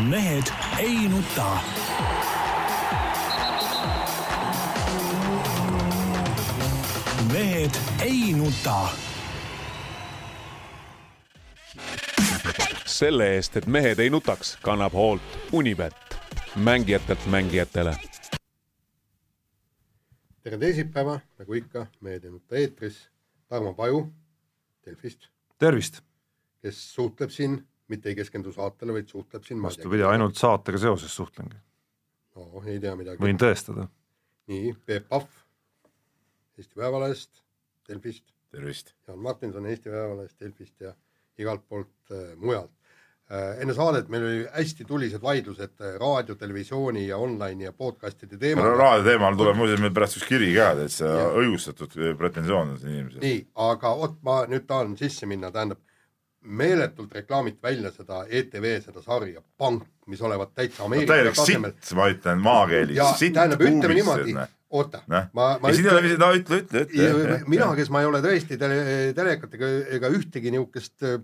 mehed 0.00 0.46
ei 0.78 1.08
nuta. 1.08 1.58
mehed 7.32 7.70
ei 8.02 8.32
nuta. 8.32 8.88
selle 12.86 13.34
eest, 13.34 13.56
et 13.56 13.66
mehed 13.66 13.98
ei 13.98 14.10
nutaks, 14.10 14.56
kannab 14.62 14.92
hoolt 14.92 15.22
Unibet, 15.52 15.94
mängijatelt 16.56 17.26
mängijatele. 17.26 17.96
tere 20.42 20.58
teisipäeva, 20.58 21.20
nagu 21.38 21.52
ikka, 21.52 21.86
Mehed 22.00 22.24
ei 22.24 22.30
nuta 22.30 22.56
eetris. 22.56 23.08
Tarmo 23.48 23.74
Paju 23.74 24.12
Delfist, 24.86 25.28
tervist! 25.58 26.00
kes 26.62 26.94
suhtleb 26.94 27.30
siin, 27.30 27.68
mitte 27.88 28.12
ei 28.12 28.16
keskendu 28.18 28.52
saatele, 28.52 28.92
vaid 28.92 29.08
suhtleb 29.10 29.44
siin. 29.44 29.62
vastupidi, 29.62 30.06
ainult 30.06 30.38
saatega 30.40 30.78
seoses 30.78 31.14
suhtlengi. 31.16 31.56
no 32.36 32.64
ei 32.66 32.80
tea 32.80 32.96
midagi. 32.96 33.22
võin 33.22 33.40
tõestada. 33.40 33.88
nii, 34.52 34.74
Peep 34.86 35.08
Pahv 35.08 35.42
Eesti 36.58 36.74
Päevalehest, 36.76 37.42
Delfist. 37.88 38.24
tervist! 38.50 38.94
Jaan 39.08 39.18
Martinson 39.18 39.66
Eesti 39.66 39.90
Päevalehest, 39.90 40.40
Delfist 40.40 40.80
ja 40.80 40.92
igalt 41.38 41.64
poolt 41.68 42.12
äh, 42.12 42.36
mujalt 42.36 42.70
äh,. 43.32 43.62
enne 43.64 43.74
saadet 43.74 44.10
meil 44.12 44.26
oli 44.26 44.42
hästi 44.52 44.84
tulised 44.84 45.22
vaidlused 45.22 45.80
äh, 45.80 45.94
raadio, 46.00 46.36
televisiooni 46.38 47.06
ja 47.06 47.16
online'i 47.16 47.66
ja 47.66 47.72
podcast'ide 47.72 48.38
teemal 48.38 48.68
no,. 48.68 48.76
raadio 48.76 49.06
teemal 49.08 49.38
tuleb 49.40 49.56
muuseas 49.56 49.80
meil 49.80 49.94
pärast 49.96 50.20
üks 50.20 50.28
kiri 50.28 50.52
ka, 50.54 50.74
täitsa 50.82 51.14
õigustatud 51.40 51.96
pretensioon 52.20 52.74
on 52.74 52.82
siin 52.82 52.98
inimesel. 52.98 53.24
nii, 53.24 53.40
aga 53.70 53.94
vot 54.02 54.20
ma 54.28 54.42
nüüd 54.52 54.68
tahan 54.68 54.94
sisse 55.00 55.26
minna, 55.30 55.50
tähendab 55.54 55.80
meeletult 56.42 57.12
reklaamiti 57.12 57.58
välja 57.62 57.90
seda 57.94 58.24
ETV 58.28 58.80
seda 58.84 59.02
sarja 59.02 59.42
Pank, 59.58 59.84
mis 60.06 60.22
olevat 60.22 60.54
täitsa 60.54 60.84
Ameerika 60.84 61.16
no, 61.22 61.36
tasemel. 61.36 61.76
ma 61.94 62.08
ütlen 62.10 62.42
maakeeles. 62.42 63.22
tähendab, 63.22 63.62
ütleme 63.62 63.94
niimoodi, 63.94 64.34
oota, 64.70 65.02
ma, 65.06 65.46
ma 65.60 65.70
ei 65.70 65.78
siin 65.78 65.88
ei 65.88 65.94
ole, 65.94 66.12
no 66.18 66.32
ütle, 66.36 66.62
ütle, 66.64 66.84
ütle. 66.88 67.38
mina, 67.52 67.70
kes 67.78 67.92
ma 67.94 68.02
ei 68.02 68.10
ole 68.10 68.22
tõesti 68.24 68.58
tele, 68.60 68.82
telekat 69.16 69.56
ega, 69.58 69.70
ega 69.98 70.12
ühtegi 70.16 70.52
niisugust 70.54 71.06
äh, 71.06 71.18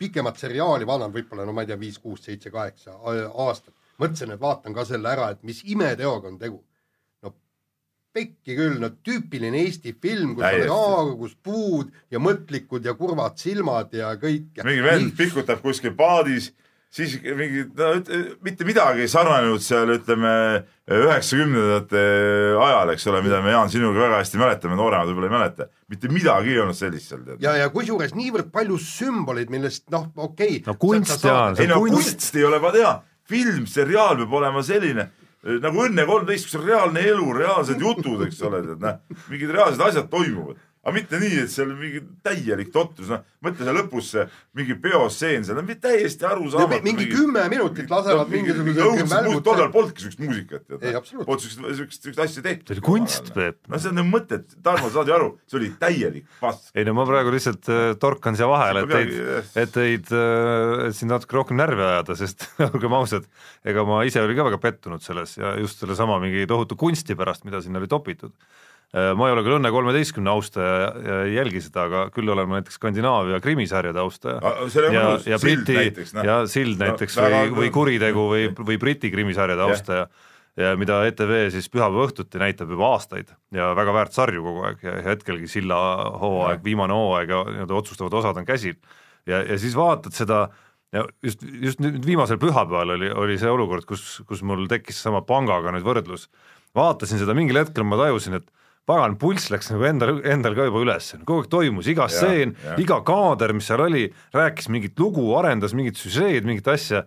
pikemat 0.00 0.40
seriaali 0.42 0.88
vaadanud, 0.88 1.14
võib-olla 1.14 1.46
no 1.46 1.54
ma 1.54 1.64
ei 1.64 1.70
tea, 1.70 1.78
viis, 1.80 2.00
kuus, 2.02 2.24
seitse, 2.26 2.50
kaheksa 2.54 2.98
aastat, 3.46 3.74
mõtlesin, 4.02 4.34
et 4.34 4.42
vaatan 4.42 4.74
ka 4.74 4.86
selle 4.88 5.12
ära, 5.12 5.30
et 5.34 5.42
mis 5.46 5.62
imeteoga 5.70 6.32
on 6.32 6.40
tegu 6.40 6.62
pekki 8.14 8.56
küll, 8.56 8.76
no 8.82 8.90
tüüpiline 9.04 9.64
Eesti 9.64 9.94
film, 10.02 10.34
kus 10.36 10.46
Täiesti. 10.46 10.70
on 10.70 10.98
aagus 10.98 11.34
puud 11.42 11.94
ja 12.14 12.20
mõtlikud 12.22 12.84
ja 12.86 12.94
kurvad 12.98 13.40
silmad 13.40 13.94
ja 13.96 14.12
kõik. 14.20 14.52
mingi 14.62 14.84
vend 14.84 15.08
Nii. 15.08 15.16
pikutab 15.18 15.62
kuskil 15.64 15.96
paadis, 15.98 16.52
siis 16.94 17.16
mingi, 17.24 17.64
no 17.74 17.88
mitte 18.46 18.66
midagi 18.68 19.02
ei 19.04 19.10
sarnanenud 19.10 19.62
seal, 19.64 19.90
ütleme 19.96 20.34
üheksakümnendate 20.94 22.04
ajal, 22.60 22.92
eks 22.94 23.08
ole, 23.10 23.24
mida 23.24 23.40
me 23.42 23.56
Jaan 23.56 23.72
sinuga 23.72 24.04
väga 24.04 24.22
hästi 24.22 24.40
mäletame, 24.42 24.78
nooremad 24.78 25.10
võib-olla 25.10 25.30
ei 25.30 25.34
mäleta. 25.34 25.68
mitte 25.90 26.12
midagi 26.12 26.54
ei 26.54 26.62
olnud 26.62 26.78
sellist 26.78 27.10
seal. 27.10 27.26
ja, 27.42 27.56
ja 27.64 27.66
kusjuures 27.74 28.14
niivõrd 28.14 28.54
palju 28.54 28.78
sümboleid, 28.78 29.50
millest 29.50 29.88
noh, 29.94 30.06
okei 30.14 30.60
okay,. 30.60 30.62
no 30.70 30.78
kunst, 30.78 31.18
Jaan, 31.26 31.58
on 31.58 31.76
kunst. 31.88 32.14
kunst 32.14 32.38
ei 32.38 32.46
ole, 32.46 32.62
ma 32.62 32.72
tean, 32.74 33.04
film, 33.26 33.66
seriaal 33.66 34.22
peab 34.22 34.40
olema 34.42 34.62
selline 34.62 35.10
nagu 35.44 35.84
Õnne 35.84 36.06
kolmteist, 36.08 36.48
kus 36.48 36.60
on 36.60 36.68
reaalne 36.68 37.02
elu, 37.04 37.32
reaalsed 37.36 37.80
jutud, 37.80 38.22
eks 38.26 38.40
ole, 38.48 38.62
tead 38.64 38.84
näe, 38.84 39.18
mingid 39.32 39.52
reaalsed 39.52 39.82
asjad 39.84 40.08
toimuvad 40.12 40.60
aga 40.84 40.92
mitte 40.92 41.18
nii, 41.20 41.38
et 41.46 41.52
seal 41.52 41.70
mingi 41.78 42.02
täielik 42.24 42.70
totrus, 42.72 43.08
noh, 43.08 43.22
mõtle 43.44 43.64
seal 43.64 43.76
lõpus 43.78 44.10
see 44.12 44.24
mingi 44.58 44.76
peostseen 44.80 45.46
seal 45.46 45.60
on 45.60 45.70
täiesti 45.80 46.26
arusaamatu. 46.28 46.84
mingi 46.84 47.06
kümme 47.08 47.44
minutit 47.52 47.90
lasevad 47.90 48.28
mingisuguse. 48.32 49.40
tollal 49.46 49.70
polnudki 49.72 50.04
siukest 50.04 50.20
muusikat. 50.20 50.66
polnud 50.68 51.44
siukest, 51.44 51.62
siukest, 51.78 52.02
siukest 52.08 52.22
asja 52.26 52.44
tehtud. 52.44 52.68
see 52.68 52.76
oli 52.76 52.84
kunst, 52.84 53.32
Peep. 53.36 53.60
no 53.68 53.80
see 53.80 53.92
on 53.92 53.98
nagu 54.00 54.12
mõte, 54.12 54.40
et 54.42 54.56
Tarmo, 54.64 54.90
saad 54.92 55.08
ju 55.08 55.16
aru, 55.16 55.30
see 55.48 55.60
oli 55.60 55.70
täielik 55.80 56.28
pass. 56.42 56.68
ei 56.76 56.84
no 56.88 56.96
ma 56.98 57.06
praegu 57.08 57.32
lihtsalt 57.32 57.70
äh, 57.72 57.86
torkan 58.00 58.36
siia 58.36 58.50
vahele, 58.50 58.84
et 58.84 58.92
teid, 58.92 59.14
et 59.64 59.74
teid 59.78 60.12
äh,, 60.12 60.88
et 60.90 60.98
sind 60.98 61.14
natuke 61.14 61.40
rohkem 61.40 61.60
närvi 61.60 61.86
ajada, 61.88 62.18
sest 62.20 62.50
olgem 62.68 62.98
ausad, 63.00 63.28
ega 63.64 63.86
ma 63.88 64.02
ise 64.04 64.20
olin 64.20 64.36
ka 64.36 64.50
väga 64.50 64.60
pettunud 64.68 65.04
selles 65.04 65.38
ja 65.40 65.56
just 65.60 65.80
sellesama 65.80 66.20
mingi 66.22 66.44
tohutu 66.50 66.76
kunsti 66.76 67.16
pärast, 67.16 67.48
mida 67.48 67.64
sinna 67.64 67.80
oli 67.80 67.88
topitud 67.88 68.36
ma 68.92 69.28
ei 69.28 69.34
ole 69.34 69.42
küll 69.42 69.56
Õnne 69.56 69.70
kolmeteistkümne 69.74 70.30
austaja 70.30 71.24
jälgi 71.32 71.64
seda, 71.64 71.86
aga 71.88 72.02
küll 72.14 72.30
olen 72.30 72.46
ma 72.50 72.60
näiteks 72.60 72.78
Skandinaavia 72.78 73.40
krimisarjade 73.42 73.98
austaja. 73.98 74.54
ja, 74.92 75.06
ja 75.32 75.40
Briti 75.42 75.78
ja 76.22 76.36
Sild 76.50 76.78
näiteks 76.82 77.18
no, 77.18 77.30
või, 77.32 77.50
või 77.56 77.72
Kuritegu 77.74 78.28
või, 78.30 78.46
või 78.60 78.78
Briti 78.78 79.10
krimisarjade 79.10 79.66
austaja 79.66 80.06
ja 80.60 80.74
mida 80.78 81.00
ETV 81.08 81.32
siis 81.50 81.66
pühapäeva 81.72 82.06
õhtuti 82.06 82.38
näitab 82.38 82.70
juba 82.70 82.92
aastaid 82.94 83.32
ja 83.54 83.72
väga 83.74 83.94
väärt 83.96 84.14
sarju 84.14 84.44
kogu 84.44 84.66
aeg 84.68 84.84
ja 84.86 84.92
hetkelgi 85.08 85.50
Silla 85.50 85.78
hooaeg, 86.20 86.62
viimane 86.64 86.94
hooaeg 86.94 87.32
ja 87.34 87.40
nii-öelda 87.48 87.80
otsustavad 87.80 88.14
osad 88.20 88.38
on 88.38 88.46
käsil. 88.46 88.76
ja, 89.26 89.42
ja 89.42 89.58
siis 89.58 89.74
vaatad 89.74 90.14
seda 90.14 90.44
ja 90.94 91.04
just, 91.24 91.42
just 91.42 91.82
nüüd 91.82 92.04
viimasel 92.06 92.38
pühapäeval 92.42 92.94
oli, 92.96 93.10
oli 93.10 93.38
see 93.40 93.50
olukord, 93.50 93.86
kus, 93.88 94.22
kus 94.28 94.44
mul 94.46 94.68
tekkis 94.70 95.00
sama 95.02 95.24
pangaga 95.26 95.74
nüüd 95.74 95.86
võrdlus. 95.86 96.28
vaatasin 96.74 97.18
seda, 97.22 97.34
mingil 97.34 97.58
hetkel 97.58 97.86
ma 97.86 97.98
tajusin, 97.98 98.38
et 98.38 98.46
pagan, 98.88 99.16
pulss 99.20 99.50
läks 99.52 99.70
nagu 99.72 99.86
endal, 99.88 100.18
endal 100.28 100.56
ka 100.56 100.68
juba 100.68 100.82
üles, 100.84 101.10
kogu 101.24 101.42
aeg 101.42 101.50
toimus, 101.52 101.90
iga 101.90 102.08
stseen, 102.12 102.54
iga 102.80 103.00
kaader, 103.06 103.54
mis 103.56 103.68
seal 103.70 103.84
oli, 103.86 104.06
rääkis 104.34 104.70
mingit 104.72 104.98
lugu, 105.00 105.26
arendas 105.38 105.76
mingit 105.76 106.00
süžeed, 106.00 106.46
mingit 106.48 106.68
asja, 106.68 107.04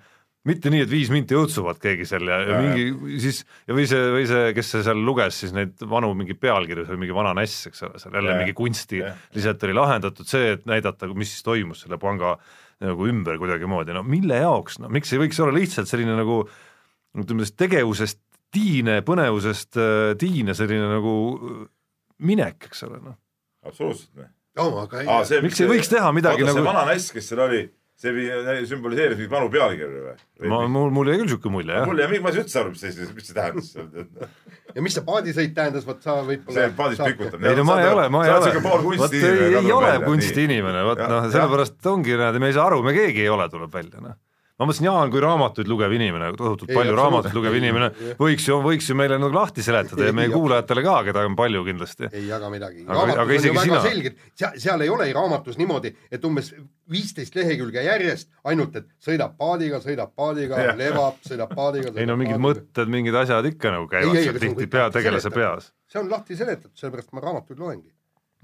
mitte 0.47 0.71
nii, 0.71 0.85
et 0.85 0.91
viis 0.91 1.09
minti 1.11 1.35
õõtsuvad 1.38 1.79
keegi 1.83 2.05
seal 2.07 2.27
ja, 2.29 2.38
ja, 2.39 2.53
ja 2.53 2.59
mingi 2.63 3.17
siis 3.23 3.41
ja 3.67 3.75
või 3.75 3.88
see, 3.89 4.03
või 4.13 4.27
see, 4.29 4.45
kes 4.55 4.69
see 4.73 4.85
seal 4.85 5.01
luges 5.03 5.41
siis 5.43 5.51
neid 5.55 5.81
vanu 5.91 6.13
mingeid 6.17 6.39
pealkirju, 6.39 6.85
see 6.85 6.95
oli 6.95 7.03
mingi 7.03 7.17
vana 7.17 7.33
näss, 7.38 7.67
eks 7.69 7.83
ole, 7.88 7.99
seal 8.01 8.15
jälle 8.15 8.31
ja, 8.31 8.38
mingi 8.39 8.55
kunsti 8.57 9.01
ja. 9.01 9.11
lihtsalt 9.35 9.65
oli 9.67 9.75
lahendatud 9.75 10.29
see, 10.29 10.53
et 10.55 10.63
näidata, 10.69 11.09
mis 11.19 11.33
siis 11.35 11.44
toimus 11.45 11.83
selle 11.83 11.99
panga 12.01 12.38
nagu 12.83 13.09
ümber 13.09 13.39
kuidagimoodi, 13.41 13.95
no 13.97 14.05
mille 14.07 14.39
jaoks, 14.39 14.79
no 14.79 14.91
miks 14.94 15.11
ei 15.13 15.21
võiks 15.25 15.41
olla 15.44 15.55
lihtsalt 15.57 15.89
selline 15.89 16.15
nagu 16.15 16.44
ütleme 17.17 17.45
siis 17.45 17.57
tegevusest 17.57 18.21
tiine 18.57 19.00
põnevusest 19.06 19.79
äh, 19.81 20.12
tiine 20.19 20.57
selline 20.57 20.90
nagu 20.97 21.16
äh, 21.38 21.63
minek, 22.28 22.69
eks 22.69 22.85
ole, 22.88 23.01
noh. 23.03 23.18
absoluutselt. 23.66 24.29
oh, 24.57 24.84
aga 24.84 25.03
ei, 25.03 25.09
Aa, 25.09 25.25
see, 25.29 25.41
miks 25.45 25.62
ei 25.62 25.69
võiks 25.69 25.91
teha 25.91 26.13
midagi 26.16 26.41
vaata, 26.45 26.53
nagu 26.53 26.63
see 26.63 26.72
vana 26.72 26.85
nass, 26.90 27.12
kes 27.13 27.29
seal 27.29 27.44
oli, 27.45 27.63
see 27.97 28.25
sümboliseeris 28.69 29.18
mingeid 29.18 29.34
vanu 29.34 29.50
pealkirju 29.53 30.03
või? 30.07 30.18
ma, 30.51 30.62
mul, 30.73 30.91
mul 30.94 31.12
jäi 31.12 31.19
küll 31.19 31.29
niisugune 31.29 31.56
mulje, 31.57 31.79
jah. 31.79 31.90
mul 31.90 32.03
jäi, 32.03 32.22
ma 32.23 32.34
ei 32.34 32.41
üldse 32.44 32.62
aru, 32.62 32.73
mis 32.73 32.85
see, 32.85 33.09
mis 33.18 33.29
see 33.29 33.38
tähendas 33.38 33.72
ja 34.78 34.85
mis 34.85 34.97
see 34.97 35.06
paadisõit 35.07 35.57
tähendas, 35.57 35.88
vot 35.88 36.06
sa 36.06 36.19
võib-olla 36.25 36.57
see 36.57 36.78
paadis 36.78 37.01
pikutab. 37.03 37.41
ei 37.41 37.57
no 37.57 37.66
ma 37.69 37.79
ei 37.81 37.89
ole, 37.94 38.07
ma 38.13 38.24
ei 38.25 38.35
ole, 38.38 38.53
vot 39.01 39.18
ei, 39.18 39.34
ei 39.62 39.74
ole 39.74 39.97
kunstiinimene, 40.06 40.85
vot 40.89 41.03
noh, 41.06 41.29
sellepärast 41.34 41.91
ongi, 41.94 42.18
näed, 42.22 42.41
me 42.41 42.50
ei 42.51 42.57
saa 42.57 42.69
aru, 42.72 42.81
me 42.85 42.94
keegi 42.97 43.25
ei 43.25 43.34
ole, 43.34 43.50
tuleb 43.53 43.74
välja, 43.74 44.01
noh 44.01 44.18
ma 44.57 44.66
mõtlesin, 44.66 44.88
Jaan 44.88 45.12
kui 45.13 45.22
raamatuid 45.22 45.68
lugev 45.69 45.94
inimene, 45.94 46.31
tohutult 46.38 46.72
palju 46.73 46.95
raamatuid 46.97 47.35
lugev 47.38 47.57
inimene, 47.59 47.90
võiks 48.18 48.47
ju, 48.50 48.57
võiks 48.66 48.88
ju 48.90 48.95
meile 48.97 49.19
nagu 49.22 49.35
lahti 49.35 49.66
seletada 49.66 50.07
ja 50.09 50.16
meie 50.18 50.31
kuulajatele 50.34 50.84
ka, 50.85 50.95
keda 51.06 51.25
on 51.29 51.38
palju 51.38 51.62
kindlasti. 51.68 52.09
ei 52.09 52.25
jaga 52.25 52.50
midagi. 52.50 52.85
raamatus 52.88 53.22
aga 53.22 53.38
on 53.38 53.45
ju 53.45 53.53
väga 53.53 53.66
sina... 53.68 53.81
selged, 53.85 54.18
seal, 54.34 54.57
seal 54.63 54.85
ei 54.85 54.90
ole 54.94 55.07
raamatus 55.13 55.59
niimoodi, 55.62 55.94
et 56.12 56.25
umbes 56.25 56.51
viisteist 56.90 57.38
lehekülge 57.38 57.85
järjest 57.85 58.31
ainult, 58.50 58.75
et 58.81 58.90
sõidab 59.03 59.38
paadiga, 59.38 59.81
sõidab 59.84 60.13
paadiga, 60.18 60.74
levab, 60.79 61.22
sõidab 61.28 61.53
paadiga. 61.53 61.94
ei 61.94 62.09
no 62.09 62.18
mingid 62.18 62.39
paadiga. 62.39 62.45
mõtted, 62.47 62.94
mingid 62.97 63.22
asjad 63.22 63.51
ikka 63.51 63.75
nagu 63.78 63.89
käivad 63.91 64.22
seal 64.24 64.41
tihti 64.41 64.69
pea, 64.74 64.89
tegelase 64.95 65.34
peas. 65.34 65.74
see 65.85 66.01
on 66.01 66.09
lahti 66.09 66.39
seletatud, 66.39 66.74
sellepärast 66.79 67.13
ma 67.13 67.28
raamatuid 67.29 67.62
loengi. 67.62 67.91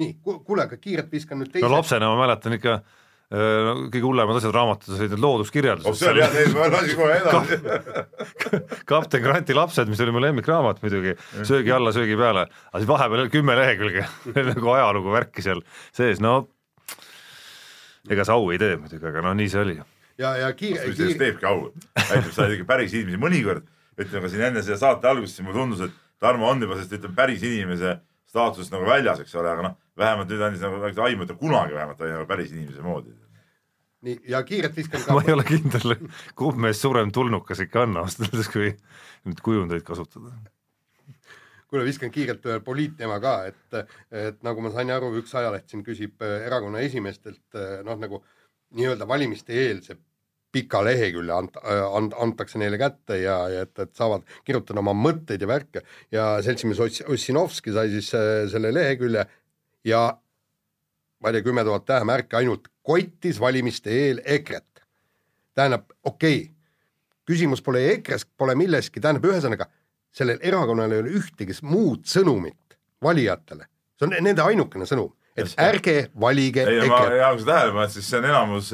nii, 0.03 0.19
kuule, 0.21 0.67
aga 0.67 0.77
kiirelt 0.77 1.09
viskan 1.09 1.41
nüüd 1.41 1.49
teise. 1.49 1.65
no 1.65 1.73
lapsena 1.73 2.13
ma 2.13 2.21
mäletan 2.21 2.59
ikka 2.59 2.83
kõige 3.33 4.03
hullemad 4.05 4.37
asjad 4.37 4.53
raamatus 4.53 4.93
olid 4.93 5.13
need 5.15 5.21
looduskirjeldused 5.23 5.89
oh,. 5.89 5.95
see 5.97 6.09
oli 6.11 6.21
jah, 6.21 6.35
ma 6.53 6.67
lasin 6.69 6.97
kohe 6.99 7.15
edasi 7.17 8.83
kapten 8.89 9.23
Granti 9.23 9.55
lapsed, 9.57 9.89
mis 9.89 10.01
oli 10.05 10.13
mu 10.13 10.21
lemmikraamat 10.21 10.83
muidugi, 10.83 11.15
söögi 11.41 11.73
alla, 11.73 11.93
söögi 11.95 12.17
peale, 12.19 12.45
aga 12.69 12.81
siis 12.81 12.91
vahepeal 12.91 13.31
kümme 13.33 13.55
lehekülge 13.57 14.05
nagu 14.51 14.73
ajalugu 14.75 15.15
värki 15.15 15.45
seal 15.45 15.63
sees, 15.95 16.21
no 16.21 16.43
ega 18.11 18.27
see 18.27 18.37
au 18.37 18.53
ei 18.53 18.61
tee 18.61 18.77
muidugi, 18.77 19.01
aga 19.09 19.25
noh, 19.25 19.35
nii 19.41 19.49
see 19.49 19.63
oli. 19.63 19.79
ja, 20.21 20.35
ja 20.43 20.53
kiire, 20.53 20.83
kiire. 20.83 20.99
sellest 21.01 21.21
teebki 21.25 21.49
au, 21.49 21.71
näitab 22.03 22.31
sa 22.37 22.47
ikka 22.53 22.69
päris 22.69 22.93
inimesi, 22.93 23.21
mõnikord 23.23 23.65
ütleme 23.97 24.27
ka 24.27 24.33
siin 24.35 24.45
enne 24.51 24.61
selle 24.61 24.77
saate 24.77 25.09
algust, 25.09 25.39
siis 25.39 25.47
mulle 25.47 25.57
tundus, 25.57 25.87
et 25.87 25.99
Tarmo 26.21 26.45
on 26.47 26.61
juba 26.61 26.77
sellest 26.77 26.99
ütleme 26.99 27.17
päris 27.17 27.41
inimese 27.43 27.97
staatusest 28.29 28.73
nagu 28.73 28.85
väljas, 28.85 29.25
eks 29.25 29.33
ole, 29.41 29.49
aga 29.49 29.65
noh, 29.71 29.75
vähemalt 29.97 30.29
nüüd 30.29 30.45
andis 30.45 30.61
nagu 30.61 30.85
aimu, 30.85 31.25
et 31.25 31.33
ta 31.33 31.35
kunagi 31.37 31.75
vähemalt 31.75 32.01
oli 32.01 32.13
nagu 32.13 32.29
päris 32.29 32.53
inimese 32.53 32.85
moodi 32.85 33.11
nii, 34.03 34.19
ja 34.33 34.43
kiirelt 34.47 34.77
viskan 34.77 35.03
ka 35.05 35.13
ma 35.17 35.23
ei 35.25 35.35
ole 35.35 35.45
kindel, 35.47 35.95
kumb 36.39 36.59
meist 36.65 36.83
suurem 36.83 37.11
tulnukas 37.15 37.63
ikka 37.65 37.87
on 37.87 38.01
ausalt 38.03 38.27
öeldes, 38.29 38.51
kui 38.55 38.71
nüüd 39.23 39.43
kujundeid 39.43 39.85
kasutada. 39.87 40.33
kuule, 41.71 41.85
viskan 41.87 42.11
kiirelt 42.13 42.45
ühe 42.45 42.59
poliitteema 42.63 43.19
ka, 43.23 43.35
et, 43.49 43.83
et 44.11 44.41
nagu 44.45 44.63
ma 44.63 44.73
sain 44.73 44.91
aru, 44.93 45.13
üks 45.21 45.35
ajaleht 45.39 45.69
siin 45.71 45.83
küsib 45.85 46.21
äh, 46.21 46.41
erakonna 46.47 46.83
esimeestelt 46.85 47.59
äh, 47.59 47.79
noh, 47.87 47.99
nagu 47.99 48.23
nii-öelda 48.73 49.07
valimiste 49.09 49.55
eelse 49.67 49.97
pika 50.53 50.83
lehekülje 50.85 51.33
ant-, 51.33 51.57
ant-, 51.65 52.17
antakse 52.21 52.59
neile 52.61 52.77
kätte 52.81 53.17
ja, 53.17 53.37
ja 53.49 53.63
et, 53.65 53.73
et 53.81 53.93
saavad 53.97 54.25
kirjutada 54.45 54.83
oma 54.83 54.93
mõtteid 54.97 55.41
ja 55.41 55.49
värke 55.49 55.81
ja 56.13 56.27
seltsimees 56.45 56.81
Oss- 56.83 57.05
Ossinovski 57.09 57.73
sai 57.73 57.89
siis 57.93 58.11
äh, 58.17 58.43
selle 58.51 58.73
lehekülje 58.75 59.25
ja 59.89 60.03
ma 60.13 61.31
ei 61.31 61.39
tea, 61.39 61.45
kümme 61.47 61.63
tuhat 61.65 61.87
tähemärki 61.89 62.37
ainult 62.37 62.69
kottis 62.83 63.39
valimiste 63.39 63.91
eel 63.91 64.21
EKRE-t. 64.25 64.83
tähendab, 65.55 65.85
okei 66.03 66.37
okay,, 66.41 66.53
küsimus 67.25 67.61
pole 67.61 67.85
EKRE-s, 67.93 68.25
pole 68.37 68.55
milleski, 68.55 69.01
tähendab 69.01 69.25
ühesõnaga, 69.29 69.67
sellel 70.13 70.41
erakonnal 70.41 70.91
ei 70.91 71.03
ole 71.03 71.13
ühtegi 71.19 71.55
muud 71.61 72.05
sõnumit 72.09 72.77
valijatele, 73.03 73.67
see 73.97 74.07
on 74.07 74.17
nende 74.25 74.43
ainukene 74.43 74.87
sõnum, 74.89 75.13
et 75.35 75.45
Just. 75.45 75.59
ärge 75.61 75.97
valige 76.19 76.65
ei, 76.65 76.83
EKRE-t. 76.83 77.17
ja 77.19 77.31
kui 77.33 77.45
sa 77.45 77.51
tähele 77.51 77.75
paned, 77.77 77.93
siis 77.95 78.09
see 78.09 78.19
on 78.19 78.29
enamus, 78.29 78.73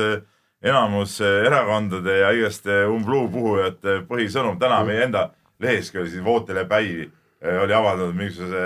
enamus 0.62 1.20
erakondade 1.22 2.18
ja 2.22 2.32
igaste 2.36 2.82
umbluu 2.90 3.28
puhujate 3.32 4.02
põhisõnum. 4.10 4.60
täna 4.60 4.82
meie 4.88 5.06
enda 5.08 5.30
leheski 5.60 6.00
oli 6.00 6.10
siin 6.10 6.24
Vootele 6.24 6.66
Päi 6.66 7.12
eh, 7.42 7.62
oli 7.62 7.74
avaldanud 7.74 8.16
mingisuguse 8.16 8.64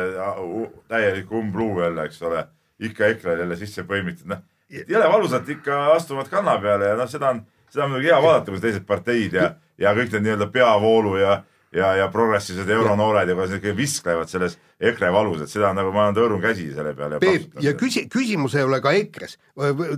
täieliku 0.88 1.40
umbluu 1.40 1.82
jälle, 1.82 2.06
eks 2.06 2.22
ole. 2.22 2.48
ikka 2.80 3.06
EKRE-l 3.06 3.40
jälle 3.40 3.56
sisse 3.56 3.84
põimitud, 3.84 4.28
noh. 4.28 4.42
Jõle 4.74 5.10
valusalt 5.10 5.50
ikka 5.50 5.80
astuvad 5.94 6.30
kanna 6.32 6.58
peale 6.62 6.94
ja 6.94 7.00
noh, 7.00 7.10
seda 7.10 7.34
on, 7.34 7.42
seda 7.70 7.86
on 7.86 7.94
muidugi 7.94 8.12
hea 8.12 8.22
vaadata, 8.22 8.52
kuidas 8.52 8.66
teised 8.66 8.88
parteid 8.90 9.38
ja, 9.38 9.50
ja 9.82 9.94
kõik 9.98 10.14
need 10.14 10.28
nii-öelda 10.28 10.50
peavoolu 10.54 11.18
ja 11.22 11.42
ja, 11.74 11.94
ja 11.96 12.08
progressiivsed 12.12 12.70
euronoored 12.70 13.30
ikka 13.58 13.74
visklevad 13.78 14.30
selles 14.30 14.58
EKRE 14.84 15.12
valus, 15.14 15.44
et 15.44 15.52
seda 15.52 15.70
on 15.72 15.78
nagu 15.80 15.94
ma 15.96 16.10
tõõrun 16.16 16.42
käsi 16.44 16.68
selle 16.74 16.94
peale. 16.98 17.20
Peep, 17.24 17.56
ja 17.64 17.74
küsi-, 17.78 18.06
küsimus 18.12 18.56
ei 18.58 18.66
ole 18.68 18.80
ka 18.84 18.92
EKRE-s. 18.98 19.38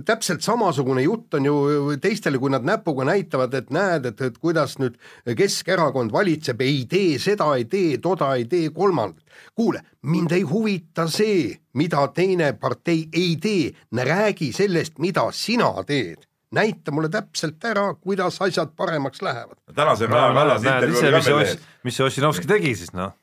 täpselt 0.06 0.44
samasugune 0.46 1.02
jutt 1.02 1.34
on 1.38 1.48
ju 1.48 1.56
teistele, 2.02 2.38
kui 2.38 2.52
nad 2.54 2.66
näpuga 2.66 3.06
näitavad, 3.08 3.54
et 3.54 3.72
näed, 3.74 4.06
et, 4.12 4.20
et 4.20 4.38
kuidas 4.38 4.78
nüüd 4.82 4.98
Keskerakond 5.36 6.14
valitseb, 6.14 6.60
ei 6.64 6.84
tee 6.90 7.18
seda, 7.22 7.52
ei 7.56 7.66
tee 7.70 7.98
toda, 8.02 8.34
ei 8.36 8.46
tee 8.50 8.70
kolmandat. 8.70 9.24
kuule, 9.54 9.82
mind 10.02 10.32
ei 10.32 10.42
huvita 10.42 11.08
see, 11.08 11.56
mida 11.74 12.06
teine 12.14 12.52
partei 12.52 13.08
ei 13.12 13.36
tee, 13.42 13.74
räägi 14.06 14.52
sellest, 14.52 14.98
mida 14.98 15.28
sina 15.32 15.72
teed. 15.86 16.26
Näita 16.54 16.94
mulle 16.94 17.08
täpselt 17.12 17.64
ära, 17.64 17.88
kuidas 17.94 18.40
asjad 18.42 18.74
paremaks 18.76 19.22
lähevad. 19.22 19.58
tänase 19.74 20.08
Kallase 20.08 20.70
näed 20.70 20.88
intervjuu 20.88 20.98
oli 20.98 21.12
mis 21.12 21.14
ka 21.14 21.22
see 21.22 21.36
meil 21.36 21.56
mis 21.82 21.96
see 21.96 22.06
Ossinovski 22.06 22.46
tegi 22.46 22.74
siis 22.78 22.92
noh, 22.94 23.14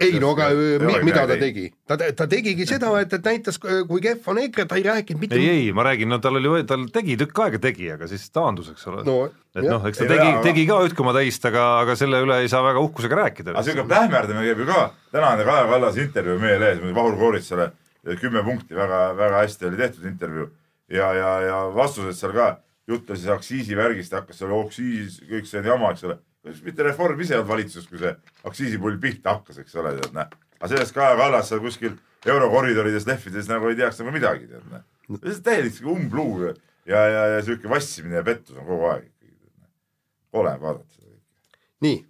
ei 0.00 0.20
no 0.22 0.30
aga 0.36 0.48
mi, 0.54 0.94
mida 1.08 1.24
ta 1.26 1.36
tegi? 1.40 1.66
ta, 1.86 1.96
ta 1.96 2.26
tegigi 2.30 2.66
seda, 2.68 2.92
et, 3.02 3.12
et 3.18 3.24
näitas, 3.24 3.58
kui 3.58 4.02
kehv 4.04 4.30
on 4.30 4.38
EKRE, 4.44 4.66
ta 4.70 4.78
ei 4.78 4.84
rääkinud 4.86 5.24
mitte 5.24 5.38
ei, 5.38 5.48
ei, 5.56 5.72
ma 5.74 5.86
räägin, 5.88 6.10
no 6.12 6.20
tal 6.22 6.38
oli, 6.38 6.62
tal 6.68 6.86
tegi 6.94 7.16
tükk 7.18 7.42
aega 7.46 7.60
tegi, 7.66 7.90
aga 7.94 8.10
siis 8.10 8.28
taandus, 8.34 8.70
eks 8.74 8.86
ole 8.92 9.02
no 9.08 9.18
et 9.28 9.66
noh, 9.66 9.82
eks 9.90 9.98
ta 9.98 10.06
Ei, 10.06 10.12
tegi 10.14 10.30
tegi 10.46 10.66
ka 10.70 10.78
üht 10.86 10.94
koma 10.98 11.16
teist, 11.16 11.50
aga, 11.50 11.66
aga 11.82 11.98
selle 11.98 12.22
üle 12.22 12.38
ei 12.44 12.52
saa 12.52 12.62
väga 12.66 12.84
uhkusega 12.84 13.20
rääkida. 13.24 13.56
aga 13.56 13.66
siuke 13.66 13.88
plähmerdamine 13.90 14.46
käib 14.52 14.62
ju 14.62 14.70
ka, 14.70 14.86
tänane 15.14 15.48
Kaja 15.48 15.66
Kallase 15.72 16.06
intervjuu 16.06 16.38
meie 16.46 16.62
lehes, 16.62 16.80
Vahur 16.94 17.18
Kooritsale 17.18 17.72
kümme 18.22 18.44
punkti, 18.46 18.78
väga, 18.78 19.02
väga 19.18 19.42
hästi 19.42 19.66
oli 19.68 19.82
tehtud 19.82 20.06
intervjuu 20.08 20.48
ja, 20.88 21.12
ja, 21.14 21.32
ja 21.44 21.60
vastused 21.74 22.16
seal 22.16 22.34
ka, 22.36 22.48
jutt 22.88 23.10
oli 23.10 23.20
siis 23.20 23.32
aktsiisivärgist, 23.32 24.14
hakkas 24.16 24.40
seal 24.40 24.54
aktsiis, 24.58 25.20
kõik 25.28 25.48
see 25.48 25.62
jama, 25.64 25.92
eks 25.92 26.06
ole. 26.08 26.18
kas 26.48 26.62
mitte 26.64 26.86
Reform 26.86 27.20
ise 27.20 27.34
ei 27.34 27.40
olnud 27.40 27.50
valitsuses, 27.50 27.88
kui 27.90 28.00
see 28.00 28.14
aktsiisipull 28.48 29.00
pihta 29.02 29.36
hakkas, 29.36 29.60
eks 29.62 29.76
ole, 29.80 29.94
tead 29.98 30.16
näe. 30.16 30.28
aga 30.58 30.70
sellest 30.72 30.96
Kaja 30.96 31.16
Kallas 31.20 31.50
seal 31.52 31.60
kuskil 31.64 31.98
eurokoridorides 32.26 33.06
lehvides 33.06 33.50
nagu 33.50 33.68
ei 33.68 33.78
teaks 33.78 34.00
nagu 34.02 34.14
midagi, 34.14 34.48
tead 34.48 34.72
näe. 34.72 35.36
täielik 35.44 35.78
umbluu 35.84 36.48
ja, 36.48 36.54
ja, 36.88 37.04
ja, 37.12 37.24
ja 37.36 37.44
siuke 37.44 37.70
vassimine 37.70 38.20
ja 38.20 38.24
pettus 38.24 38.56
on 38.56 38.66
kogu 38.66 38.92
aeg. 38.94 39.08
kole 40.32 40.52
vaadata 40.60 40.92
seda 40.92 41.08
kõike. 41.08 41.58
nii, 41.84 42.04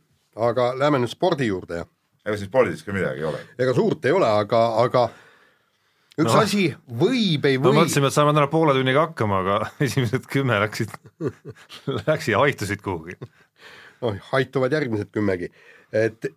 aga 0.49 0.73
lähme 0.79 1.03
nüüd 1.03 1.11
spordi 1.11 1.47
juurde 1.51 1.83
ja 1.83 1.87
ega 2.27 2.37
siin 2.37 2.51
spordis 2.51 2.85
ka 2.85 2.93
midagi 2.93 3.23
ei 3.23 3.29
ole 3.31 3.41
ega 3.59 3.75
suurt 3.75 4.05
ei 4.05 4.15
ole, 4.15 4.29
aga, 4.43 4.63
aga 4.83 5.09
üks 6.19 6.33
no. 6.33 6.41
asi 6.43 6.65
võib, 6.87 7.47
ei 7.47 7.59
no 7.59 7.69
või, 7.69 7.79
mõtlesime, 7.83 8.11
et 8.11 8.17
saame 8.17 8.35
täna 8.35 8.49
poole 8.51 8.75
tunniga 8.77 9.07
hakkama, 9.07 9.43
aga 9.45 9.59
esimesed 9.87 10.27
kümme 10.31 10.59
läksid, 10.65 10.93
läksid 12.03 12.35
ja 12.35 12.43
haihtusid 12.43 12.83
kuhugi. 12.85 13.19
noh, 14.03 14.19
haituvad 14.33 14.75
järgmised 14.75 15.13
kümmegi, 15.15 15.51
et 15.95 16.31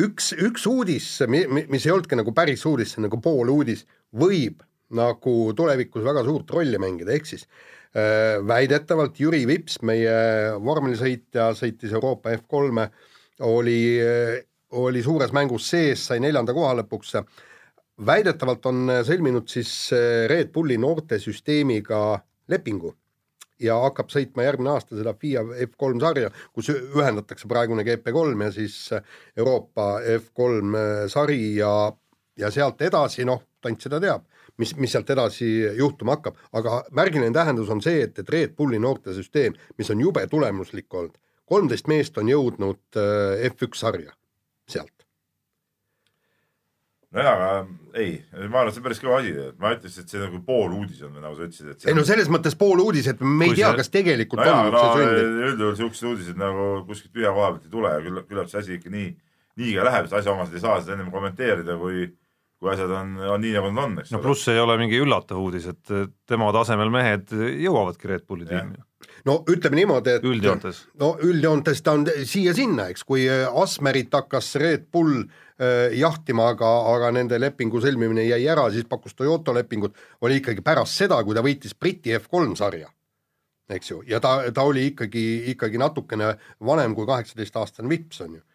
üks, 0.00 0.32
üks 0.38 0.66
uudis, 0.70 1.12
mis 1.28 1.86
ei 1.86 1.94
olnudki 1.94 2.18
nagu 2.18 2.34
päris 2.36 2.64
uudis, 2.68 2.94
see 2.94 3.02
on 3.02 3.08
nagu 3.08 3.20
pooluudis, 3.22 3.84
võib 4.16 4.62
nagu 4.96 5.34
tulevikus 5.58 6.06
väga 6.06 6.24
suurt 6.26 6.50
rolli 6.54 6.78
mängida, 6.82 7.14
ehk 7.14 7.28
siis 7.30 7.44
äh, 7.46 8.38
väidetavalt 8.46 9.18
Jüri 9.22 9.44
Vips, 9.46 9.78
meie 9.86 10.56
vormelisõitja, 10.62 11.52
sõitis 11.58 11.94
Euroopa 11.94 12.34
F3-e, 12.38 12.88
oli, 13.46 13.82
oli 14.76 15.02
suures 15.02 15.30
mängus 15.32 15.70
sees, 15.70 16.02
sai 16.10 16.18
neljanda 16.20 16.52
koha 16.52 16.74
lõpuks 16.82 17.14
väidetavalt 18.06 18.66
on 18.70 18.96
sõlminud 19.06 19.48
siis 19.50 19.92
äh, 19.96 20.26
Red 20.30 20.52
Bulli 20.54 20.78
noortesüsteemiga 20.80 22.00
lepingu 22.48 22.94
ja 23.60 23.76
hakkab 23.84 24.10
sõitma 24.12 24.44
järgmine 24.46 24.72
aasta 24.72 24.96
seda 24.96 25.14
FIA 25.20 25.42
F3 25.66 26.00
sarja, 26.00 26.30
kus 26.56 26.70
ühendatakse 26.72 27.48
praegune 27.48 27.84
GP3 27.86 28.46
ja 28.46 28.52
siis 28.54 28.76
Euroopa 29.36 29.92
F3 30.16 31.08
sari 31.12 31.56
ja, 31.58 31.72
ja 32.40 32.50
sealt 32.50 32.80
edasi, 32.86 33.26
noh, 33.28 33.42
tant 33.60 33.82
seda 33.82 34.00
teab, 34.00 34.24
mis, 34.60 34.72
mis 34.80 34.92
sealt 34.94 35.10
edasi 35.12 35.50
juhtuma 35.78 36.16
hakkab, 36.16 36.38
aga 36.56 36.82
märgiline 36.96 37.34
tähendus 37.36 37.70
on 37.72 37.82
see, 37.84 38.06
et, 38.06 38.18
et 38.22 38.32
Red 38.32 38.56
Bulli 38.56 38.80
noortesüsteem, 38.80 39.58
mis 39.78 39.92
on 39.92 40.00
jube 40.00 40.24
tulemuslik 40.30 40.94
olnud, 40.94 41.18
kolmteist 41.50 41.90
meest 41.90 42.18
on 42.20 42.32
jõudnud 42.32 43.00
äh, 43.00 43.46
F1 43.52 43.76
sarja. 43.76 44.16
nojaa, 47.16 47.32
aga 47.34 47.98
ei, 47.98 48.12
ma 48.46 48.60
arvan, 48.62 48.72
see 48.74 48.80
on 48.82 48.86
päris 48.86 49.00
kõva 49.02 49.18
asi, 49.18 49.32
ma 49.60 49.72
ütleks, 49.74 49.96
et 50.02 50.12
see 50.12 50.22
nagu 50.22 50.40
pooluudis 50.46 51.02
on, 51.06 51.16
nagu 51.18 51.34
sa 51.38 51.46
ütlesid, 51.48 51.72
et 51.72 51.88
ei 51.90 51.96
no 51.96 52.04
selles 52.06 52.30
mõttes 52.32 52.56
pool 52.58 52.82
uudis, 52.84 53.08
et 53.10 53.22
me 53.24 53.50
ei 53.50 53.56
tea, 53.58 53.72
kas 53.78 53.90
tegelikult 53.92 54.42
nojaa, 54.42 54.62
on 54.68 54.76
no 54.76 54.84
see 54.84 55.06
sündinud. 55.08 55.40
üldjuhul 55.48 55.76
siuksed 55.80 56.08
uudised 56.12 56.40
nagu 56.40 56.68
kuskilt 56.88 57.14
tühja 57.16 57.34
koha 57.36 57.52
pealt 57.56 57.66
ei 57.66 57.74
tule 57.74 57.94
ja 57.96 58.04
küllap, 58.06 58.28
küllap 58.30 58.52
see 58.52 58.62
asi 58.62 58.76
ikka 58.78 58.94
nii, 58.94 59.08
nii 59.62 59.76
ka 59.78 59.86
läheb, 59.88 60.06
sest 60.06 60.20
asjaomased 60.20 60.58
ei 60.58 60.64
saa 60.66 60.76
seda 60.82 60.94
ennem 60.96 61.10
kommenteerida, 61.14 61.78
kui, 61.80 62.06
kui 62.60 62.70
asjad 62.74 62.94
on, 63.00 63.16
on 63.34 63.42
nii, 63.42 63.56
nagu 63.58 63.72
nad 63.72 63.88
on, 63.88 63.98
eks 64.04 64.14
no 64.14 64.20
ole. 64.20 64.28
pluss 64.28 64.52
ei 64.52 64.62
ole 64.62 64.78
mingi 64.80 65.02
üllatav 65.02 65.42
uudis, 65.42 65.66
et 65.72 65.96
tema 66.30 66.52
tasemel 66.54 66.94
mehed 66.94 67.34
jõuavadki 67.34 68.12
Red 68.14 68.28
Bulli 68.28 68.46
Jah. 68.46 68.62
tiimi 68.62 68.86
no 69.28 69.40
ütleme 69.50 69.80
niimoodi, 69.80 70.16
et 70.18 70.26
üldjoontes. 70.26 70.84
no 71.00 71.12
üldjoontes 71.26 71.82
ta 71.84 71.94
on 71.98 72.06
siia-sinna, 72.08 72.90
eks, 72.92 73.04
kui 73.08 73.26
äh, 73.28 73.46
Asmerit 73.62 74.14
hakkas 74.14 74.52
Red 74.60 74.86
Bull 74.92 75.22
äh, 75.22 75.90
jahtima, 75.98 76.50
aga, 76.54 76.70
aga 76.94 77.12
nende 77.16 77.40
lepingu 77.40 77.82
sõlmimine 77.82 78.26
jäi 78.28 78.42
ära, 78.50 78.68
siis 78.72 78.88
pakkus 78.90 79.16
Toyota 79.18 79.54
lepingut, 79.56 79.98
oli 80.26 80.40
ikkagi 80.40 80.64
pärast 80.66 81.00
seda, 81.00 81.20
kui 81.24 81.36
ta 81.36 81.44
võitis 81.46 81.76
Briti 81.78 82.14
F3 82.18 82.56
sarja. 82.58 82.92
eks 83.70 83.90
ju, 83.90 84.02
ja 84.06 84.20
ta, 84.20 84.38
ta 84.54 84.62
oli 84.66 84.88
ikkagi, 84.90 85.26
ikkagi 85.54 85.78
natukene 85.78 86.34
vanem 86.66 86.94
kui 86.94 87.06
kaheksateistaastane 87.06 87.88
Vips 87.88 88.24
on 88.26 88.40
ju. 88.40 88.46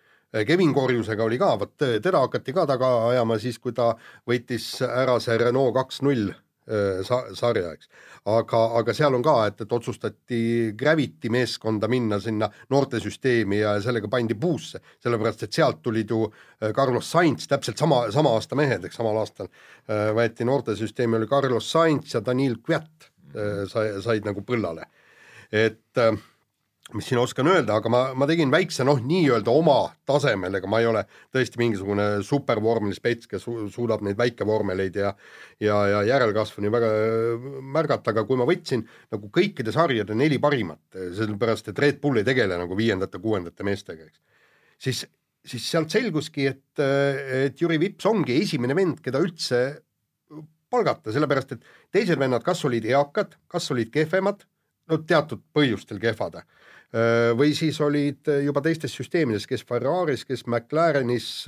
Kevin 0.46 0.74
Korjusega 0.76 1.24
oli 1.24 1.38
ka, 1.40 1.54
vot 1.56 1.78
teda 1.80 2.20
hakati 2.26 2.52
ka 2.52 2.66
taga 2.68 2.90
ajama 3.14 3.38
siis, 3.40 3.56
kui 3.56 3.72
ta 3.72 3.94
võitis 4.28 4.82
ära 4.84 5.16
see 5.24 5.38
Renault 5.40 5.72
kaks 5.78 6.02
null 6.04 6.34
sa-, 7.06 7.28
sarja, 7.38 7.74
eks. 7.76 7.90
aga, 8.26 8.62
aga 8.80 8.94
seal 8.98 9.14
on 9.14 9.24
ka, 9.26 9.36
et, 9.50 9.62
et 9.62 9.74
otsustati 9.78 10.40
Gravity 10.78 11.30
meeskonda 11.30 11.90
minna 11.92 12.20
sinna 12.20 12.50
noortesüsteemi 12.74 13.60
ja 13.60 13.76
sellega 13.84 14.10
pandi 14.12 14.38
puusse, 14.40 14.82
sellepärast 15.04 15.46
et 15.46 15.60
sealt 15.60 15.82
tulid 15.86 16.10
ju 16.10 16.24
äh, 16.26 16.72
Carlos 16.74 17.12
Sainz, 17.12 17.48
täpselt 17.52 17.78
sama, 17.82 18.06
sama 18.12 18.34
aasta 18.34 18.58
mehed, 18.58 18.88
eks 18.88 18.98
samal 19.02 19.22
aastal 19.22 19.50
äh, 19.50 20.10
võeti 20.18 20.48
noortesüsteemi, 20.48 21.20
oli 21.20 21.30
Carlos 21.30 21.70
Sainz 21.72 22.16
ja 22.16 22.24
Daniil 22.26 22.58
Kviat 22.64 23.10
äh, 23.36 23.66
sai, 23.70 23.92
said 24.02 24.26
nagu 24.26 24.42
põllale. 24.46 24.90
et 25.52 26.02
äh, 26.02 26.18
mis 26.94 27.08
siin 27.10 27.18
oskan 27.18 27.48
öelda, 27.50 27.80
aga 27.80 27.90
ma, 27.90 28.00
ma 28.14 28.28
tegin 28.30 28.52
väikse 28.54 28.86
noh, 28.86 29.00
nii-öelda 29.02 29.50
oma 29.50 29.78
tasemel, 30.06 30.54
ega 30.60 30.70
ma 30.70 30.82
ei 30.84 30.86
ole 30.86 31.02
tõesti 31.34 31.58
mingisugune 31.58 32.06
supervormelispets, 32.26 33.30
kes 33.32 33.42
su 33.42 33.66
suudab 33.74 34.04
neid 34.06 34.20
väikevormeleid 34.20 35.00
ja 35.02 35.16
ja, 35.64 35.80
ja 35.90 36.04
järelkasvu 36.12 36.62
nii 36.62 36.74
väga 36.76 36.92
äh, 36.94 37.50
märgata, 37.78 38.14
aga 38.14 38.26
kui 38.30 38.38
ma 38.38 38.46
võtsin 38.46 38.86
nagu 39.16 39.32
kõikide 39.34 39.74
sarjade 39.74 40.18
neli 40.18 40.38
parimat, 40.42 40.84
sellepärast 40.94 41.74
et 41.74 41.82
Red 41.82 42.02
Bull 42.04 42.22
ei 42.22 42.28
tegele 42.28 42.60
nagu 42.62 42.78
viiendate-kuuendate 42.78 43.66
meestega, 43.66 44.06
eks, 44.06 44.46
siis, 44.78 45.04
siis 45.42 45.70
sealt 45.72 45.90
selguski, 45.96 46.46
et, 46.54 46.86
et 47.42 47.62
Jüri 47.62 47.82
Vips 47.82 48.06
ongi 48.12 48.38
esimene 48.44 48.78
vend, 48.78 49.02
keda 49.02 49.26
üldse 49.26 49.66
palgata, 50.70 51.10
sellepärast 51.14 51.56
et 51.56 51.66
teised 51.94 52.20
vennad 52.22 52.46
kas 52.46 52.62
olid 52.68 52.86
eakad, 52.94 53.40
kas 53.50 53.74
olid 53.74 53.90
kehvemad, 53.94 54.46
no 54.90 55.00
teatud 55.08 55.42
põhjustel 55.56 56.00
kehvad, 56.02 56.42
või 57.36 57.56
siis 57.58 57.80
olid 57.84 58.30
juba 58.46 58.62
teistes 58.64 58.94
süsteemides, 58.96 59.48
kes 59.50 59.66
Ferraris, 59.68 60.24
kes 60.26 60.46
McLarenis, 60.48 61.48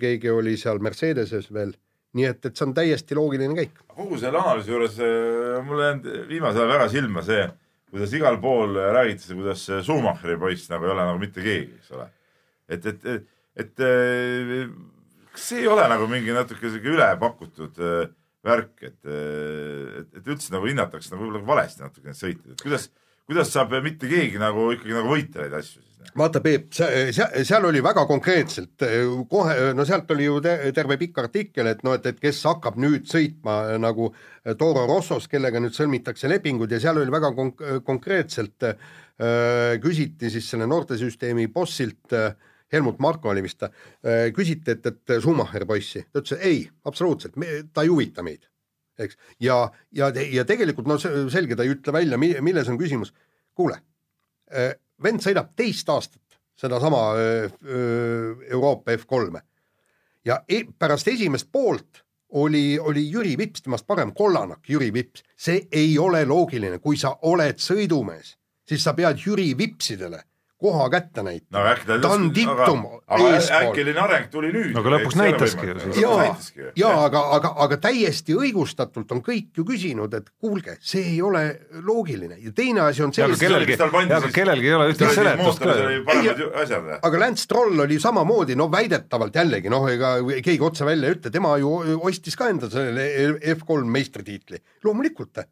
keegi 0.00 0.30
oli 0.30 0.54
seal 0.60 0.80
Mercedeses 0.84 1.50
veel, 1.52 1.74
nii 2.16 2.28
et, 2.28 2.46
et 2.46 2.56
see 2.56 2.68
on 2.68 2.74
täiesti 2.76 3.16
loogiline 3.18 3.56
käik. 3.56 3.82
kogu 3.96 4.20
selle 4.20 4.40
analüüsi 4.40 4.72
juures 4.72 4.96
äh, 5.00 5.58
mulle 5.64 5.88
jäänud 5.88 6.08
viimasel 6.28 6.64
ajal 6.64 6.72
väga 6.74 6.88
silma 6.92 7.24
see, 7.26 7.44
kuidas 7.92 8.16
igal 8.16 8.38
pool 8.40 8.76
räägitakse, 8.96 9.36
kuidas 9.36 9.66
Schumacheri 9.84 10.38
poiss 10.40 10.70
nagu 10.72 10.88
ei 10.88 10.94
ole 10.94 11.06
nagu 11.08 11.20
mitte 11.20 11.44
keegi, 11.44 11.78
eks 11.80 11.94
ole. 11.96 12.08
et, 12.68 12.86
et, 12.92 13.06
et, 13.16 13.28
et 13.64 13.86
kas 15.32 15.48
see 15.50 15.62
ei 15.62 15.70
ole 15.72 15.84
nagu 15.88 16.08
mingi 16.10 16.34
natuke 16.36 16.68
sihuke 16.68 16.92
ülepakutud 16.92 17.80
eh, 17.80 18.10
värk, 18.46 18.74
et, 18.82 18.98
et, 19.06 20.10
et 20.18 20.26
üldse 20.26 20.52
nagu 20.54 20.66
hinnatakse 20.66 21.14
nagu 21.14 21.28
võib-olla 21.28 21.46
valesti 21.54 21.84
natuke 21.84 22.10
neid 22.10 22.18
sõite, 22.18 22.54
et 22.54 22.64
kuidas, 22.64 22.88
kuidas 23.28 23.52
saab 23.54 23.74
mitte 23.84 24.10
keegi 24.10 24.40
nagu 24.42 24.72
ikkagi 24.74 24.96
nagu 24.96 25.14
võita 25.14 25.44
neid 25.44 25.58
asju 25.60 25.78
siis? 25.78 25.92
vaata, 26.18 26.40
Peep, 26.44 26.66
seal 26.74 27.64
oli 27.68 27.80
väga 27.84 28.04
konkreetselt 28.08 28.84
kohe, 29.30 29.54
no 29.76 29.86
sealt 29.88 30.10
oli 30.14 30.26
ju 30.26 30.40
te, 30.44 30.56
terve 30.74 30.98
pikk 31.00 31.22
artikkel, 31.22 31.70
et 31.70 31.82
noh, 31.86 31.96
et, 31.96 32.08
et 32.10 32.18
kes 32.20 32.42
hakkab 32.48 32.78
nüüd 32.82 33.06
sõitma 33.10 33.78
nagu 33.80 34.10
Toro 34.58 34.84
Rossos, 34.90 35.28
kellega 35.30 35.62
nüüd 35.62 35.76
sõlmitakse 35.76 36.30
lepingud 36.30 36.72
ja 36.72 36.80
seal 36.82 37.00
oli 37.00 37.14
väga 37.14 37.32
konk- 37.36 37.64
konkreetselt 37.86 38.66
äh, 38.68 39.78
küsiti 39.82 40.32
siis 40.32 40.50
selle 40.52 40.66
noortesüsteemi 40.70 41.46
bossilt 41.54 42.16
äh, 42.18 42.34
Helmut 42.72 42.98
Marko 43.02 43.32
oli 43.32 43.42
vist 43.44 43.62
äh,, 43.66 44.30
küsiti, 44.36 44.76
et, 44.76 44.86
et 44.86 45.14
Schumacher 45.20 45.66
poissi, 45.68 46.04
ta 46.12 46.22
ütles 46.22 46.40
ei, 46.40 46.64
absoluutselt, 46.88 47.36
ta 47.72 47.84
ei 47.84 47.92
huvita 47.92 48.24
meid, 48.26 48.48
eks, 48.98 49.18
ja, 49.40 49.58
ja, 49.92 50.10
ja 50.32 50.46
tegelikult 50.48 50.88
no 50.90 50.98
selge, 51.00 51.56
ta 51.56 51.66
ei 51.66 51.74
ütle 51.74 51.94
välja, 51.94 52.18
milles 52.18 52.70
on 52.72 52.80
küsimus. 52.80 53.14
kuule 53.54 53.76
äh, 54.52 54.74
vend 55.02 55.24
sõidab 55.24 55.52
teist 55.56 55.88
aastat 55.88 56.20
sedasama 56.62 57.00
öö, 57.16 58.34
Euroopa 58.50 58.92
F3-e 58.92 59.40
ja 60.24 60.42
e 60.48 60.62
pärast 60.78 61.08
esimest 61.08 61.48
poolt 61.52 62.04
oli, 62.32 62.78
oli 62.78 63.10
Jüri 63.10 63.36
Vips 63.38 63.62
temast 63.62 63.86
parem, 63.86 64.12
kollanak 64.14 64.68
Jüri 64.68 64.92
Vips, 64.92 65.24
see 65.36 65.66
ei 65.72 65.98
ole 65.98 66.24
loogiline, 66.24 66.78
kui 66.78 66.96
sa 66.96 67.16
oled 67.28 67.60
sõidumees, 67.60 68.36
siis 68.68 68.84
sa 68.84 68.94
pead 68.96 69.20
Jüri 69.20 69.52
Vipsidele 69.58 70.22
koha 70.62 70.88
kätte 70.92 71.24
näitama 71.26 71.64
no 71.64 71.72
äkki 71.72 71.88
ta 71.88 71.98
ta 72.02 72.12
on 72.16 72.28
diktum 72.34 72.84
aga 73.06 73.28
eespool. 73.36 73.68
äkiline 73.72 74.02
areng 74.02 74.28
tuli 74.32 74.52
nüüd. 74.54 74.72
Aga 74.78 74.94
lõpuks 74.96 75.18
näitaski 75.18 75.68
ju 75.68 75.78
siis. 75.82 76.00
jaa, 76.02 76.26
jaa, 76.78 76.94
aga, 77.06 77.22
aga, 77.38 77.52
aga 77.66 77.78
täiesti 77.88 78.36
õigustatult 78.38 79.12
on 79.14 79.22
kõik 79.24 79.58
ju 79.58 79.66
küsinud, 79.68 80.14
et 80.16 80.30
kuulge, 80.40 80.76
see 80.80 81.04
ei 81.14 81.20
ole 81.24 81.44
loogiline 81.84 82.38
ja 82.40 82.52
teine 82.56 82.86
asi 82.86 83.04
on 83.04 83.14
see 83.14 83.24
aga, 83.26 83.38
kellelgi, 83.40 83.78
aga 83.80 84.32
kellelgi 84.34 84.70
ei 84.70 84.76
ole 84.78 84.90
ühtegi 84.94 85.16
seletust 85.18 85.62
ka 85.62 87.00
aga 87.02 87.22
Lance 87.24 87.46
Stroll 87.46 87.84
oli 87.84 87.98
samamoodi, 88.02 88.56
no 88.58 88.68
väidetavalt 88.72 89.36
jällegi 89.42 89.72
noh, 89.72 89.88
ega 89.90 90.14
keegi 90.44 90.62
otse 90.64 90.86
välja 90.88 91.10
ei 91.10 91.18
ütle, 91.18 91.32
tema 91.34 91.56
ju 91.60 91.72
ostis 92.02 92.38
ka 92.38 92.50
endale 92.52 92.72
selle 92.72 93.08
F3 93.56 93.82
meistritiitli, 93.98 94.62
loomulikult. 94.84 95.44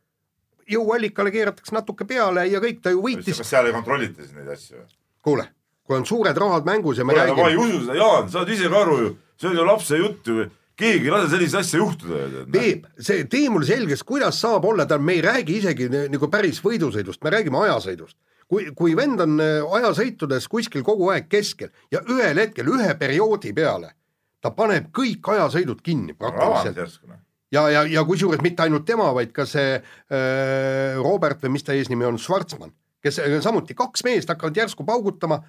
jõuallikale 0.70 1.32
keeratakse 1.34 1.74
natuke 1.74 2.06
peale 2.06 2.44
ja 2.46 2.60
kõik, 2.62 2.78
ta 2.82 2.92
ju 2.94 3.00
võitis, 3.02 3.40
kas 3.42 3.48
seal 3.50 3.66
ei 3.66 3.74
kontrollita 3.74 4.22
siis 4.22 4.36
neid 4.36 4.52
asju? 4.54 4.84
kuule, 5.24 5.48
kui 5.84 5.98
on 5.98 6.06
suured 6.08 6.38
rahad 6.38 6.66
mängus 6.68 7.00
ja 7.00 7.04
me 7.04 7.14
kuule, 7.14 7.26
no 7.28 7.36
ma 7.36 7.48
ei 7.48 7.56
räägime, 7.56 7.68
usu 7.68 7.84
seda, 7.84 7.98
Jaan, 8.00 8.32
sa 8.32 8.40
oled 8.42 8.54
ise 8.56 8.72
ka 8.72 8.80
aru 8.84 8.96
ju, 9.02 9.12
see 9.40 9.50
on 9.50 9.60
ju 9.60 9.68
lapse 9.68 10.00
jutt 10.00 10.32
ju, 10.32 10.48
keegi 10.80 11.10
ei 11.10 11.14
lase 11.14 11.30
sellist 11.34 11.60
asja 11.60 11.80
juhtuda 11.82 12.24
ju. 12.24 12.42
Peep, 12.54 12.88
see, 12.98 13.24
tee 13.30 13.52
mulle 13.52 13.68
selgeks, 13.68 14.04
kuidas 14.08 14.40
saab 14.40 14.66
olla, 14.70 14.88
ta, 14.88 14.98
me 14.98 15.18
ei 15.18 15.24
räägi 15.24 15.60
isegi 15.60 15.88
nagu 15.92 16.30
päris 16.32 16.60
võidusõidust, 16.64 17.22
me 17.24 17.34
räägime 17.36 17.64
ajasõidust. 17.66 18.16
kui, 18.50 18.64
kui 18.74 18.96
vend 18.98 19.20
on 19.22 19.38
äh, 19.38 19.62
ajasõitudes 19.78 20.48
kuskil 20.50 20.82
kogu 20.82 21.12
aeg 21.12 21.28
keskel 21.30 21.70
ja 21.92 22.00
ühel 22.10 22.40
hetkel 22.42 22.66
ühe 22.66 22.94
perioodi 22.98 23.52
peale 23.54 23.92
ta 24.42 24.50
paneb 24.56 24.88
kõik 24.96 25.28
ajasõidud 25.34 25.82
kinni 25.84 26.16
praktiliselt 26.18 26.98
ja, 27.52 27.66
ja, 27.70 27.84
ja 27.86 28.04
kusjuures 28.06 28.42
mitte 28.42 28.64
ainult 28.64 28.86
tema, 28.88 29.10
vaid 29.14 29.32
ka 29.36 29.46
see 29.48 29.76
äh, 29.76 30.98
Robert 30.98 31.42
või 31.44 31.56
mis 31.56 31.66
ta 31.66 31.76
eesnimi 31.76 32.08
on, 32.08 32.18
Schwarzmann, 32.18 32.74
kes 33.02 33.18
äh, 33.22 33.40
samuti 33.44 33.74
kaks 33.78 34.04
meest 34.06 34.28
hakkavad 34.32 34.56
järsku 34.56 34.86
paugutama, 34.88 35.42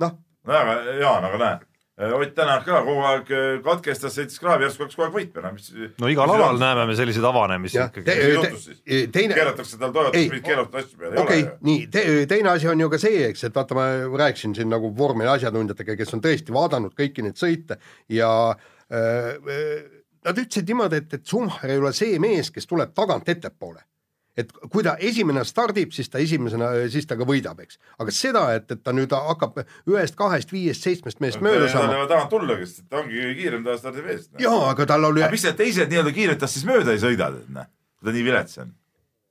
noh, 0.00 0.18
no 0.44 0.58
aga 0.60 0.80
Jaan, 1.00 1.30
aga 1.30 1.40
näe, 1.44 1.62
Ott 1.94 2.32
Tänak 2.34 2.64
ka 2.66 2.80
kogu 2.82 3.04
aeg 3.06 3.28
eh, 3.30 3.60
katkestas, 3.62 4.16
sõitis 4.16 4.40
kraavi, 4.42 4.64
järsku 4.66 4.82
hakkas 4.82 4.96
kogu 4.98 5.04
aeg 5.06 5.12
võitma, 5.14 5.44
no 5.44 5.52
mis. 5.54 5.68
no 6.02 6.08
igal 6.10 6.32
alal. 6.34 6.56
näeme 6.58 6.88
me 6.90 6.96
selliseid 6.98 7.26
avanemisi 7.28 7.78
ikkagi 7.78 8.02
te- 8.08 8.16
te- 8.18 8.32
juhtus 8.32 8.64
siis 8.66 8.80
e-? 8.82 9.04
teine- 9.14 9.36
keeratakse 9.38 9.78
tal 9.78 9.92
Ei, 9.92 9.94
toimetus 9.94 10.24
mingeid 10.24 10.48
keelatud 10.48 10.80
asju 10.80 10.98
peale, 10.98 11.14
ei 11.14 11.22
okei 11.22 11.44
ole 11.44 11.52
nii 11.68 11.84
te,, 11.94 12.02
teine 12.32 12.50
asi 12.50 12.66
on 12.72 12.82
ju 12.82 12.90
ka 12.90 12.98
see, 12.98 13.20
eks, 13.28 13.46
et 13.46 13.54
vaata, 13.54 13.78
ma 13.78 13.86
rääkisin 14.24 14.56
siin 14.58 14.74
nagu 14.74 14.90
vormeli 14.98 15.30
asjatundjatega, 15.36 15.94
kes 16.02 16.16
on 16.18 16.24
tõesti 16.24 16.56
vaadanud 16.58 16.98
kõiki 16.98 17.22
neid 17.28 17.38
sõite 17.38 17.78
ja 18.10 18.32
äh, 18.50 18.98
äh, 18.98 20.02
nad 20.26 20.40
ütlesid 20.42 20.74
niimoodi, 20.74 20.98
et, 20.98 21.14
et 21.14 21.26
Schumacher 21.30 21.76
ei 21.76 21.78
ole 21.78 21.94
see 21.94 22.18
mees, 22.22 22.50
kes 22.50 22.66
tuleb 22.66 22.90
tagant 22.96 23.28
ettepoole. 23.30 23.84
Et 24.38 24.50
kui 24.72 24.82
ta 24.86 24.96
esimene 24.98 25.44
stardib, 25.46 25.92
siis 25.94 26.10
ta 26.10 26.20
esimesena, 26.22 26.70
siis 26.90 27.06
ta 27.10 27.16
ka 27.18 27.26
võidab, 27.28 27.60
eks. 27.64 27.78
aga 28.02 28.14
seda, 28.14 28.44
et, 28.58 28.66
et 28.74 28.82
ta 28.84 28.94
nüüd 28.96 29.12
hakkab 29.14 29.60
ühest, 29.62 30.16
kahest, 30.18 30.54
viiest, 30.54 30.86
seitsmest 30.86 31.22
mehest 31.22 31.42
mööda 31.44 31.66
tal 31.68 31.74
saama, 31.76 31.98
ole 32.02 32.10
tagant 32.10 32.32
tulla, 32.32 32.58
kes 32.60 32.78
ta 32.88 33.02
ongi 33.02 33.34
kiirem 33.38 33.66
ta 33.66 33.76
stardib 33.78 34.08
eest. 34.14 34.32
jaa, 34.42 34.62
aga 34.72 34.88
tal 34.90 35.10
oli 35.10 35.26
miks 35.30 35.46
need 35.46 35.60
teised 35.60 35.92
nii-öelda 35.92 36.14
kiired 36.16 36.42
tast 36.42 36.58
siis 36.58 36.66
mööda 36.68 36.94
ei 36.94 37.02
sõida, 37.02 37.30
noh, 37.54 37.70
kui 37.98 38.10
ta 38.10 38.16
nii 38.16 38.26
vilets 38.26 38.62
on? 38.64 38.74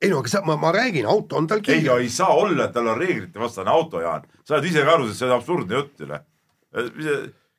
ei 0.04 0.12
no 0.12 0.24
aga 0.24 0.32
sa, 0.32 0.44
ma, 0.48 0.58
ma 0.60 0.72
räägin, 0.76 1.08
auto 1.10 1.40
on 1.40 1.48
tal 1.52 1.62
ei, 1.64 1.68
kiire. 1.68 2.00
ei 2.04 2.12
saa 2.12 2.32
olla, 2.36 2.68
et 2.68 2.76
tal 2.76 2.92
on 2.92 3.00
reeglite 3.00 3.40
vastane 3.40 3.72
auto, 3.72 4.02
Jaan. 4.04 4.28
sa 4.44 4.58
oled 4.58 4.72
ise 4.72 4.84
ka 4.84 4.98
aru, 4.98 5.12
see 5.12 5.28
on 5.28 5.38
absurdne 5.38 5.80
jutt 5.80 6.04
ju 6.04 6.12
noh. 6.12 6.30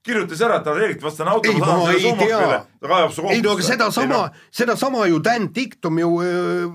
Kirjutas 0.05 0.41
ära, 0.45 0.59
et 0.61 0.67
tal 0.67 0.75
on 0.75 0.81
reeglite 0.83 1.05
vastane 1.05 1.33
auto. 1.33 1.51
Ei, 1.51 1.59
ma 1.61 1.91
ei 1.93 2.13
tea. 2.21 2.61
ta 2.85 2.89
kaebab 2.91 3.13
su 3.13 3.23
kohtusse. 3.23 3.37
ei 3.37 3.43
no 3.45 3.55
aga 3.55 3.67
sedasama, 3.67 4.21
sedasama 4.53 5.07
ju 5.09 5.19
Dan 5.25 5.49
Dictum 5.55 5.99
ju 5.99 6.11
öö, 6.23 6.67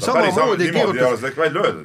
samamoodi 0.00 0.70
kirjutas, 0.74 1.26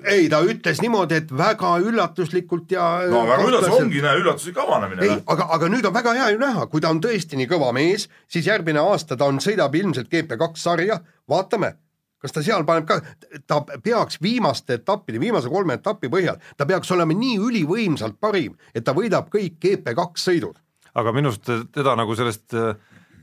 ei 0.10 0.30
ta 0.30 0.42
ütles 0.42 0.82
niimoodi, 0.82 1.22
et 1.22 1.34
väga 1.38 1.76
üllatuslikult 1.86 2.74
ja 2.74 2.90
no 3.12 3.24
väga 3.30 3.50
üllatus 3.52 3.78
ongi, 3.78 4.02
näe, 4.02 4.22
üllatuslik 4.24 4.58
avanemine. 4.64 5.06
ei, 5.06 5.18
aga, 5.26 5.50
aga 5.58 5.72
nüüd 5.74 5.86
on 5.86 5.94
väga 5.94 6.16
hea 6.18 6.30
ju 6.34 6.42
näha, 6.42 6.68
kui 6.72 6.82
ta 6.82 6.94
on 6.94 7.02
tõesti 7.04 7.38
nii 7.38 7.50
kõva 7.54 7.74
mees, 7.78 8.10
siis 8.28 8.50
järgmine 8.50 8.82
aasta 8.82 9.18
ta 9.18 9.30
on, 9.30 9.42
sõidab 9.44 9.76
ilmselt 9.78 10.10
GP2 10.10 10.54
sarja, 10.58 11.02
vaatame, 11.30 11.76
kas 12.18 12.34
ta 12.34 12.42
seal 12.42 12.66
paneb 12.66 12.88
ka, 12.90 13.02
ta 13.46 13.62
peaks 13.84 14.18
viimaste 14.24 14.80
etappide, 14.82 15.22
viimase 15.22 15.50
kolme 15.54 15.78
etapi 15.78 16.10
põhjal, 16.10 16.42
ta 16.58 16.66
peaks 16.66 16.92
olema 16.96 17.14
nii 17.14 17.38
ülivõimsalt 17.38 18.18
parim, 18.20 18.58
et 18.74 18.86
ta 18.88 18.98
võidab 18.98 19.30
kõik 19.34 19.62
GP2 19.62 20.26
sõidud. 20.26 20.58
Aga 20.96 21.14
minu 21.16 21.34
arust 21.34 21.52
teda 21.76 21.96
nagu 22.00 22.16
sellest 22.16 22.56
äh, 22.58 22.76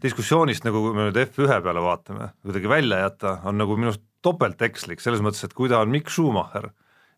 diskussioonist 0.05 0.67
nagu, 0.67 0.83
kui 0.85 0.97
me 0.97 1.09
nüüd 1.09 1.21
F1 1.25 1.61
peale 1.65 1.83
vaatame, 1.85 2.31
kuidagi 2.45 2.71
välja 2.71 3.03
jätta, 3.07 3.39
on 3.49 3.61
nagu 3.61 3.77
minu 3.79 3.93
arust 3.93 4.05
topeltekslik 4.25 5.03
selles 5.05 5.23
mõttes, 5.25 5.45
et 5.47 5.55
kui 5.57 5.71
ta 5.73 5.83
on 5.85 5.93
Mikk 5.93 6.11
Schumacher, 6.13 6.71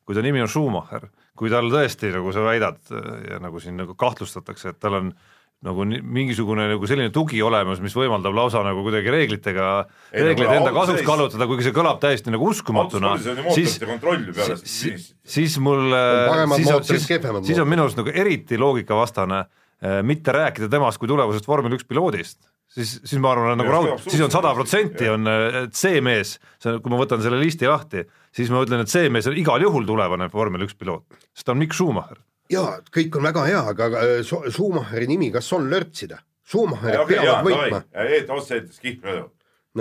kui 0.06 0.16
ta 0.16 0.22
nimi 0.24 0.42
on 0.42 0.50
Schumacher, 0.50 1.08
kui 1.38 1.50
tal 1.52 1.70
tõesti, 1.72 2.12
nagu 2.14 2.34
sa 2.34 2.44
väidad 2.46 2.78
ja 3.30 3.40
nagu 3.42 3.62
siin 3.62 3.78
nagu 3.78 3.96
kahtlustatakse, 3.98 4.74
et 4.74 4.80
tal 4.82 5.00
on 5.00 5.10
nagu 5.66 5.86
mingisugune 5.88 6.66
nagu 6.68 6.86
selline 6.86 7.10
tugi 7.14 7.40
olemas, 7.42 7.80
mis 7.82 7.94
võimaldab 7.96 8.34
lausa 8.36 8.60
nagu 8.62 8.82
kuidagi 8.84 9.10
reeglitega, 9.10 9.68
reegleid 10.12 10.42
kuule, 10.42 10.56
enda 10.60 10.72
kasuks 10.76 11.00
seis- 11.00 11.08
kasutada, 11.08 11.48
kuigi 11.48 11.64
see 11.66 11.74
kõlab 11.74 12.00
täiesti 12.02 12.34
nagu 12.34 12.50
uskumatuna 12.52 13.14
siis 13.56 13.78
siis, 14.62 15.06
siis 15.24 15.56
mul 15.64 15.88
paremad 15.90 16.60
siis 16.60 16.70
on, 16.74 16.84
siis, 16.86 17.08
siis 17.48 17.62
on 17.62 17.72
minu 17.72 17.86
arust 17.86 17.98
nagu 17.98 18.12
eriti 18.12 18.60
loogikavastane 18.60 19.40
äh, 19.40 19.65
mitte 20.02 20.32
rääkida 20.32 20.68
temast 20.72 20.98
kui 20.98 21.08
tulevasest 21.10 21.46
vormel 21.48 21.74
üks 21.76 21.84
piloodist, 21.88 22.38
siis, 22.72 22.94
siis 23.04 23.20
ma 23.20 23.34
arvan, 23.34 23.52
et 23.52 23.60
nagu 23.60 23.72
raud 23.74 24.00
siis 24.06 24.22
on 24.24 24.32
sada 24.32 24.54
protsenti 24.56 25.08
on 25.12 25.28
äh, 25.28 25.58
see 25.76 26.00
mees, 26.04 26.38
see, 26.62 26.78
kui 26.80 26.90
ma 26.94 27.00
võtan 27.02 27.20
selle 27.24 27.36
listi 27.42 27.68
lahti, 27.68 28.06
siis 28.34 28.48
ma 28.52 28.62
ütlen, 28.64 28.80
et 28.86 28.92
see 28.92 29.10
mees 29.12 29.28
on 29.28 29.36
igal 29.36 29.60
juhul 29.62 29.84
tulevane 29.88 30.30
vormel 30.32 30.64
üks 30.64 30.74
piloot, 30.80 31.04
sest 31.36 31.46
ta 31.46 31.52
on 31.52 31.60
Mikk 31.60 31.76
Schumacher. 31.76 32.22
jaa, 32.52 32.78
kõik 32.94 33.16
on 33.20 33.28
väga 33.28 33.44
hea, 33.50 33.60
aga 33.74 33.90
Schu- 34.24 34.46
Schumacheri 34.50 35.06
nimi, 35.12 35.28
kas 35.34 35.52
on 35.52 35.68
lörtsida? 35.70 36.22
Schumacheri 36.46 36.96
okei, 37.02 37.16
peavad 37.16 37.26
Jaan, 37.28 37.46
võitma 37.46 37.80
davai,, 37.84 38.10
Eet 38.16 38.28
otse-eetes 38.30 38.78
kihlvedu. 38.80 39.24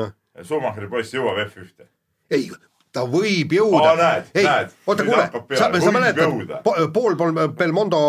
noh, 0.01 0.11
Schumacheri 0.43 0.87
poiss 0.91 1.13
jõuab 1.15 1.39
F1-te. 1.47 1.87
ei, 2.35 2.49
ta 2.91 3.03
võib 3.07 3.51
jõuda 3.53 3.91
Aa, 3.91 3.95
näed, 3.99 4.29
ei 4.35 4.43
näed,, 4.47 4.75
oota 4.87 5.05
kuule 5.07 5.29
sa, 5.59 5.69
sa 5.79 5.91
mäletad 5.95 6.91
pool 6.95 7.15
Belmondo 7.59 8.01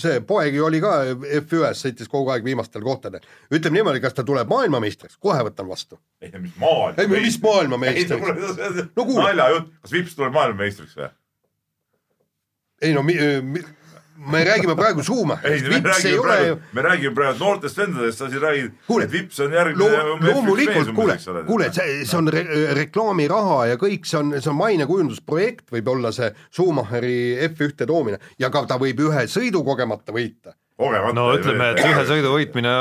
see 0.00 0.20
poeg 0.26 0.54
ju 0.56 0.64
oli 0.66 0.80
ka 0.82 0.92
F1-s, 1.40 1.82
sõitis 1.84 2.10
kogu 2.10 2.32
aeg 2.34 2.46
viimastel 2.46 2.82
kohtadel. 2.84 3.24
ütleme 3.50 3.78
niimoodi, 3.78 4.00
kas 4.04 4.16
ta 4.16 4.24
tuleb 4.26 4.48
maailmameistriks, 4.50 5.16
kohe 5.22 5.42
võtan 5.46 5.68
vastu. 5.68 6.00
ei 6.22 6.32
no 6.32 6.40
mis 6.42 6.56
maailma. 6.60 7.02
Ei, 7.02 7.08
mis 7.26 7.38
maailmameistriks? 7.42 8.90
No 8.96 9.04
kuule. 9.04 9.28
naljajutt, 9.30 9.70
kas 9.82 9.92
Vips 9.92 10.18
tuleb 10.18 10.34
maailmameistriks 10.34 10.96
või? 10.98 11.10
ei 12.82 12.92
no 12.94 13.02
mi, 13.02 13.16
mi, 13.42 13.62
me 14.16 14.44
räägime 14.44 14.74
praegu 14.76 15.02
me 15.02 15.50
Vips 15.68 16.04
ei 16.04 16.12
räägime 16.12 16.20
ole 16.20 16.28
praegu 16.28 16.48
ju, 16.48 16.58
me 16.72 16.82
räägime 16.82 17.14
praegu 17.14 17.38
noortest 17.38 17.78
vendadest, 17.78 18.18
sa 18.18 18.28
siin 18.30 18.42
räägid, 18.42 18.72
Kuule, 18.86 19.04
et 19.04 19.12
Vips 19.12 19.40
on 19.40 19.52
järgmine 19.52 19.90
Loo, 19.90 20.18
loomulikult, 20.20 20.92
kuule, 20.94 21.18
kuule, 21.46 21.70
see, 21.74 22.04
see 22.06 22.18
on 22.18 22.30
re 22.32 22.44
reklaamiraha 22.78 23.60
ja 23.72 23.78
kõik, 23.80 24.06
see 24.08 24.20
on, 24.20 24.34
see 24.38 24.52
on 24.52 24.58
mainekujundusprojekt, 24.60 25.66
võib 25.74 25.90
olla 25.96 26.12
see 26.14 26.30
Schumacheri 26.50 27.16
F1-te 27.48 27.88
toomine. 27.90 28.20
Ja 28.38 28.50
ka 28.54 28.64
ta 28.70 28.78
võib 28.80 29.02
ühe 29.08 29.26
sõidu 29.30 29.64
kogemata 29.66 30.14
võita. 30.14 30.54
no 31.14 31.28
ütleme, 31.34 31.72
et 31.74 31.84
ühe 31.86 32.06
sõidu 32.08 32.34
võitmine 32.34 32.74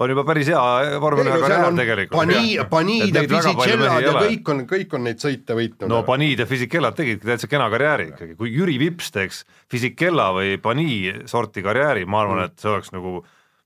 on 0.00 0.12
juba 0.14 0.24
päris 0.28 0.48
hea 0.48 0.60
vormel 1.02 1.28
ühe 1.28 1.40
karjäär 1.42 1.74
tegelikult. 1.76 2.16
Pani, 2.16 2.54
Panid 2.70 3.18
ja 3.18 3.24
Fisichellad 3.28 4.06
ja 4.06 4.14
kõik 4.16 4.52
on, 4.52 4.62
kõik 4.70 4.94
on 4.96 5.04
neid 5.08 5.20
sõite 5.22 5.56
võitnud. 5.58 5.90
no 5.92 6.00
Panid 6.06 6.40
ja 6.40 6.46
Fisichellad 6.48 6.96
tegidki 6.98 7.28
täitsa 7.28 7.50
kena 7.50 7.68
karjääri 7.72 8.10
ikkagi, 8.14 8.38
kui 8.38 8.54
Jüri 8.54 8.78
Vips 8.80 9.12
teeks 9.14 9.44
Fisichella 9.70 10.30
või 10.36 10.56
Pani 10.62 10.88
sorti 11.30 11.64
karjääri, 11.66 12.06
ma 12.08 12.24
arvan, 12.24 12.46
et 12.48 12.56
see 12.60 12.72
oleks 12.72 12.94
nagu 12.96 13.20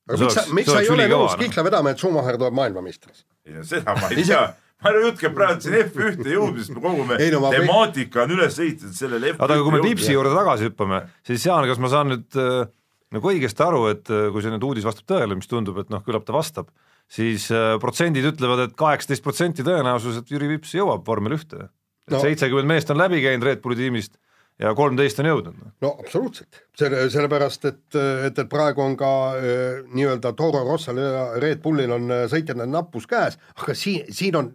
aga 0.09 0.21
miks 0.21 0.37
sa, 0.37 0.45
miks 0.53 0.73
sa 0.73 0.83
ei 0.83 0.93
ole 0.93 1.09
nõus 1.13 1.39
Kihla 1.41 1.65
vedama, 1.71 1.95
et 1.95 2.03
Schumacher 2.03 2.41
tuleb 2.41 2.59
maailmameistriks? 2.59 3.25
seda 3.69 3.97
ma 4.01 4.11
ei 4.11 4.25
tea 4.25 4.45
ma 4.85 4.93
ei 4.93 5.13
käib 5.17 5.37
praegu 5.37 5.65
siin 5.65 5.77
F1-te 5.81 6.35
jõudmisest, 6.35 6.75
me 6.77 6.83
kogume 6.85 7.17
ei, 7.23 7.31
no, 7.33 7.49
temaatika 7.53 8.25
on 8.27 8.35
üles 8.37 8.59
ehitatud 8.61 8.97
sellele 8.97 9.33
F1 9.33 9.41
oota, 9.41 9.55
aga 9.55 9.65
kui 9.65 9.77
me 9.77 9.83
Vipsi 9.85 10.13
juurde 10.13 10.35
tagasi 10.35 10.69
hüppame, 10.69 11.05
siis 11.25 11.47
Jaan, 11.47 11.69
kas 11.71 11.81
ma 11.81 11.91
saan 11.93 12.11
nüüd 12.13 12.41
äh, 12.41 12.67
nagu 13.15 13.31
õigesti 13.31 13.65
aru, 13.65 13.87
et 13.93 14.11
äh, 14.13 14.27
kui 14.33 14.45
see 14.45 14.53
nüüd 14.53 14.67
uudis 14.67 14.87
vastab 14.87 15.07
tõele, 15.11 15.39
mis 15.39 15.51
tundub, 15.51 15.79
et 15.83 15.93
noh, 15.93 16.03
küllap 16.07 16.27
ta 16.27 16.35
vastab, 16.37 16.71
siis 17.11 17.47
äh, 17.55 17.77
protsendid 17.83 18.27
ütlevad 18.33 18.65
et, 18.65 18.75
et 18.75 18.81
kaheksateist 18.81 19.25
protsenti 19.25 19.67
tõenäosus, 19.67 20.21
et 20.21 20.35
Jüri 20.35 20.51
Vips 20.55 20.75
jõuab 20.77 21.07
vormel 21.07 21.39
ühte. 21.39 21.69
et 22.11 22.21
seitsekümmend 22.21 22.69
no. 22.69 22.75
meest 22.75 22.91
on 22.93 23.01
läbi 23.01 23.23
käinud 23.25 23.47
Red 23.47 23.63
Bulli 23.65 23.79
tiimist 23.79 24.19
ja 24.61 24.75
kolmteist 24.77 25.21
on 25.23 25.31
jõudnud. 25.31 25.63
no 25.83 25.95
absoluutselt, 26.03 26.65
selle, 26.79 27.07
sellepärast 27.11 27.65
et, 27.71 27.85
et, 27.97 28.39
et 28.39 28.51
praegu 28.51 28.85
on 28.85 28.97
ka 28.99 29.13
äh, 29.39 29.81
nii-öelda 29.95 30.35
Toro 30.37 30.65
Rossal 30.67 31.01
ja 31.01 31.25
Red 31.43 31.63
Bullil 31.65 31.95
on 31.95 32.13
sõitjate 32.31 32.67
nappus 32.69 33.09
käes, 33.11 33.39
aga 33.57 33.77
siin, 33.79 34.11
siin 34.15 34.37
on 34.41 34.53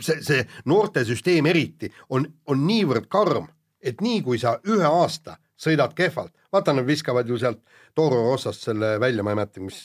see, 0.00 0.20
see 0.22 0.44
noortesüsteem 0.68 1.48
eriti 1.50 1.90
on, 2.10 2.26
on 2.46 2.62
niivõrd 2.66 3.08
karm, 3.12 3.48
et 3.82 4.00
nii 4.04 4.22
kui 4.26 4.40
sa 4.42 4.56
ühe 4.68 4.86
aasta 4.86 5.38
sõidad 5.56 5.94
kehvalt, 5.96 6.32
vaata 6.52 6.74
nad 6.76 6.86
viskavad 6.86 7.28
ju 7.28 7.38
sealt 7.40 7.62
Toro 7.96 8.18
Rossast 8.26 8.66
selle 8.66 8.96
välja, 9.00 9.24
ma 9.24 9.32
ei 9.32 9.38
mäleta, 9.38 9.62
mis, 9.64 9.78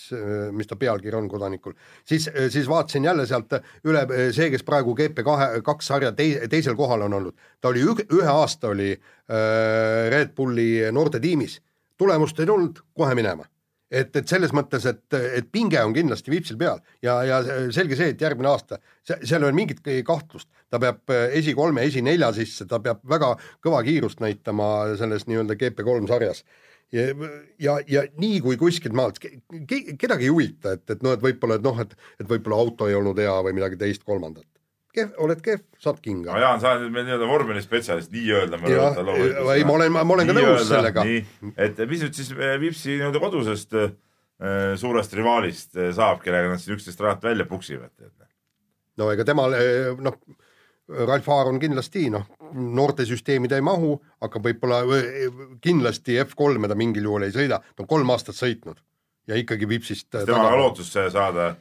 mis 0.51 0.67
ta 0.67 0.75
pealkiri 0.79 1.15
on 1.15 1.29
kodanikul, 1.31 1.75
siis, 2.07 2.27
siis 2.51 2.67
vaatasin 2.67 3.07
jälle 3.07 3.25
sealt 3.27 3.55
üle 3.87 4.03
see, 4.35 4.49
kes 4.51 4.65
praegu 4.67 4.95
GP 4.97 5.23
kahe, 5.23 5.47
kaks 5.63 5.91
sarja 5.93 6.11
tei-, 6.17 6.47
teisel 6.51 6.75
kohal 6.79 7.07
on 7.07 7.15
olnud, 7.21 7.47
ta 7.61 7.71
oli 7.71 7.85
ühe, 7.87 8.07
ühe 8.19 8.27
aasta 8.33 8.73
oli 8.73 8.91
äh, 8.91 10.11
Red 10.11 10.35
Bulli 10.35 10.91
noortetiimis, 10.91 11.61
tulemust 11.97 12.39
ei 12.39 12.49
tulnud, 12.49 12.83
kohe 12.97 13.15
minema. 13.15 13.47
Et, 13.91 14.13
et 14.15 14.27
selles 14.27 14.53
mõttes, 14.55 14.85
et, 14.87 15.03
et 15.35 15.47
pinge 15.51 15.79
on 15.83 15.91
kindlasti 15.91 16.31
Vipsil 16.31 16.55
peal. 16.59 16.79
Ja, 17.03 17.17
ja 17.27 17.41
selge 17.75 17.97
see, 17.99 18.13
et 18.13 18.21
järgmine 18.23 18.47
aasta, 18.47 18.79
seal 19.03 19.41
ei 19.41 19.49
ole 19.49 19.55
mingit 19.57 19.83
kahtlust, 20.07 20.47
ta 20.71 20.79
peab 20.79 21.11
esikolme, 21.35 21.83
esinelja 21.83 22.31
sisse, 22.33 22.65
ta 22.65 22.79
peab 22.79 23.03
väga 23.03 23.33
kõva 23.63 23.83
kiirust 23.83 24.23
näitama 24.23 24.95
selles 24.99 25.27
nii-öelda 25.27 25.59
GP3 25.59 26.07
sarjas 26.07 26.45
ja, 26.91 27.03
ja, 27.59 27.75
ja 27.87 28.03
nii 28.19 28.39
kui 28.43 28.57
kuskilt 28.59 28.95
maalt 28.97 29.19
ke,, 29.21 29.33
kedagi 29.99 30.27
ei 30.27 30.33
huvita, 30.33 30.75
et, 30.77 30.83
et 30.91 31.03
noh, 31.05 31.15
et 31.15 31.23
võib-olla, 31.23 31.57
et 31.59 31.65
noh, 31.65 31.79
et, 31.83 31.93
et 32.19 32.27
võib-olla 32.27 32.59
auto 32.65 32.89
ei 32.89 32.97
olnud 32.97 33.19
hea 33.21 33.35
või 33.47 33.55
midagi 33.57 33.79
teist-kolmandat. 33.79 34.47
kehv, 34.95 35.15
oled 35.23 35.41
kehv, 35.43 35.63
saad 35.79 36.01
kinga. 36.03 36.33
no 36.33 36.43
Jaan, 36.43 36.61
sa 36.63 36.75
oled 36.75 36.91
meil 36.91 37.07
nii-öelda 37.07 37.29
vormelispetsialist, 37.29 38.11
nii-öelda. 38.11 38.59
ei, 39.55 39.65
ma 39.67 39.77
olen, 39.77 39.91
ma 39.95 40.05
olen 40.17 40.31
ka 40.31 40.37
nõus 40.37 40.67
sellega. 40.67 41.05
et 41.55 41.83
mis 41.87 42.05
nüüd 42.05 42.17
siis 42.17 42.33
eh, 42.35 42.57
Vipsi 42.61 42.97
nii-öelda 42.97 43.23
kodusest 43.23 43.77
äh, 43.79 43.93
suurest 44.81 45.15
rivaalist 45.15 45.79
saab, 45.95 46.19
kellega 46.25 46.51
nad 46.51 46.63
siis 46.63 46.75
üksteist 46.75 47.03
rajalt 47.03 47.23
välja 47.23 47.47
puksivad? 47.47 47.95
no 48.99 49.07
ega 49.13 49.23
temal, 49.25 49.55
noh 50.03 50.19
Ralf 51.07 51.27
Aaron 51.29 51.59
kindlasti 51.59 52.09
noh, 52.11 52.27
noortesüsteemi 52.51 53.47
ta 53.47 53.59
ei 53.59 53.65
mahu, 53.65 53.95
hakkab 54.21 54.47
võib-olla 54.49 54.81
kindlasti 55.63 56.17
F3-e 56.23 56.71
ta 56.71 56.77
mingil 56.79 57.07
juhul 57.07 57.27
ei 57.27 57.35
sõida, 57.35 57.61
ta 57.75 57.85
on 57.85 57.89
kolm 57.89 58.09
aastat 58.13 58.35
sõitnud 58.35 58.81
ja 59.27 59.37
ikkagi 59.39 59.69
Vipsist. 59.69 60.09
tema 60.11 60.49
on 60.49 60.59
lootus 60.59 60.91
saada 60.93 61.53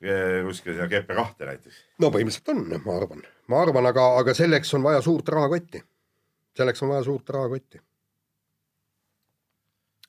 eh, 0.00 0.44
kuskile 0.46 0.76
sinna 0.76 0.88
GP2 0.88 1.50
näiteks. 1.50 1.82
no 1.98 2.12
põhimõtteliselt 2.14 2.54
on, 2.54 2.64
ma 2.84 2.96
arvan, 2.96 3.26
ma 3.46 3.60
arvan, 3.62 3.90
aga, 3.90 4.06
aga 4.22 4.34
selleks 4.34 4.72
on 4.78 4.86
vaja 4.86 5.02
suurt 5.04 5.28
rahakotti. 5.28 5.82
selleks 6.56 6.82
on 6.82 6.94
vaja 6.94 7.04
suurt 7.04 7.30
rahakotti. 7.30 7.80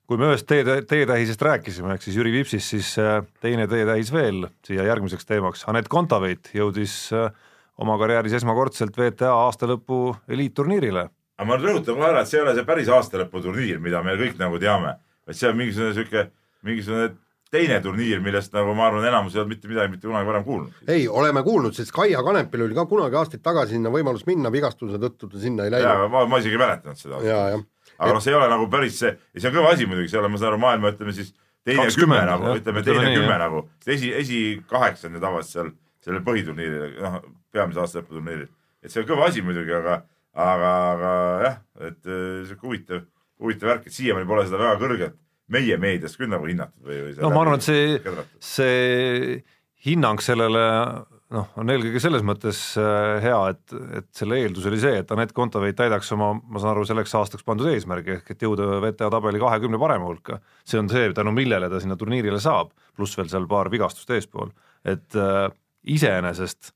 kui 0.08 0.18
me 0.18 0.32
ühest 0.32 0.48
tee, 0.50 0.64
teetähisest 0.64 1.42
rääkisime, 1.42 1.94
ehk 1.94 2.06
siis 2.06 2.16
Jüri 2.18 2.32
Vipsist, 2.32 2.70
siis 2.70 2.96
äh, 3.00 3.22
teine 3.42 3.68
teetähis 3.68 4.14
veel 4.14 4.48
siia 4.66 4.88
järgmiseks 4.88 5.26
teemaks, 5.26 5.68
Anett 5.68 5.90
Kontaveit 5.90 6.50
jõudis 6.54 7.12
äh, 7.14 7.30
oma 7.80 7.96
karjääris 8.00 8.36
esmakordselt 8.40 8.98
VTA 8.98 9.32
aastalõpu 9.46 10.10
eliitturniirile. 10.32 11.08
aga 11.40 11.48
ma 11.48 11.56
rõhutan 11.56 11.96
kohe 11.96 12.10
ära, 12.10 12.22
et 12.22 12.32
see 12.32 12.40
ei 12.40 12.44
ole 12.44 12.58
see 12.58 12.68
päris 12.68 12.92
aastalõputurniir, 12.92 13.80
mida 13.80 14.04
me 14.04 14.18
kõik 14.20 14.38
nagu 14.42 14.60
teame, 14.60 14.98
vaid 15.28 15.40
see 15.40 15.50
on 15.50 15.58
mingisugune 15.60 15.96
sihuke, 15.96 16.26
mingisugune 16.68 17.14
teine 17.50 17.80
turniir, 17.82 18.20
millest 18.22 18.54
nagu 18.54 18.76
ma 18.78 18.90
arvan, 18.90 19.08
enamus 19.10 19.34
ei 19.34 19.42
olnud 19.42 19.56
mitte 19.56 19.72
midagi 19.72 19.94
mitte 19.96 20.08
kunagi 20.08 20.28
varem 20.28 20.46
kuulnud. 20.46 20.84
ei, 20.88 21.08
oleme 21.08 21.44
kuulnud, 21.46 21.74
sest 21.78 21.96
Kaia 21.96 22.22
Kanepil 22.26 22.68
oli 22.68 22.78
ka 22.78 22.86
kunagi 22.90 23.18
aastaid 23.18 23.44
tagasi 23.46 23.78
sinna 23.78 23.92
võimalus 23.94 24.28
minna, 24.28 24.52
vigastuse 24.54 25.00
tõttu 25.02 25.32
ta 25.32 25.42
sinna 25.42 25.66
ei 25.66 25.74
läinud. 25.74 26.10
ma, 26.14 26.26
ma 26.30 26.42
isegi 26.44 26.60
ei 26.60 26.62
mäletanud 26.62 27.00
seda. 27.00 27.24
aga 27.24 28.14
noh, 28.14 28.22
see 28.22 28.36
ei 28.36 28.40
ole 28.42 28.52
nagu 28.52 28.70
päris 28.70 29.00
see, 29.02 29.16
ja 29.34 29.42
see 29.42 29.50
on 29.50 29.60
kõva 29.62 29.74
asi 29.74 29.88
muidugi, 29.90 30.12
see 30.12 30.20
ei 30.20 30.24
ole, 30.26 30.34
ma 30.36 30.42
saan 30.42 30.52
aru, 30.54 30.62
maailma 30.68 30.94
ütleme 30.94 31.16
siis 31.16 31.34
teine 31.66 31.88
20, 31.88 32.04
kümme 32.04 32.22
nagu, 32.28 32.56
ütleme 32.60 32.84
teine 32.86 33.14
kümme 33.16 33.40
nagu, 33.42 33.64
esi, 33.88 34.12
esi 34.20 34.42
kaheksa 34.70 35.10
on 35.10 35.18
ju 35.18 35.24
tavaliselt 35.24 35.56
seal 35.56 35.72
sellel 36.10 36.26
põhiturniiril, 36.26 36.98
noh, 37.06 37.20
peamise 37.54 37.84
aastalõputurniiril. 37.86 38.50
et 38.84 38.94
see 38.94 39.04
on 39.04 39.10
kõva 39.10 39.30
asi 39.30 39.46
muidugi, 39.46 39.76
aga, 39.78 40.02
aga, 40.34 40.74
aga 40.96 41.14
jah, 41.46 41.62
et 41.92 42.10
äh, 42.10 42.28
sihuke 42.50 42.68
huvitav, 42.68 43.06
huvitav 43.40 43.74
värk, 43.74 43.88
et 43.88 43.96
siiamaani 43.96 44.30
pole 44.30 44.48
seda 44.48 44.62
väga 44.64 44.82
kõrgelt 44.82 45.20
meie 45.50 45.78
meedias 45.82 46.18
küll 46.18 46.30
nagu 46.30 46.46
hinnatud 46.50 46.86
või, 46.86 47.00
või 47.08 47.16
no 47.24 47.32
ma 47.34 47.46
arvan, 47.46 47.62
et 47.62 47.66
see, 47.66 47.96
see 48.44 49.40
hinnang 49.86 50.22
sellele 50.22 50.66
noh, 51.34 51.50
on 51.62 51.72
eelkõige 51.72 52.02
selles 52.04 52.24
mõttes 52.26 52.60
äh, 52.82 53.20
hea, 53.24 53.38
et, 53.54 53.76
et 54.02 54.08
selle 54.18 54.40
eeldus 54.42 54.68
oli 54.70 54.80
see, 54.82 55.02
et 55.02 55.14
Anett 55.14 55.34
Kontaveit 55.36 55.78
täidaks 55.78 56.12
oma, 56.16 56.32
ma 56.38 56.62
saan 56.62 56.74
aru, 56.74 56.86
selleks 56.90 57.14
aastaks 57.20 57.46
pandud 57.48 57.70
eesmärgi 57.72 58.18
ehk 58.18 58.34
et 58.34 58.46
jõuda 58.46 58.68
WTA 58.80 59.12
tabeli 59.14 59.42
kahekümne 59.42 59.80
parema 59.82 60.10
hulka. 60.10 60.40
see 60.66 60.82
on 60.82 60.90
see, 60.92 61.12
tänu 61.18 61.34
millele 61.36 61.70
ta 61.70 61.82
sinna 61.82 61.98
turniirile 62.00 62.42
saab, 62.44 62.74
pluss 62.98 63.18
veel 63.18 63.30
seal 63.32 63.48
paar 63.50 63.72
vigastust 63.74 64.10
eespool, 64.16 64.54
et 64.86 65.18
äh, 65.18 65.48
iseenesest 65.84 66.74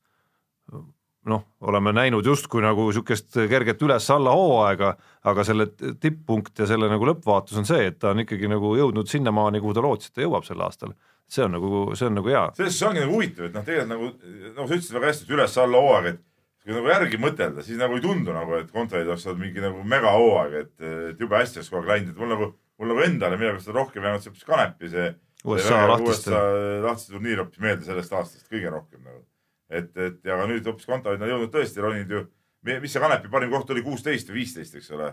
noh, 1.24 1.44
oleme 1.60 1.92
näinud 1.92 2.26
justkui 2.26 2.62
nagu 2.64 2.86
niisugust 2.88 3.36
kerget 3.48 3.82
üles-alla 3.84 4.34
hooaega, 4.36 4.92
aga 5.30 5.44
selle 5.46 5.66
tipppunkt 6.00 6.60
ja 6.60 6.68
selle 6.68 6.90
nagu 6.92 7.08
lõppvaatus 7.08 7.60
on 7.60 7.68
see, 7.68 7.88
et 7.90 7.98
ta 8.00 8.12
on 8.12 8.22
ikkagi 8.24 8.50
nagu 8.50 8.74
jõudnud 8.78 9.08
sinnamaani, 9.10 9.62
kuhu 9.64 9.74
ta 9.76 9.84
lootis, 9.84 10.10
et 10.10 10.18
ta 10.18 10.24
jõuab 10.24 10.46
sel 10.46 10.60
aastal. 10.64 10.94
see 11.28 11.40
on 11.40 11.54
nagu, 11.56 11.94
see 11.96 12.06
on 12.06 12.18
nagu 12.18 12.28
hea. 12.28 12.44
selles 12.56 12.76
suhtes 12.76 12.88
ongi 12.90 13.00
nagu 13.00 13.14
huvitav, 13.16 13.46
et 13.48 13.54
noh, 13.56 13.64
tegelikult 13.64 13.94
nagu, 13.94 14.52
nagu 14.58 14.68
sa 14.68 14.76
ütlesid 14.76 14.96
väga 14.98 15.10
hästi, 15.10 15.24
et 15.24 15.34
üles-alla 15.38 15.80
hooaeg, 15.86 16.08
et 16.12 16.20
kui 16.64 16.76
nagu 16.76 16.92
järgi 16.92 17.20
mõtelda, 17.20 17.64
siis 17.64 17.80
nagu 17.80 17.96
ei 17.96 18.04
tundu 18.04 18.36
nagu, 18.36 18.58
et 18.60 18.70
Kontorid 18.72 19.08
oleks 19.08 19.26
olnud 19.26 19.40
mingi 19.40 19.64
nagu 19.64 19.80
megahooaeg, 19.94 20.54
et, 20.60 20.86
jube 21.20 21.40
hästi 21.40 21.60
oleks 21.60 21.72
kogu 21.72 21.82
aeg 21.82 21.90
läinud, 21.94 22.12
et 22.12 22.20
mul 22.20 22.32
nagu, 22.34 22.50
mul 22.80 22.92
nagu 22.92 23.04
endale 23.04 23.40
millegipärast 23.40 23.72
rohkem 23.76 24.04
jäänud 24.04 24.24
see 24.24 24.48
Kanepi 24.48 24.92
see 24.92 25.10
USA 25.44 25.84
lahtiste, 25.90 26.42
lahtiste 26.84 27.12
turniir 27.12 27.42
hoopis 27.42 27.60
meelde 27.60 27.84
sellest 27.84 28.12
aastast 28.16 28.48
kõige 28.48 28.72
rohkem 28.72 29.02
nagu 29.04 29.22
et, 29.70 29.90
et 29.96 30.18
ja 30.24 30.36
aga 30.36 30.48
nüüd 30.50 30.66
hoopis 30.68 30.88
Kontaveid 30.88 31.22
on 31.22 31.32
jõudnud 31.32 31.52
tõesti 31.54 31.82
roninud 31.84 32.12
ju, 32.14 32.24
mis 32.68 32.92
see 32.92 33.02
Kanepi 33.02 33.30
parim 33.32 33.52
koht 33.52 33.72
oli, 33.74 33.84
kuusteist 33.84 34.30
või 34.30 34.42
viisteist, 34.42 34.76
eks 34.78 34.90
ole, 34.96 35.10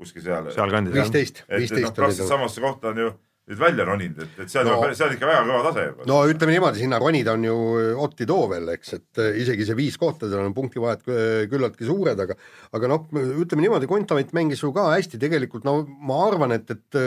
kuskil 0.00 0.24
seal. 0.24 0.50
sealkandis. 0.54 0.96
viisteist, 0.96 1.42
viisteist. 1.50 1.94
praktiliselt 1.96 2.32
samasse 2.32 2.62
kohta 2.64 2.92
on 2.92 3.02
ju 3.04 3.12
nüüd 3.46 3.60
välja 3.60 3.86
roninud, 3.86 4.22
et, 4.24 4.38
et 4.42 4.50
seal 4.50 4.66
no, 4.66 4.78
seal 4.98 5.12
ikka 5.14 5.28
väga 5.28 5.42
kõva 5.46 5.60
tase 5.68 5.84
juba. 5.88 6.06
no 6.10 6.20
ütleme 6.26 6.56
niimoodi, 6.56 6.80
sinna 6.82 6.98
ronida 7.02 7.36
on 7.36 7.44
ju 7.46 7.56
Otti 8.02 8.26
too 8.28 8.48
veel, 8.50 8.70
eks, 8.74 8.94
et 8.98 9.22
eh, 9.22 9.40
isegi 9.42 9.68
see 9.68 9.78
viis 9.78 9.98
kohta, 10.00 10.26
seal 10.30 10.42
on 10.42 10.56
punktivahed 10.56 11.04
küllaltki 11.52 11.86
suured, 11.86 12.22
aga 12.26 12.38
aga 12.76 12.90
noh, 12.90 13.06
ütleme 13.14 13.66
niimoodi, 13.66 13.90
Kontaveit 13.90 14.34
mängis 14.36 14.64
ju 14.64 14.72
ka 14.74 14.88
hästi 14.94 15.20
tegelikult, 15.22 15.66
no 15.68 15.78
ma 15.86 16.24
arvan, 16.26 16.56
et, 16.58 16.74
et 16.74 16.98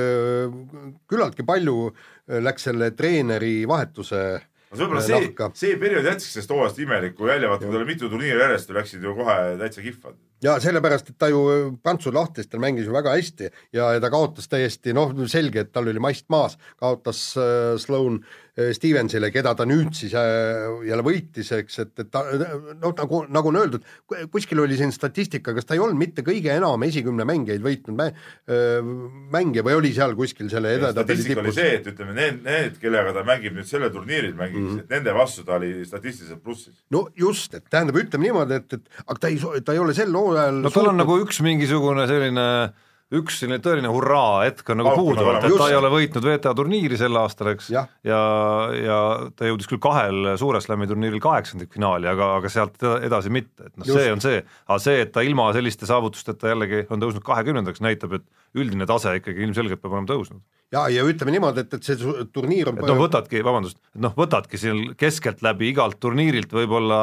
küllaltki 1.12 1.43
palju 1.47 1.89
läks 2.45 2.69
selle 2.69 2.91
treeneri 2.97 3.63
vahetuse 3.69 4.23
äh, 4.38 4.47
no 4.69 4.80
võib-olla 4.84 5.04
see, 5.04 5.30
see 5.58 5.78
periood 5.82 6.08
jättis 6.12 6.34
sellest 6.34 6.54
hooajast 6.54 6.82
imelikku 6.84 7.28
välja, 7.30 7.49
vaata 7.52 7.65
kui 7.65 7.75
tal 7.75 7.88
mitu 7.89 8.10
turniiri 8.12 8.43
järjest 8.43 8.73
läksid 8.75 9.06
ju 9.06 9.15
kohe 9.17 9.38
täitsa 9.62 9.86
kihva. 9.86 10.13
Ja 10.43 10.56
sellepärast, 10.63 11.12
et 11.12 11.19
ta 11.19 11.30
ju 11.32 11.41
Prantsu 11.84 12.13
lahtistel 12.15 12.62
mängis 12.63 12.88
ju 12.88 12.95
väga 12.95 13.15
hästi 13.15 13.49
ja, 13.75 13.91
ja 13.95 13.99
ta 13.99 14.12
kaotas 14.12 14.47
täiesti 14.52 14.93
noh, 14.95 15.12
selge, 15.28 15.65
et 15.65 15.73
tal 15.75 15.89
oli 15.91 16.02
mast 16.04 16.28
maas, 16.32 16.58
kaotas 16.80 17.21
äh, 17.39 17.75
Sloan 17.82 18.21
äh, 18.56 18.71
Stevensile, 18.75 19.32
keda 19.36 19.54
ta 19.58 19.67
nüüd 19.67 19.91
siis 19.97 20.15
äh, 20.17 20.63
jälle 20.88 21.04
võitis, 21.06 21.52
eks, 21.58 21.80
et, 21.84 21.93
et 22.06 22.12
ta 22.13 22.23
noh, 22.30 22.93
nagu, 22.95 23.23
nagu 23.28 23.52
on 23.52 23.60
öeldud, 23.60 23.88
kuskil 24.32 24.63
oli 24.63 24.80
siin 24.80 24.93
statistika, 24.95 25.54
kas 25.58 25.67
ta 25.67 25.75
ei 25.75 25.84
olnud 25.84 25.99
mitte 25.99 26.23
kõige 26.28 26.54
enam 26.56 26.88
esikümne 26.88 27.28
mängijaid 27.28 27.65
võitnud 27.65 27.99
mä, 27.99 28.10
äh, 28.47 28.80
mängija 29.36 29.65
või 29.67 29.80
oli 29.82 29.93
seal 29.95 30.15
kuskil 30.19 30.52
selle 30.52 30.78
edetabeli 30.80 31.28
tipus? 31.28 31.43
oli 31.43 31.56
see, 31.60 31.75
et 31.82 31.91
ütleme, 31.91 32.15
need, 32.15 32.41
need, 32.47 32.80
kellega 32.80 33.15
ta 33.17 33.25
mängib 33.28 33.60
nüüd 33.60 33.67
sellel 33.67 33.91
turniiril, 33.91 34.36
mängib 34.39 34.63
mm, 34.63 34.71
-hmm. 34.71 34.88
et 34.88 34.97
nende 34.97 35.19
vastu 35.19 35.43
ta 35.43 35.60
oli 35.60 35.84
statistiliselt 35.84 36.43
plussis. 36.43 36.80
no 36.95 37.10
just, 37.19 37.60
et 37.60 37.67
tähendab, 37.67 37.99
ütleme 37.99 38.30
niimoodi, 38.30 38.63
et, 38.63 38.80
et 38.80 39.06
aga 39.06 39.19
ta 39.19 39.34
ei, 39.34 39.39
ta 39.65 39.75
ei 39.75 39.84
ole 39.84 39.95
sel 39.97 40.15
hooajal 40.15 40.29
no 40.63 40.74
tal 40.74 40.92
on 40.92 41.02
nagu 41.02 41.18
üks 41.24 41.42
mingisugune 41.46 42.08
selline 42.10 42.46
üks 43.15 43.39
selline 43.42 43.58
tõeline 43.63 43.89
hurraa 43.89 44.44
hetk 44.46 44.68
on 44.70 44.84
nagu 44.84 44.92
puudunud, 44.94 45.39
et 45.42 45.56
ta 45.58 45.70
ei 45.72 45.78
ole 45.78 45.89
võitnud 45.89 46.26
WTA 46.26 46.52
turniiri 46.58 46.98
sel 47.00 47.18
aastal, 47.18 47.52
eks, 47.56 47.72
ja, 47.74 47.84
ja, 48.06 48.20
ja 48.78 49.00
ta 49.38 49.50
jõudis 49.50 49.70
küll 49.72 49.82
kahel 49.82 50.36
Suure 50.38 50.62
Slami 50.62 50.86
turniiril 50.89 51.22
kaheksandikfinaali, 51.24 52.10
aga, 52.12 52.36
aga 52.38 52.52
sealt 52.54 52.78
eda- 52.78 53.00
edasi 53.10 53.34
mitte, 53.34 53.72
et 53.72 53.82
noh, 53.82 53.89
see 53.89 54.13
on 54.13 54.22
see, 54.22 54.44
aga 54.68 54.80
see, 54.84 55.02
et 55.08 55.13
ta 55.15 55.26
ilma 55.26 55.50
selliste 55.58 55.89
saavutusteta 55.89 56.54
jällegi 56.54 56.84
on 56.94 57.02
tõusnud 57.02 57.26
kahekümnendaks, 57.26 57.82
näitab, 57.82 58.13
et 58.20 58.62
üldine 58.62 58.86
tase 58.89 59.18
ikkagi 59.18 59.46
ilmselgelt 59.48 59.82
peab 59.82 59.98
olema 59.98 60.12
tõusnud. 60.13 60.46
ja, 60.76 60.86
ja 60.94 61.10
ütleme 61.10 61.34
niimoodi, 61.34 61.65
et, 61.65 61.74
et 61.80 61.89
see 61.89 61.98
turniir 62.30 62.70
on 62.70 62.78
et 62.78 62.86
noh, 62.86 63.02
võtadki, 63.08 63.42
vabandust, 63.46 63.82
et 63.96 64.06
noh, 64.06 64.13
võtadki 64.18 64.62
siin 64.62 64.92
keskeltläbi 65.00 65.74
igalt 65.74 65.98
turniirilt 65.98 66.54
võib-olla 66.54 67.02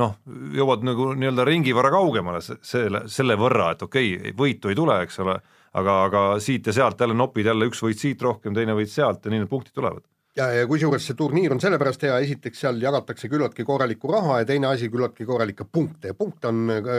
noh, 0.00 0.16
jõuad 0.54 0.86
nagu 0.86 1.10
nii-öelda 1.18 1.44
ringi 1.46 1.74
võrra 1.76 1.92
kaugemale 1.94 2.40
se- 2.44 2.58
selle, 2.66 3.04
selle 3.10 3.36
võrra, 3.38 3.72
et 3.74 3.84
okei 3.86 4.16
okay,, 4.16 4.32
võitu 4.38 4.72
ei 4.72 4.78
tule, 4.78 4.96
eks 5.04 5.20
ole, 5.22 5.36
aga, 5.74 6.00
aga 6.08 6.24
siit 6.42 6.66
ja 6.66 6.74
sealt 6.74 7.00
jälle 7.00 7.14
nopid 7.18 7.46
jälle 7.46 7.70
üks 7.70 7.82
võit 7.84 8.00
siit 8.00 8.22
rohkem, 8.22 8.54
teine 8.56 8.74
võit 8.74 8.90
sealt 8.90 9.24
ja 9.24 9.32
nii 9.32 9.44
need 9.44 9.52
punktid 9.52 9.74
tulevad. 9.76 10.02
ja, 10.36 10.48
ja 10.50 10.66
kusjuures 10.66 11.06
see 11.06 11.18
turniir 11.18 11.54
on 11.54 11.62
sellepärast 11.62 12.02
hea, 12.08 12.18
esiteks 12.26 12.64
seal 12.64 12.82
jagatakse 12.82 13.30
küllaltki 13.30 13.64
korralikku 13.64 14.10
raha 14.10 14.40
ja 14.40 14.48
teine 14.50 14.72
asi, 14.72 14.90
küllaltki 14.90 15.26
korralikke 15.28 15.64
punkte 15.70 16.10
ja 16.10 16.18
punkte 16.18 16.50
on 16.50 16.74
äh, 16.74 16.90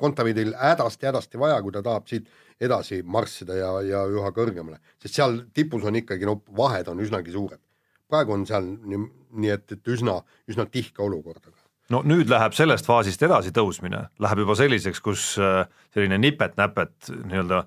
Kontaveidil 0.00 0.52
hädasti-hädasti 0.60 1.40
vaja, 1.40 1.62
kui 1.62 1.72
ta 1.72 1.82
tahab 1.82 2.08
siit 2.10 2.28
edasi 2.60 3.00
marssida 3.02 3.56
ja, 3.56 3.72
ja 3.80 4.04
üha 4.06 4.28
kõrgemale, 4.36 4.78
sest 5.00 5.16
seal 5.16 5.40
tipus 5.54 5.88
on 5.88 5.96
ikkagi 5.98 6.28
no 6.28 6.42
vahed 6.56 6.92
on 6.92 7.00
üsnagi 7.00 7.32
suured. 7.32 7.64
praegu 8.12 8.36
on 8.36 8.44
seal 8.46 8.68
nii, 8.76 9.04
nii 9.40 9.56
et, 9.56 9.72
et 9.72 9.88
üsna, 9.88 10.20
üsna 10.52 10.68
tihke 10.68 11.00
olukord, 11.02 11.40
aga 11.48 11.61
no 11.92 12.02
nüüd 12.06 12.30
läheb 12.32 12.56
sellest 12.56 12.88
faasist 12.88 13.22
edasi 13.22 13.52
tõusmine, 13.54 14.06
läheb 14.22 14.44
juba 14.44 14.56
selliseks, 14.58 15.00
kus 15.04 15.32
äh, 15.40 15.64
selline 15.94 16.18
nipet-näpet 16.22 17.12
nii-öelda 17.12 17.64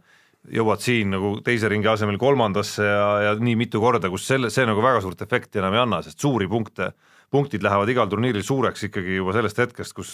jõuad 0.56 0.82
siin 0.84 1.14
nagu 1.14 1.36
teise 1.46 1.70
ringi 1.72 1.90
asemel 1.90 2.18
kolmandasse 2.22 2.86
ja, 2.86 3.06
ja 3.26 3.36
nii 3.42 3.56
mitu 3.60 3.82
korda, 3.82 4.12
kus 4.14 4.28
selle, 4.30 4.52
see 4.54 4.66
nagu 4.68 4.84
väga 4.84 5.02
suurt 5.02 5.22
efekti 5.26 5.62
enam 5.62 5.74
ei 5.74 5.82
anna, 5.82 6.02
sest 6.06 6.22
suuri 6.22 6.48
punkte, 6.50 6.92
punktid 7.34 7.66
lähevad 7.66 7.90
igal 7.90 8.10
turniiril 8.12 8.46
suureks 8.46 8.88
ikkagi 8.90 9.18
juba 9.20 9.34
sellest 9.36 9.62
hetkest, 9.64 9.96
kus 9.98 10.12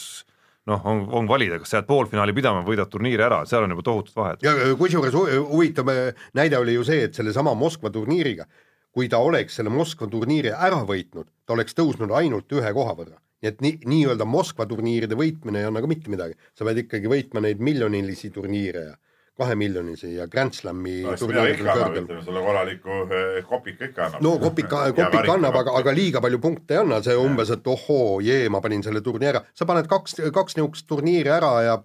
noh, 0.69 0.82
on, 0.88 1.04
on 1.19 1.30
valida, 1.30 1.60
kas 1.60 1.74
sa 1.74 1.80
jääd 1.80 1.89
poolfinaali 1.89 2.36
pidama, 2.38 2.63
võidad 2.65 2.89
turniiri 2.91 3.26
ära, 3.26 3.41
seal 3.50 3.65
on 3.65 3.76
juba 3.76 3.86
tohutud 3.88 4.17
vahed. 4.17 4.45
ja 4.45 4.54
kusjuures 4.80 5.15
hu- 5.17 5.28
huvitav 5.50 5.89
näide 6.38 6.60
oli 6.62 6.78
ju 6.78 6.86
see, 6.88 7.08
et 7.10 7.17
sellesama 7.17 7.54
Moskva 7.58 7.91
turniiriga, 7.93 8.47
kui 8.91 9.10
ta 9.12 9.19
oleks 9.24 9.60
selle 9.60 9.74
Moskva 9.74 10.08
turniiri 10.12 10.54
ära 10.54 10.84
võitnud, 10.88 11.28
ta 11.45 11.58
oleks 11.58 11.76
tõusnud 11.78 12.13
ainult 12.15 12.52
ühe 12.56 12.74
koha 12.78 12.95
võrra. 12.95 13.17
Nii 13.41 13.49
et 13.49 13.62
nii, 13.65 13.77
nii-öelda 13.89 14.25
Moskva 14.30 14.67
turniiride 14.69 15.17
võitmine 15.17 15.62
ei 15.62 15.69
anna 15.69 15.82
ka 15.82 15.89
mitte 15.89 16.12
midagi, 16.13 16.38
sa 16.54 16.67
pead 16.67 16.84
ikkagi 16.84 17.10
võitma 17.10 17.41
neid 17.43 17.63
miljonilisi 17.63 18.30
turniire 18.34 18.84
ja 18.91 18.97
kahemiljonisi 19.41 20.15
ja 20.15 20.27
Grand 20.27 20.54
Slami 20.54 21.01
oleks 21.06 21.23
midagi 21.25 21.56
turniirid 21.56 21.62
ikka 21.62 21.71
on 21.71 21.77
annab, 21.77 21.88
kõrgel. 21.88 22.04
ütleme 22.06 22.25
sulle 22.25 22.43
korraliku 22.45 22.97
eh, 23.08 23.38
kopika 23.47 23.88
ikka 23.89 24.06
annab. 24.08 24.25
no 24.25 24.34
kopika, 24.41 24.82
kopika 24.97 25.36
annab, 25.38 25.58
aga, 25.63 25.75
aga 25.80 25.93
liiga 25.97 26.21
palju 26.23 26.41
punkte 26.43 26.75
ei 26.75 26.82
anna, 26.84 26.99
see 27.06 27.15
umbes, 27.17 27.54
et 27.56 27.71
ohoo, 27.73 28.19
jee, 28.25 28.49
ma 28.54 28.62
panin 28.63 28.84
selle 28.86 29.01
turniiri 29.06 29.32
ära, 29.34 29.43
sa 29.58 29.67
paned 29.69 29.89
kaks, 29.91 30.19
kaks 30.36 30.60
niisugust 30.60 30.88
turniiri 30.91 31.34
ära 31.34 31.54
ja 31.65 31.77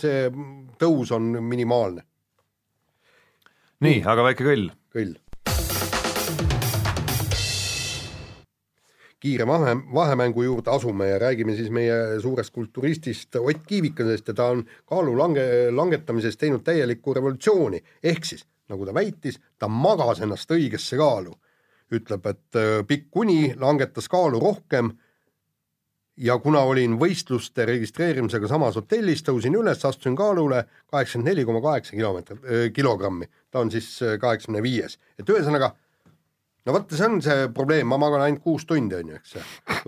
see 0.00 0.26
tõus 0.80 1.12
on 1.14 1.28
minimaalne, 1.44 2.02
nii, 3.84 4.00
aga 4.10 4.30
väike 4.30 4.48
kõll. 4.48 4.70
kõll. 4.94 5.14
Kiire 9.24 9.46
vahe, 9.48 9.76
vahemängu 9.94 10.42
juurde 10.44 10.70
asume 10.70 11.08
ja 11.08 11.18
räägime 11.18 11.54
siis 11.56 11.70
meie 11.72 12.20
suurest 12.20 12.52
kulturistist 12.52 13.36
Ott 13.40 13.62
Kiivikasest 13.66 14.28
ja 14.28 14.34
ta 14.34 14.50
on 14.52 14.64
kaalu 14.84 15.14
lange, 15.18 15.44
langetamises 15.72 16.36
teinud 16.36 16.64
täielikku 16.64 17.14
revolutsiooni, 17.14 17.80
ehk 18.04 18.28
siis 18.28 18.44
nagu 18.68 18.84
ta 18.86 18.94
väitis, 18.94 19.40
ta 19.58 19.68
magas 19.68 20.20
ennast 20.24 20.50
õigesse 20.50 21.00
kaalu. 21.00 21.34
ütleb, 21.94 22.24
et 22.26 22.56
äh, 22.58 22.80
pikk 22.88 23.10
kuni 23.12 23.54
langetas 23.60 24.08
kaalu 24.10 24.40
rohkem. 24.40 24.88
Ja 26.16 26.38
kuna 26.38 26.62
olin 26.64 26.96
võistluste 26.98 27.66
registreerimisega 27.68 28.48
samas 28.48 28.76
hotellis, 28.78 29.22
tõusin 29.22 29.54
üles, 29.58 29.84
astusin 29.84 30.16
kaalule 30.16 30.64
kaheksakümmend 30.90 31.28
neli 31.28 31.44
koma 31.44 31.60
kaheksa 31.62 31.96
kilomeetrit, 31.96 32.40
kilogrammi, 32.74 33.28
ta 33.50 33.62
on 33.62 33.70
siis 33.70 33.88
äh, 34.02 34.16
kaheksakümne 34.18 34.62
viies, 34.62 34.98
et 35.18 35.30
ühesõnaga 35.30 35.74
no 36.64 36.72
vot, 36.72 36.92
see 36.96 37.06
on 37.06 37.18
see 37.24 37.48
probleem, 37.56 37.88
ma 37.90 37.98
magan 38.00 38.24
ainult 38.24 38.42
kuus 38.44 38.64
tundi, 38.68 38.96
on 38.96 39.12
ju, 39.12 39.18
eks 39.20 39.34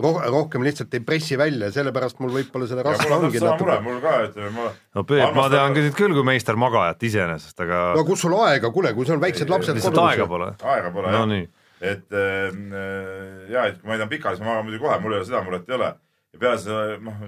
Roh,. 0.03 0.19
rohkem 0.29 0.65
lihtsalt 0.65 0.93
ei 0.93 1.03
pressi 1.05 1.37
välja, 1.39 1.69
sellepärast 1.73 2.19
mul 2.21 2.33
võib-olla 2.35 2.67
seda 2.69 2.83
ja 2.83 2.91
raske 2.91 3.13
ongi 3.13 3.41
natuke. 3.41 3.77
mul 3.85 4.01
ka, 4.03 4.15
ütleme 4.27 4.51
ma 4.55 4.65
no 4.69 5.05
Peep, 5.09 5.37
ma 5.37 5.47
tean 5.53 5.77
ka 5.77 5.85
sind 5.85 5.97
küll 5.97 6.17
kui 6.17 6.25
meister 6.27 6.59
magajat 6.59 7.07
iseenesest, 7.09 7.63
aga 7.65 7.83
no 7.97 8.03
kus 8.07 8.25
sul 8.25 8.35
aega, 8.43 8.71
kuule, 8.73 8.91
kui 8.97 9.07
sul 9.07 9.17
on 9.17 9.23
väiksed 9.23 9.49
lapsed 9.53 9.79
lihtsalt 9.79 10.01
aega. 10.03 10.27
pole. 10.29 10.51
aega 10.73 10.91
pole 10.93 11.13
no 11.13 11.23
jah. 11.23 11.29
nii, 11.31 11.47
et 11.93 12.17
äh, 12.17 12.59
ja, 13.53 13.65
et 13.71 13.79
kui 13.79 13.89
ma 13.89 13.95
sõidan 13.95 14.11
pikali, 14.11 14.37
siis 14.37 14.45
ma 14.45 14.53
magan 14.53 14.67
muidugi 14.67 14.85
kohe, 14.85 14.99
mul 15.01 15.15
ei 15.15 15.21
ole 15.21 15.29
seda 15.29 15.45
muret 15.47 15.71
ei 15.71 15.77
ole. 15.79 15.93
ja 16.33 16.43
peale 16.43 16.59
seda, 16.61 16.99
noh, 17.07 17.23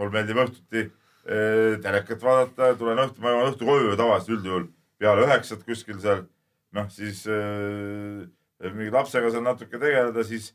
mul 0.00 0.12
meeldib 0.12 0.42
õhtuti 0.44 0.84
äh, 0.84 1.78
telekat 1.86 2.20
vaadata, 2.26 2.74
tulen 2.76 3.00
õhtu, 3.06 3.24
ma 3.24 3.32
jõuan 3.32 3.48
õhtu 3.54 3.70
koju 3.70 3.96
tavaliselt 3.96 4.36
üldjuhul 4.36 4.68
peale 5.00 5.24
üheksat 5.24 5.64
kuskil 5.64 5.96
seal. 6.04 6.26
noh, 6.76 6.92
siis 6.92 7.24
äh, 7.32 8.28
mingi 8.68 8.92
lapsega 8.92 9.30
seal 9.32 9.44
natuke 9.46 9.80
tegeleda, 9.80 10.24
siis 10.26 10.50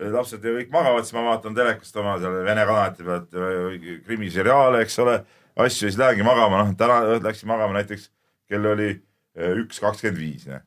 äh, 0.00 0.10
lapsed 0.12 0.44
ju 0.44 0.54
kõik 0.58 0.72
magavad, 0.74 1.06
siis 1.06 1.16
ma 1.16 1.24
vaatan 1.30 1.56
telekast 1.56 1.96
oma 2.02 2.18
seal 2.20 2.38
Vene 2.46 2.66
kanalite 2.68 3.06
pealt 3.06 3.36
äh, 3.40 3.90
krimiseriaale, 4.06 4.82
eks 4.84 4.98
ole, 5.04 5.18
asju 5.56 5.88
ja 5.88 5.90
siis 5.92 6.00
lähengi 6.00 6.26
magama, 6.26 6.62
noh 6.64 6.72
täna 6.78 7.18
läksin 7.24 7.48
magama 7.52 7.78
näiteks 7.78 8.10
kell 8.50 8.72
oli 8.72 8.90
äh, 8.92 9.54
üks 9.62 9.80
kakskümmend 9.82 10.20
viis, 10.20 10.48
noh 10.50 10.64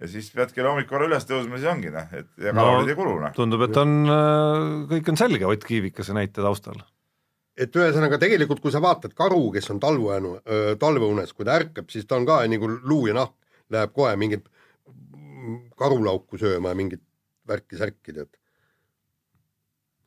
ja 0.00 0.08
siis 0.08 0.30
pead 0.32 0.54
kella 0.56 0.70
hommikul 0.72 0.94
korra 0.94 1.10
üles 1.10 1.26
tõusma, 1.28 1.58
siis 1.60 1.68
ongi 1.68 1.90
noh, 1.92 2.06
et 2.16 2.30
ja 2.40 2.54
No, 2.56 2.62
kalorid 2.62 2.88
ei 2.88 2.96
kulu 2.96 3.18
noh. 3.20 3.34
tundub, 3.36 3.66
et 3.66 3.76
on, 3.76 3.98
kõik 4.88 5.10
on 5.12 5.20
selge 5.20 5.44
Ott 5.44 5.66
Kiivikase 5.68 6.16
näite 6.16 6.40
taustal. 6.40 6.78
et 7.60 7.76
ühesõnaga 7.76 8.16
tegelikult, 8.22 8.62
kui 8.64 8.72
sa 8.72 8.80
vaatad 8.80 9.12
karu, 9.12 9.50
kes 9.52 9.68
on 9.74 9.80
talveunu, 9.82 10.38
talveunes, 10.80 11.34
kui 11.36 11.44
ta 11.44 11.58
ärkab, 11.60 11.90
siis 11.92 12.08
ta 12.08 12.16
on 12.16 12.24
ka 12.24 12.38
nagu 12.48 12.70
luu 12.80 13.10
ja 13.10 13.18
nahk, 13.18 13.36
läheb 13.68 13.92
kohe 13.92 14.16
mingit 14.16 14.48
karulauku 15.78 16.40
sööma 16.40 16.74
ja 16.74 16.78
mingit 16.78 17.02
värki-särki, 17.50 18.14
tead. 18.14 18.30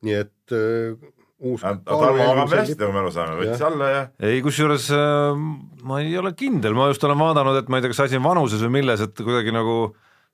nii 0.04 0.16
et 0.20 0.54
äh, 0.54 0.96
uus 1.44 1.64
Tarmo 1.64 2.16
magab 2.20 2.52
hästi, 2.54 2.76
nagu 2.80 2.94
me 2.94 3.02
aru 3.02 3.12
saame, 3.14 3.36
võttis 3.40 3.62
alla 3.66 3.90
ja 3.90 4.02
ei, 4.22 4.40
kusjuures 4.44 4.88
äh, 4.94 5.44
ma 5.84 6.00
ei 6.04 6.16
ole 6.20 6.34
kindel, 6.38 6.76
ma 6.76 6.88
just 6.92 7.04
olen 7.06 7.20
vaadanud, 7.20 7.60
et 7.60 7.70
ma 7.70 7.78
ei 7.78 7.84
tea, 7.84 7.92
kas 7.94 8.04
asi 8.06 8.20
on 8.20 8.26
vanuses 8.26 8.62
või 8.64 8.78
milles, 8.80 9.04
et 9.04 9.20
kuidagi 9.20 9.54
nagu 9.54 9.78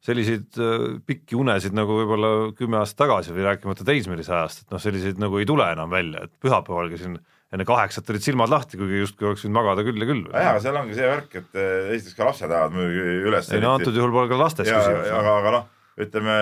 selliseid 0.04 0.60
äh, 0.60 0.86
pikki 1.06 1.36
unesid 1.38 1.76
nagu 1.76 1.98
võib-olla 1.98 2.32
kümme 2.56 2.80
aastat 2.80 3.04
tagasi 3.04 3.34
või 3.36 3.46
rääkimata 3.48 3.86
teismelise 3.86 4.32
ajast, 4.36 4.64
et 4.64 4.74
noh, 4.74 4.82
selliseid 4.82 5.20
nagu 5.20 5.40
ei 5.40 5.48
tule 5.48 5.66
enam 5.74 5.92
välja, 5.92 6.24
et 6.26 6.34
pühapäeval 6.40 6.92
käisin 6.92 7.18
enne 7.50 7.66
kaheksat 7.66 8.12
olid 8.12 8.24
silmad 8.24 8.52
lahti, 8.52 8.78
kuigi 8.78 9.02
justkui 9.02 9.30
oleks 9.30 9.44
võinud 9.44 9.56
magada 9.56 9.84
küll 9.86 9.98
ja 9.98 10.08
küll. 10.08 10.22
jaa, 10.30 10.52
aga 10.52 10.62
seal 10.62 10.78
ongi 10.80 10.96
see 10.98 11.10
värk, 11.10 11.36
et 11.40 11.58
eh, 11.58 11.90
esiteks 11.96 12.16
ka 12.18 12.28
lapsed 12.28 12.54
ajavad 12.54 12.76
muidugi 12.76 13.18
üles. 13.30 13.50
ei 13.50 13.64
no 13.64 13.74
antud 13.74 13.98
juhul 13.98 14.14
pole 14.14 14.30
ka 14.30 14.38
lastes 14.38 14.70
küsimus. 14.70 15.10
aga, 15.18 15.34
aga 15.42 15.52
noh, 15.56 15.66
ütleme 16.06 16.38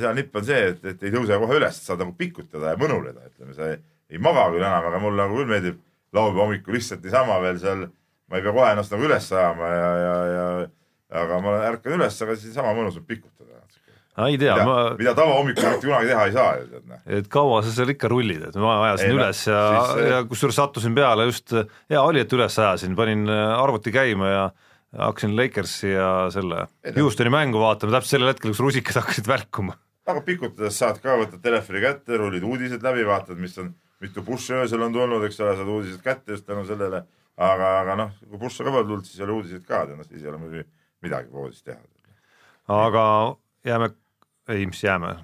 seal 0.00 0.16
nipp 0.16 0.40
on 0.40 0.48
see, 0.48 0.62
et, 0.72 0.82
et 0.94 1.06
ei 1.06 1.14
tõuse 1.14 1.38
kohe 1.44 1.60
üles, 1.60 1.84
saad 1.84 2.00
nagu 2.04 2.16
pikutada 2.18 2.72
ja 2.72 2.80
mõnuleda, 2.80 3.28
ütleme, 3.28 3.54
sa 3.58 3.68
ei, 3.74 3.78
ei 4.10 4.22
maga 4.22 4.48
küll 4.54 4.64
enam, 4.64 4.88
aga 4.90 5.02
mulle 5.02 5.26
nagu 5.26 5.36
küll 5.42 5.52
meeldib 5.52 5.80
laupäeva 6.16 6.46
hommikul 6.46 6.78
lihtsalt 6.78 7.04
niisama 7.04 7.36
veel 7.44 7.60
seal, 7.60 7.86
ma 8.30 8.40
ei 8.40 8.46
pea 8.46 8.56
kohe 8.56 8.72
ennast 8.72 8.96
nagu 8.96 9.06
üles 9.06 9.28
ajama 9.36 9.72
ja, 9.74 9.90
ja, 10.04 10.14
ja 10.34 10.48
aga 11.20 11.40
ma 11.44 11.56
ärkan 11.68 11.98
üles, 11.98 12.16
aga 12.24 12.38
siis 12.38 12.52
niisama 12.54 12.72
mõnus 12.78 12.98
on 13.00 13.06
pikutada. 13.06 13.60
Ei 14.28 14.38
tea, 14.40 14.56
ma, 14.66 14.78
mida 14.98 15.14
tavahommikul 15.16 15.64
mitte 15.64 15.86
kunagi 15.86 16.10
teha 16.10 16.24
ei 16.28 16.32
saa 16.34 16.56
noh. 16.78 17.04
et 17.18 17.28
kaua 17.32 17.60
sa 17.64 17.74
seal 17.74 17.92
ikka 17.94 18.10
rullid, 18.12 18.48
et 18.50 18.58
ma 18.60 18.76
ajasin 18.88 19.10
Ei, 19.10 19.14
no, 19.14 19.20
üles 19.20 19.44
ja 19.48 19.60
siis,, 19.76 20.08
ja 20.10 20.18
kusjuures 20.30 20.58
sattusin 20.60 20.96
peale 20.96 21.28
just, 21.30 21.54
hea 21.92 22.02
oli, 22.02 22.24
et 22.24 22.34
üles 22.36 22.58
ajasin, 22.58 22.96
panin 22.98 23.28
äh, 23.30 23.44
arvuti 23.60 23.94
käima 23.94 24.32
ja 24.32 24.42
hakkasin 24.98 25.36
Lakersi 25.38 25.92
ja 25.92 26.10
selle 26.34 26.66
no- 26.66 26.96
Houstoni 27.02 27.30
mängu 27.30 27.62
vaatama 27.62 27.94
täpselt 27.94 28.16
sellel 28.16 28.32
hetkel, 28.32 28.50
kus 28.50 28.64
rusikad 28.64 28.98
hakkasid 29.02 29.30
välkuma. 29.30 29.76
aga 30.10 30.24
pikutades 30.26 30.80
saad 30.80 30.98
ka, 31.02 31.14
võtad 31.20 31.42
telefoni 31.44 31.84
kätte, 31.84 32.18
rullid 32.18 32.44
uudised 32.46 32.82
läbi, 32.82 33.06
vaatad, 33.06 33.38
mis 33.38 33.56
on, 33.62 33.70
mitu 34.02 34.24
push'i 34.26 34.56
öösel 34.58 34.82
on 34.82 34.96
tulnud, 34.96 35.24
eks 35.28 35.38
ole, 35.44 35.54
saad 35.58 35.70
uudised 35.70 36.02
kätte 36.02 36.34
just 36.34 36.48
tänu 36.48 36.64
sellele. 36.66 37.04
aga, 37.40 37.68
aga 37.80 37.96
noh, 37.96 38.10
kui 38.26 38.40
push'e 38.42 38.66
ka 38.66 38.74
pole 38.74 38.88
tulnud, 38.88 39.06
siis 39.06 39.20
ei 39.20 39.28
ole 39.28 39.38
uudiseid 39.38 39.64
ka, 39.68 39.84
noh 39.94 40.08
siis 40.08 40.24
ei 40.24 40.32
ole 40.32 40.40
muidugi 40.42 40.66
midagi 41.06 41.32
voodis 41.32 41.62
teha. 41.62 41.78
aga 42.68 43.04
jääme, 43.66 43.90
ei, 44.50 44.66
mis 44.68 44.82
jääme, 44.84 45.14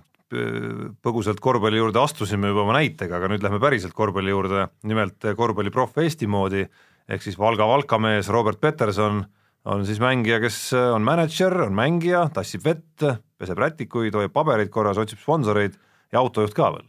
põgusalt 1.06 1.40
korvpalli 1.42 1.78
juurde 1.78 2.00
astusime 2.02 2.50
juba 2.50 2.64
oma 2.64 2.76
näitega, 2.78 3.18
aga 3.18 3.30
nüüd 3.30 3.44
lähme 3.44 3.60
päriselt 3.62 3.94
korvpalli 3.94 4.32
juurde, 4.32 4.66
nimelt 4.88 5.26
korvpalliproff 5.38 5.98
Eesti 6.02 6.26
moodi 6.30 6.64
ehk 7.06 7.22
siis 7.22 7.38
Valga 7.38 7.66
Valka 7.68 7.98
mees 8.02 8.28
Robert 8.34 8.60
Peterson 8.60 9.22
on 9.66 9.86
siis 9.86 9.98
mängija, 10.02 10.38
kes 10.42 10.58
on 10.94 11.04
mänedžer, 11.06 11.54
on 11.66 11.74
mängija, 11.74 12.26
tassib 12.34 12.64
vett, 12.66 13.06
peseb 13.38 13.58
rätikuid, 13.58 14.14
hoiab 14.14 14.34
pabereid 14.34 14.70
korras, 14.74 14.98
otsib 15.02 15.20
sponsoreid 15.22 15.74
ja 16.14 16.22
autojuht 16.22 16.54
ka 16.54 16.70
veel. 16.74 16.88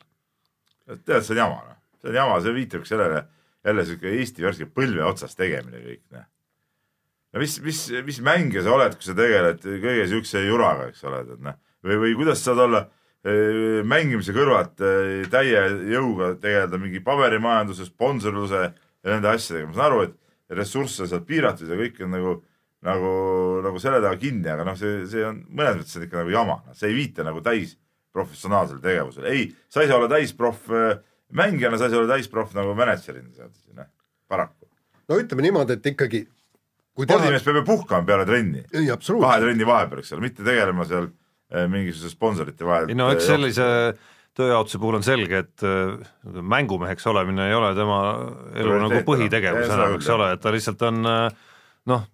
tead, 1.03 1.21
see 1.25 1.35
on 1.35 1.41
jama, 1.41 1.61
noh, 1.67 1.79
see 2.01 2.11
on 2.13 2.19
jama, 2.21 2.39
see 2.41 2.55
viitab 2.55 2.85
sellele 2.89 3.23
jälle 3.67 3.85
siuke 3.85 4.11
Eesti 4.19 4.45
värske 4.45 4.67
põlve 4.71 5.05
otsas 5.05 5.35
tegemine 5.35 5.81
kõik, 5.83 6.03
noh. 6.15 6.27
no 7.33 7.41
mis, 7.41 7.57
mis, 7.65 7.81
mis 8.07 8.21
mängija 8.23 8.63
sa 8.65 8.75
oled, 8.77 8.97
kui 8.97 9.09
sa 9.09 9.17
tegeled 9.17 9.65
kõige 9.65 10.05
siukse 10.13 10.45
juraga, 10.45 10.91
eks 10.91 11.03
ole, 11.09 11.23
et 11.25 11.43
noh, 11.49 11.57
või, 11.85 11.99
või 12.03 12.15
kuidas 12.19 12.41
sa 12.41 12.51
saad 12.51 12.63
olla 12.67 12.83
eh, 12.87 13.81
mängimise 13.87 14.35
kõrvalt 14.35 14.83
eh, 14.85 15.25
täie 15.31 15.63
jõuga 15.93 16.33
tegeleda 16.41 16.79
mingi 16.81 17.01
paberimajanduse, 17.05 17.89
sponsorluse 17.89 18.61
ja 18.67 19.11
nende 19.13 19.31
asjadega, 19.31 19.69
ma 19.69 19.77
saan 19.77 19.89
aru, 19.91 20.05
et 20.07 20.55
ressursse 20.57 21.07
seal 21.09 21.25
piiratud 21.27 21.69
ja 21.69 21.79
kõik 21.79 21.99
on 22.05 22.13
nagu, 22.15 22.37
nagu, 22.87 23.11
nagu 23.65 23.81
selle 23.83 23.99
taga 24.03 24.19
kinni, 24.21 24.47
aga 24.51 24.65
noh, 24.67 24.77
see, 24.79 25.03
see 25.11 25.25
on 25.27 25.41
mõnes 25.49 25.81
mõttes 25.81 25.99
on 25.99 26.07
ikka 26.07 26.21
nagu 26.21 26.33
jama, 26.33 26.61
see 26.77 26.91
ei 26.91 26.97
viita 26.97 27.25
nagu 27.27 27.43
täis 27.45 27.75
professionaalsele 28.15 28.81
tegevusele, 28.81 29.33
ei, 29.33 29.51
sa 29.69 29.83
ei 29.83 29.91
saa 29.91 29.99
olla 29.99 30.09
täisproff 30.11 30.71
äh, 30.73 30.97
mängijana, 31.35 31.77
sa 31.77 31.87
ei 31.87 31.93
saa 31.93 32.01
olla 32.01 32.15
täisproff 32.15 32.55
nagu 32.57 32.73
mänedžerina, 32.77 33.49
noh, 33.77 33.91
paraku. 34.31 34.69
no 35.09 35.19
ütleme 35.21 35.45
niimoodi, 35.45 35.77
et 35.77 35.91
ikkagi 35.93 36.23
kui 36.97 37.05
teha, 37.05 37.19
spordimees 37.19 37.45
peab 37.45 37.61
ju 37.61 37.65
puhkama 37.67 38.07
peale 38.07 38.25
trenni, 38.29 38.63
ei 38.73 38.89
kahe 38.89 39.39
trenni 39.43 39.67
vahepeal, 39.67 40.01
eks 40.01 40.15
ole, 40.15 40.25
mitte 40.25 40.45
tegelema 40.47 40.87
seal 40.89 41.11
mingisuguse 41.47 42.11
sponsorite 42.11 42.65
vahel. 42.67 42.89
ei 42.91 42.97
no 42.97 43.09
eks 43.13 43.29
sellise 43.29 43.67
tööjaotuse 44.37 44.79
puhul 44.81 44.99
on 44.99 45.05
selge, 45.05 45.43
et 45.45 45.65
äh, 45.65 45.97
mängumeheks 46.25 47.07
olemine 47.09 47.49
ei 47.49 47.57
ole 47.57 47.73
tema 47.77 47.99
elu 48.57 48.79
nagu 48.83 49.03
põhitegevus 49.07 49.69
enam, 49.73 49.97
eks 49.97 50.09
ole, 50.13 50.31
et 50.35 50.43
ta 50.43 50.53
lihtsalt 50.53 50.83
on 50.87 51.09
äh, 51.09 51.45
noh, 51.89 52.07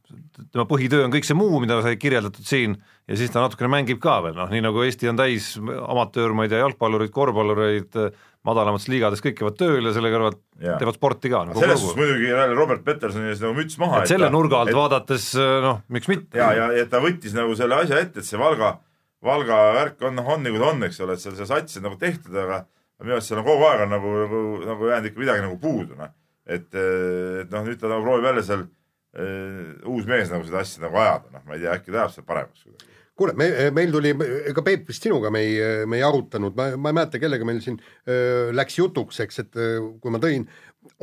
tema 0.53 0.65
põhitöö 0.69 1.07
on 1.07 1.13
kõik 1.13 1.27
see 1.27 1.37
muu, 1.37 1.57
mida 1.63 1.79
sai 1.83 1.97
kirjeldatud 1.99 2.45
siin 2.47 2.77
ja 3.09 3.17
siis 3.19 3.33
ta 3.33 3.43
natukene 3.43 3.71
mängib 3.73 3.99
ka 4.03 4.19
veel, 4.25 4.37
noh 4.37 4.51
nii 4.51 4.63
nagu 4.63 4.85
Eesti 4.85 5.09
on 5.11 5.19
täis 5.19 5.55
amatöör, 5.57 6.35
ma 6.37 6.45
ei 6.45 6.53
tea, 6.53 6.61
jalgpallureid, 6.63 7.11
korvpallureid, 7.15 7.99
madalamates 8.47 8.87
liigades 8.91 9.23
kõik 9.23 9.37
käivad 9.39 9.59
tööl 9.59 9.89
ja 9.89 9.93
selle 9.95 10.11
kõrvalt 10.13 10.39
Jaa. 10.63 10.77
teevad 10.79 10.99
sporti 10.99 11.31
ka 11.31 11.43
nagu 11.49 11.59
selles 11.59 11.79
suhtes 11.81 11.99
muidugi 11.99 12.31
Robert 12.53 12.83
Petersoni 12.87 13.31
ees 13.31 13.43
nagu 13.43 13.55
müts 13.57 13.79
maha. 13.81 14.03
et 14.03 14.11
selle 14.11 14.31
nurga 14.31 14.63
alt 14.63 14.75
vaadates 14.75 15.29
noh, 15.63 15.83
miks 15.91 16.11
mitte. 16.11 16.39
ja, 16.39 16.51
ja, 16.55 16.71
ja 16.77 16.87
ta 16.91 17.03
võttis 17.03 17.35
nagu 17.35 17.55
selle 17.59 17.83
asja 17.83 17.99
ette, 18.03 18.23
et 18.23 18.27
see 18.27 18.39
Valga, 18.39 18.77
Valga 19.23 19.57
värk 19.77 20.05
on, 20.07 20.19
on 20.19 20.43
nagu 20.43 20.59
ta 20.59 20.69
on, 20.71 20.85
eks 20.87 21.01
ole, 21.03 21.15
et 21.15 21.23
seal 21.23 21.35
see 21.37 21.49
sats 21.49 21.79
on 21.79 21.87
nagu 21.87 21.99
tehtud, 21.99 22.35
aga 22.43 22.63
minu 23.03 23.17
arust 23.17 23.31
seal 23.31 23.41
on 23.41 23.47
kogu 23.47 23.67
aeg 23.69 23.83
on 23.85 23.93
nagu, 23.95 24.13
nagu, 24.23 24.45
nagu 24.67 24.89
jäänud 24.91 25.09
ikka 25.09 25.23
midagi 25.23 25.43
nagu 25.45 25.59
puudu, 25.61 25.97
noh. 25.99 26.15
et, 26.45 26.69
et 26.75 27.51
noh, 27.51 27.67
nüüd 27.67 27.79
ta 27.81 27.91
nagu 27.91 28.05
proovib 28.05 28.29
jälle 28.29 28.43
seal 28.47 28.65
äh, 28.65 29.85
uus 29.89 30.07
mees 30.09 30.31
nagu 30.33 30.47
seda 30.47 30.63
asja 30.63 30.83
nagu 30.85 30.99
ajada, 30.99 31.31
noh, 31.35 31.45
ma 31.47 31.55
ei 31.55 31.63
tea, 31.63 31.77
äkki 31.77 31.93
ta 31.93 32.03
ajab 32.03 32.17
seda 32.17 32.27
paremaks 32.29 32.65
kuidagi. 32.65 32.91
kuule, 33.19 33.35
me, 33.39 33.49
meil 33.75 33.95
tuli, 33.95 34.13
ega 34.51 34.65
Peep 34.65 34.87
vist 34.91 35.07
sinuga 35.07 35.31
me 35.33 35.43
ei, 35.45 35.57
me 35.87 35.99
ei 35.99 36.05
arutanud, 36.07 36.55
ma, 36.59 36.71
ma 36.75 36.91
ei 36.91 36.99
mäleta, 36.99 37.21
kellega 37.21 37.47
meil 37.47 37.63
siin 37.63 37.79
öö, 37.79 38.51
läks 38.55 38.79
jutuks, 38.79 39.19
eks, 39.23 39.43
et 39.43 39.59
öö, 39.59 39.81
kui 40.01 40.13
ma 40.13 40.21
tõin 40.23 40.47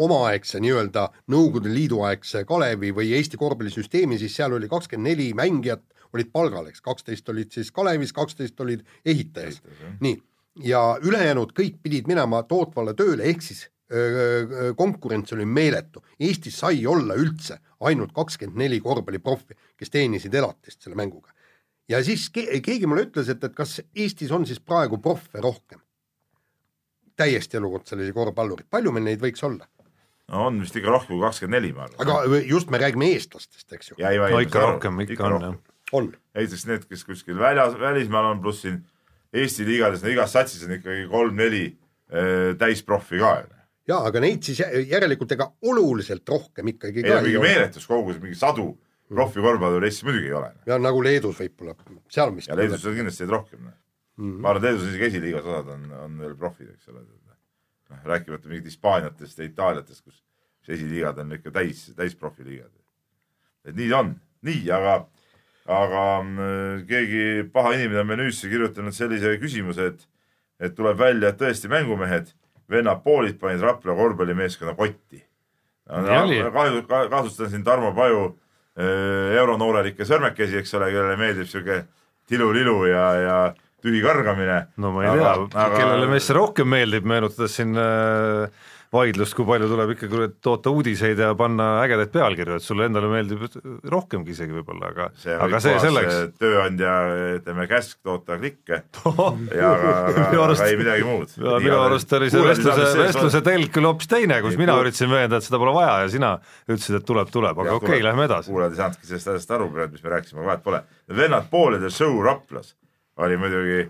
omaaegse 0.00 0.60
nii-öelda 0.60 1.06
Nõukogude 1.32 1.70
Liidu 1.72 2.02
aegse 2.04 2.42
Kalevi 2.48 2.90
või 2.96 3.14
Eesti 3.16 3.38
korvpallisüsteemi, 3.40 4.18
siis 4.20 4.34
seal 4.36 4.56
oli 4.56 4.68
kakskümmend 4.68 5.12
neli 5.12 5.30
mängijat 5.36 5.84
olid 6.14 6.30
palgal, 6.32 6.66
eks, 6.70 6.82
kaksteist 6.84 7.28
olid 7.28 7.52
siis 7.52 7.70
Kalevis, 7.72 8.12
kaksteist 8.12 8.60
olid 8.60 8.84
ehitajas. 9.04 9.62
nii, 10.00 10.16
ja 10.64 10.98
ülejäänud 11.02 11.52
kõik 11.56 11.80
pidid 11.82 12.08
minema 12.10 12.42
tootvale 12.48 12.94
tööle, 12.98 13.28
ehk 13.30 13.42
siis 13.42 13.66
öö, 13.92 14.72
konkurents 14.76 15.32
oli 15.32 15.44
meeletu. 15.46 16.02
Eestis 16.20 16.58
sai 16.58 16.86
olla 16.86 17.14
üldse 17.18 17.58
ainult 17.80 18.12
kakskümmend 18.16 18.58
neli 18.58 18.80
korvpalliproffi, 18.80 19.56
kes 19.76 19.90
teenisid 19.90 20.34
elatist 20.34 20.82
selle 20.82 20.96
mänguga. 20.96 21.32
ja 21.88 22.04
siis 22.04 22.28
ke 22.30 22.60
keegi 22.62 22.86
mulle 22.86 23.08
ütles, 23.08 23.28
et, 23.28 23.44
et 23.44 23.54
kas 23.54 23.80
Eestis 23.94 24.30
on 24.30 24.46
siis 24.46 24.60
praegu 24.60 24.98
proffe 24.98 25.40
rohkem? 25.40 25.80
täiesti 27.20 27.56
elukutselisi 27.56 28.12
korvpallureid, 28.16 28.68
palju 28.70 28.92
meil 28.92 29.04
neid 29.04 29.20
võiks 29.20 29.44
olla? 29.44 29.66
no 30.30 30.46
on 30.46 30.60
vist 30.62 30.76
ikka 30.76 30.92
rohkem 30.94 31.16
kui 31.16 31.24
kakskümmend 31.24 31.58
neli, 31.58 31.72
ma 31.74 31.88
arvan. 31.88 32.00
aga 32.04 32.40
just 32.46 32.70
me 32.70 32.78
räägime 32.78 33.10
eestlastest, 33.14 33.72
eks 33.72 33.90
ju. 33.90 33.98
ja 33.98 34.12
ei, 34.14 34.20
no 34.20 34.40
ikka 34.44 34.62
rohkem, 34.66 35.02
ikka 35.06 35.26
on 35.26 35.42
jah. 35.42 35.58
on, 35.92 36.12
näiteks 36.34 36.66
need, 36.66 36.84
kes 36.90 37.04
kuskil 37.04 37.38
väljas, 37.38 37.78
välismaal 37.80 38.32
on, 38.34 38.42
pluss 38.44 38.62
siin 38.66 38.82
Eesti 39.30 39.62
liigades, 39.66 40.02
igas 40.10 40.32
satsis 40.34 40.64
on 40.66 40.74
ikkagi 40.74 41.04
kolm-neli 41.10 41.64
äh, 41.70 42.56
täisproffi 42.58 43.20
ka 43.22 43.34
jaa, 43.90 44.04
aga 44.08 44.22
neid 44.22 44.42
siis 44.46 44.60
jä- 44.62 44.84
järelikult 44.90 45.32
ega 45.36 45.50
oluliselt 45.66 46.28
rohkem 46.28 46.72
ikkagi 46.74 47.04
ei 47.04 47.20
mingi 47.24 47.42
meeletus 47.42 47.86
kogus, 47.90 48.18
mingi 48.22 48.38
sadu 48.38 48.72
profi 49.10 49.42
korvpalluri 49.42 49.88
Eestis 49.88 50.06
muidugi 50.06 50.30
ei 50.30 50.36
ole. 50.38 50.50
ja 50.66 50.78
nagu 50.78 51.02
Leedus 51.04 51.38
võib-olla, 51.40 51.74
seal 52.12 52.34
vist 52.36 52.50
ja 52.50 52.58
Leedus 52.58 52.86
on 52.86 52.98
kindlasti 52.98 53.24
neid 53.24 53.34
rohkem. 53.34 53.70
ma 54.20 54.52
arvan, 54.52 54.62
et 54.62 54.68
Leedus 54.68 54.88
isegi 54.90 55.08
esiliigas 55.10 55.46
osad 55.46 55.72
on, 55.74 55.86
on 56.04 56.18
veel 56.24 56.36
profid, 56.38 56.70
eks 56.74 56.90
ole. 56.92 57.04
noh, 57.90 58.02
rääkimata 58.06 58.48
mingit 58.50 58.68
Hispaaniatest 58.70 59.38
ja 59.38 59.48
Itaaliatest, 59.48 60.04
kus 60.04 60.22
esiliigad 60.70 61.18
on 61.18 61.32
ikka 61.34 61.50
täis, 61.50 61.88
täisprofiliigad. 61.96 62.70
et 63.64 63.74
nii 63.76 63.92
on, 63.96 64.14
nii, 64.46 64.62
aga, 64.70 65.00
aga 65.68 66.04
mm, 66.22 66.84
keegi 66.88 67.24
paha 67.52 67.74
inimene 67.76 68.04
on 68.04 68.12
menüüsse 68.12 68.48
kirjutanud 68.50 68.96
sellise 68.96 69.36
küsimuse, 69.42 69.92
et, 69.92 70.06
et 70.60 70.76
tuleb 70.76 70.98
välja, 70.98 71.30
et 71.30 71.40
tõesti 71.40 71.70
mängumehed, 71.72 72.32
vennad 72.70 73.02
poolid 73.04 73.40
panid 73.40 73.62
Rapla 73.64 73.96
korvpallimeeskonna 73.98 74.76
kotti. 74.78 75.24
Kahju, 75.90 76.84
kahtlustan 76.86 77.50
siin 77.50 77.64
Tarmo 77.66 77.90
Paju 77.96 78.28
euronoorelikke 79.40 80.06
sõrmekesi, 80.06 80.60
eks 80.60 80.76
ole, 80.78 80.92
kellele 80.94 81.16
meeldib 81.18 81.48
sihuke 81.50 81.80
tilulilu 82.30 82.76
ja, 82.86 83.06
ja 83.18 83.38
tühi 83.82 84.02
kargamine. 84.04 84.60
no 84.80 84.92
ma 84.94 85.04
ei 85.04 85.18
tea, 85.18 85.70
kellele 85.74 86.06
meist 86.12 86.30
see 86.30 86.36
rohkem 86.36 86.70
meeldib, 86.70 87.08
meenutades 87.08 87.56
siin 87.58 87.74
äh, 87.80 88.68
vaidlust, 88.90 89.34
kui 89.38 89.46
palju 89.46 89.68
tuleb 89.70 89.92
ikkagi 89.94 90.28
toota 90.42 90.72
uudiseid 90.74 91.20
ja 91.22 91.30
panna 91.38 91.66
ägedaid 91.84 92.10
pealkirju, 92.14 92.56
et 92.58 92.64
sulle 92.64 92.88
endale 92.88 93.10
meeldib 93.12 93.44
rohkemgi 93.92 94.34
isegi 94.34 94.56
võib-olla, 94.56 94.90
aga 94.90 95.06
see 95.20 95.36
aga 95.36 95.60
see 95.62 95.76
selleks. 95.84 96.18
tööandja, 96.42 96.94
ütleme 97.36 97.68
käsk 97.70 98.00
toota 98.06 98.38
klikke 98.40 98.80
ja 99.60 99.70
aga, 99.70 99.92
aga, 100.10 100.24
arust- 100.46 100.64
aga 100.64 100.72
ei 100.72 100.80
midagi 100.80 101.06
muud. 101.06 101.36
minu 101.38 101.78
arust 101.84 102.16
oli 102.18 102.32
see 102.34 102.42
vestluse, 102.48 102.88
vestluse 102.98 103.44
telg 103.46 103.70
küll 103.76 103.86
hoopis 103.90 104.10
teine, 104.10 104.40
kus 104.42 104.56
Ei, 104.56 104.62
mina 104.64 104.74
kuul- 104.74 104.88
üritasin 104.88 105.14
veenda, 105.14 105.38
et 105.38 105.46
seda 105.46 105.62
pole 105.62 105.76
vaja 105.78 105.94
ja 106.02 106.10
sina 106.16 106.32
ütlesid, 106.66 106.98
et 106.98 107.06
tuleb, 107.06 107.30
tuleb, 107.30 107.62
aga 107.62 107.78
okei 107.78 107.94
okay,, 107.94 108.04
lähme 108.10 108.26
edasi. 108.26 108.50
kuulajad 108.50 108.74
ei 108.74 108.82
saanudki 108.82 109.12
sellest 109.12 109.32
asjast 109.36 109.56
aru 109.58 109.70
mis 109.70 110.02
me 110.02 110.16
rääkisime, 110.16 110.42
vahet 110.50 110.66
pole. 110.66 110.82
vennad 111.22 111.46
poolede 111.50 111.94
show 111.94 112.18
Raplas 112.26 112.74
oli 113.20 113.38
muidugi 113.38 113.84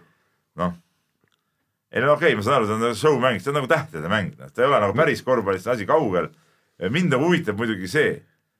noh, 0.60 0.76
ei 1.92 2.02
no 2.02 2.12
okei 2.14 2.30
okay,, 2.30 2.38
ma 2.38 2.44
saan 2.46 2.60
aru, 2.60 2.68
see 2.68 2.88
on 2.90 2.98
show 2.98 3.20
mäng, 3.22 3.40
see 3.42 3.52
on 3.52 3.60
nagu 3.60 3.70
tähtede 3.70 4.10
mäng, 4.10 4.34
noh, 4.38 4.50
ta 4.54 4.62
ei 4.62 4.68
ole 4.68 4.80
nagu 4.84 4.96
päris 4.96 5.22
korvpallist 5.26 5.70
asi 5.72 5.86
kaugel. 5.88 6.30
mind 6.90 7.12
nagu 7.12 7.26
huvitab 7.28 7.58
muidugi 7.60 7.88
see, 7.90 8.12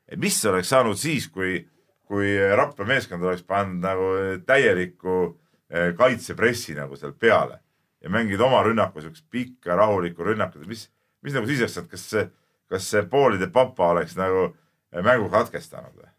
et 0.08 0.18
mis 0.20 0.36
oleks 0.44 0.68
saanud 0.68 0.98
siis, 0.98 1.28
kui, 1.32 1.60
kui 2.04 2.34
Rapla 2.56 2.84
meeskond 2.88 3.24
oleks 3.24 3.42
pannud 3.46 3.80
nagu 3.84 4.10
täieliku 4.46 5.16
eh, 5.70 5.94
kaitsepressi 5.96 6.74
nagu 6.76 6.96
seal 6.96 7.12
peale 7.12 7.60
ja 8.00 8.10
mängida 8.10 8.44
oma 8.44 8.62
rünnaku, 8.66 9.00
siukest 9.00 9.24
pikka 9.30 9.76
rahulikku 9.78 10.24
rünnakut, 10.26 10.66
mis, 10.68 10.88
mis 11.22 11.36
nagu 11.36 11.48
siis 11.48 11.62
oleks 11.62 11.78
saanud, 11.78 11.90
kas 11.90 12.06
see, 12.12 12.26
kas 12.68 12.90
see 12.92 13.04
poolide 13.08 13.48
papa 13.52 13.92
oleks 13.94 14.18
nagu 14.18 14.50
eh, 14.50 15.02
mängu 15.04 15.30
katkestanud 15.32 15.94
või 15.94 16.10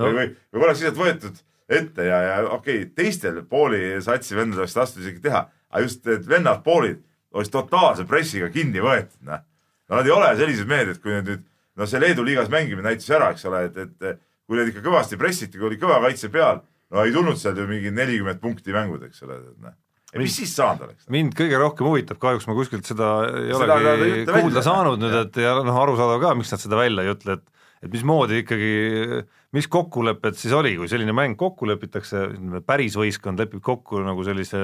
No. 0.00 0.08
või, 0.08 0.30
või 0.48 0.62
oleks 0.64 0.80
lihtsalt 0.80 0.96
võetud 0.96 1.40
ette 1.68 2.06
ja, 2.06 2.18
ja 2.24 2.36
okei 2.48 2.78
okay,, 2.80 2.92
teistel 2.96 3.42
pooli 3.48 3.98
satsi 4.04 4.36
vendadel 4.36 4.64
oleks 4.64 4.76
tahtnud 4.76 5.04
isegi 5.04 5.20
teha, 5.26 5.42
aga 5.72 5.86
just 5.86 6.04
need 6.06 6.28
vennad 6.28 6.62
poolid 6.64 7.00
oleks 7.32 7.52
totaalse 7.52 8.04
pressiga 8.08 8.50
kinni 8.52 8.82
võetud, 8.84 9.20
noh. 9.28 9.44
no 9.88 9.98
nad 9.98 10.08
ei 10.08 10.14
ole 10.14 10.32
sellised 10.38 10.68
mehed, 10.68 10.92
et 10.92 11.00
kui 11.02 11.14
need 11.14 11.30
nüüd, 11.30 11.46
no 11.80 11.88
see 11.88 12.02
Leedu 12.02 12.24
liigas 12.26 12.50
mängimine 12.52 12.90
näitas 12.90 13.08
ära, 13.12 13.30
eks 13.32 13.46
ole, 13.48 13.64
et, 13.70 13.78
et 13.80 14.20
kui 14.46 14.58
neid 14.58 14.72
ikka 14.72 14.84
kõvasti 14.84 15.18
pressiti, 15.20 15.60
kui 15.60 15.70
oli 15.70 15.80
kõva 15.80 16.00
kaitse 16.04 16.28
peal, 16.32 16.60
no 16.92 17.06
ei 17.06 17.14
tulnud 17.14 17.40
sealt 17.40 17.60
ju 17.60 17.68
mingi 17.70 17.92
nelikümmend 17.94 18.42
punkti 18.42 18.74
mängud, 18.76 19.06
eks 19.08 19.24
ole, 19.24 19.38
et 19.40 19.64
noh. 19.64 19.78
mis 20.20 20.36
siis 20.36 20.52
saanud 20.58 20.88
oleks? 20.88 21.08
mind 21.12 21.36
kõige 21.38 21.62
rohkem 21.62 21.88
huvitab, 21.88 22.20
kahjuks 22.20 22.48
ma 22.50 22.58
kuskilt 22.58 22.88
seda 22.88 23.14
ei 23.30 23.56
Seda 23.56 23.78
olegi 23.80 24.26
kuulda 24.28 24.60
välja. 24.60 24.66
saanud 24.68 25.00
nüüd, 25.00 25.18
et 25.24 25.40
ja 25.40 25.56
noh, 25.64 25.80
arusaadav 25.86 26.20
ka, 26.26 26.34
miks 26.36 26.52
nad 26.52 26.64
seda 26.64 26.80
välja 26.82 27.06
ei 27.06 27.16
ütle, 27.16 27.40
et 27.40 27.48
et 27.82 27.90
mismoodi 27.90 28.44
ikkagi, 28.44 28.74
mis 29.56 29.66
kokkulepped 29.66 30.36
siis 30.38 30.52
oli, 30.54 30.76
kui 30.78 30.86
selline 30.86 31.10
mäng 31.16 31.34
kokku 31.38 31.66
lepitakse, 31.66 32.28
päris 32.66 32.94
võistkond 32.94 33.42
lepib 33.42 33.58
kokku 33.64 34.04
nagu 34.06 34.22
sellise 34.22 34.60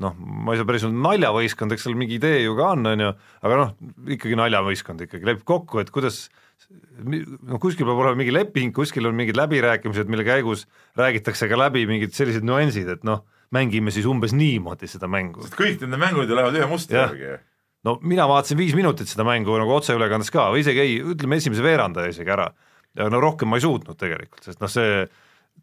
noh, 0.00 0.14
ma 0.16 0.54
ei 0.54 0.60
saa 0.60 0.68
päris 0.68 0.84
öelda 0.86 1.02
naljavõistkond, 1.04 1.74
eks 1.74 1.84
seal 1.86 1.96
mingi 1.98 2.16
idee 2.16 2.44
ju 2.44 2.54
ka 2.58 2.70
on, 2.74 2.86
on 2.92 3.04
ju, 3.04 3.10
aga 3.46 3.58
noh, 3.60 3.74
ikkagi 4.16 4.38
naljavõistkond 4.40 5.04
ikkagi 5.06 5.28
lepib 5.28 5.44
kokku, 5.48 5.82
et 5.82 5.92
kuidas 5.94 6.24
no 6.70 7.58
kuskil 7.60 7.88
peab 7.88 8.00
olema 8.00 8.18
mingi 8.20 8.32
leping, 8.34 8.72
kuskil 8.76 9.08
on 9.08 9.16
mingid 9.18 9.38
läbirääkimised, 9.38 10.10
mille 10.12 10.24
käigus 10.26 10.66
räägitakse 10.98 11.48
ka 11.50 11.58
läbi 11.58 11.86
mingid 11.88 12.14
sellised 12.16 12.46
nüansid, 12.46 12.88
et 12.92 13.06
noh, 13.06 13.24
mängime 13.54 13.92
siis 13.94 14.08
umbes 14.08 14.34
niimoodi 14.36 14.88
seda 14.90 15.08
mängu. 15.10 15.44
sest 15.44 15.56
kõik 15.58 15.80
nende 15.82 16.00
mängud 16.00 16.28
ju 16.28 16.36
lähevad 16.38 16.58
ühe 16.58 16.68
mustri 16.70 16.98
järgi. 16.98 17.38
no 17.86 17.96
mina 18.02 18.28
vaatasin 18.30 18.60
viis 18.60 18.76
minutit 18.78 19.10
seda 19.10 19.26
mängu 19.26 19.56
nagu 19.58 19.74
otseülekandes 19.78 20.30
ka 20.34 20.50
või 20.54 20.62
isegi 20.64 20.84
ei, 20.84 20.98
ütleme 21.14 21.40
esimese 21.40 21.64
veerandaja 21.64 22.14
isegi 22.14 22.30
ära. 22.30 22.50
ja 22.94 23.08
no 23.10 23.22
rohkem 23.22 23.50
ma 23.50 23.58
ei 23.58 23.66
suutnud 23.66 23.98
tegelikult, 23.98 24.44
sest 24.46 24.62
noh, 24.62 24.70
see 24.70 25.06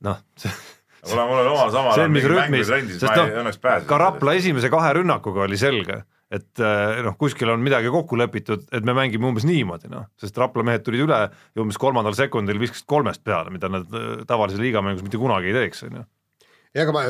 noh, 0.03 0.19
see 0.39 0.51
mul 1.09 1.21
on, 1.23 1.31
mul 1.31 1.41
on 1.41 1.49
omal 1.53 1.71
samal 1.73 1.97
see 1.97 2.05
on 2.07 2.13
mis 2.15 2.27
rütmis, 2.29 2.69
trennis, 2.69 2.99
sest 2.99 3.07
ma 3.09 3.15
ei 3.23 3.39
õnneks 3.43 3.59
noh, 3.59 3.63
pääsesin. 3.63 3.89
ka 3.89 3.99
Rapla 4.01 4.35
esimese 4.39 4.71
kahe 4.73 4.91
rünnakuga 4.99 5.45
oli 5.45 5.59
selge, 5.61 6.01
et 6.33 6.63
äh, 6.63 6.99
noh, 7.05 7.17
kuskil 7.19 7.53
on 7.53 7.63
midagi 7.63 7.91
kokku 7.93 8.19
lepitud, 8.19 8.67
et 8.71 8.85
me 8.87 8.95
mängime 8.97 9.29
umbes 9.29 9.47
niimoodi, 9.47 9.91
noh, 9.93 10.09
sest 10.19 10.37
Rapla 10.41 10.65
mehed 10.67 10.85
tulid 10.85 11.05
üle 11.07 11.23
ja 11.29 11.63
umbes 11.63 11.79
kolmandal 11.81 12.17
sekundil 12.17 12.59
viskasid 12.61 12.89
kolmest 12.89 13.23
peale, 13.27 13.53
mida 13.53 13.71
nad 13.71 13.89
äh, 13.95 14.21
tavalises 14.29 14.61
liigamängus 14.63 15.05
mitte 15.05 15.21
kunagi 15.21 15.53
ei 15.53 15.59
teeks, 15.61 15.87
on 15.87 16.01
ju 16.01 16.07
ja 16.77 16.83
aga 16.85 16.93
ma, 16.93 17.03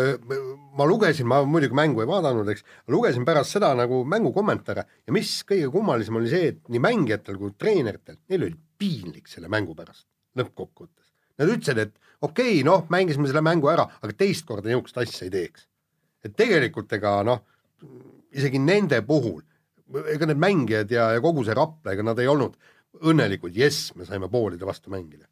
ma 0.80 0.86
lugesin, 0.88 1.28
ma 1.28 1.42
muidugi 1.48 1.76
mängu 1.76 2.04
ei 2.04 2.10
vaadanud, 2.10 2.48
eks, 2.54 2.64
lugesin 2.94 3.26
pärast 3.28 3.58
seda 3.58 3.74
nagu 3.78 4.04
mängu 4.08 4.32
kommentaare 4.36 4.86
ja 4.86 5.16
mis 5.16 5.34
kõige 5.48 5.72
kummalisem 5.74 6.20
oli 6.20 6.32
see, 6.32 6.54
et 6.54 6.62
nii 6.72 6.84
mängijatel 6.84 7.40
kui 7.42 7.56
treeneritel, 7.60 8.20
neil 8.32 8.48
oli 8.48 8.58
piinlik 8.80 9.28
selle 9.32 9.52
mängu 9.52 9.76
pärast 9.76 10.08
lõppkokkuvõttes. 10.38 11.10
Nad 11.42 11.52
ütlesid, 11.54 11.82
et 11.82 12.07
okei 12.22 12.60
okay,, 12.60 12.64
noh, 12.66 12.86
mängisime 12.94 13.30
selle 13.30 13.44
mängu 13.46 13.70
ära, 13.72 13.88
aga 14.02 14.16
teist 14.18 14.48
korda 14.48 14.70
niisugust 14.70 14.98
asja 15.02 15.28
ei 15.28 15.34
teeks. 15.34 15.68
et 16.26 16.36
tegelikult 16.38 16.92
ega 16.98 17.20
noh, 17.28 17.44
isegi 18.36 18.60
nende 18.60 19.00
puhul, 19.06 19.42
ega 20.12 20.28
need 20.28 20.42
mängijad 20.42 20.92
ja, 20.92 21.12
ja 21.16 21.24
kogu 21.24 21.46
see 21.46 21.56
Rapla, 21.58 21.94
ega 21.94 22.06
nad 22.06 22.20
ei 22.20 22.30
olnud 22.30 22.58
õnnelikud, 23.08 23.56
jess, 23.56 23.92
me 23.96 24.08
saime 24.08 24.30
poolide 24.32 24.66
vastu 24.68 24.92
mängida. 24.94 25.28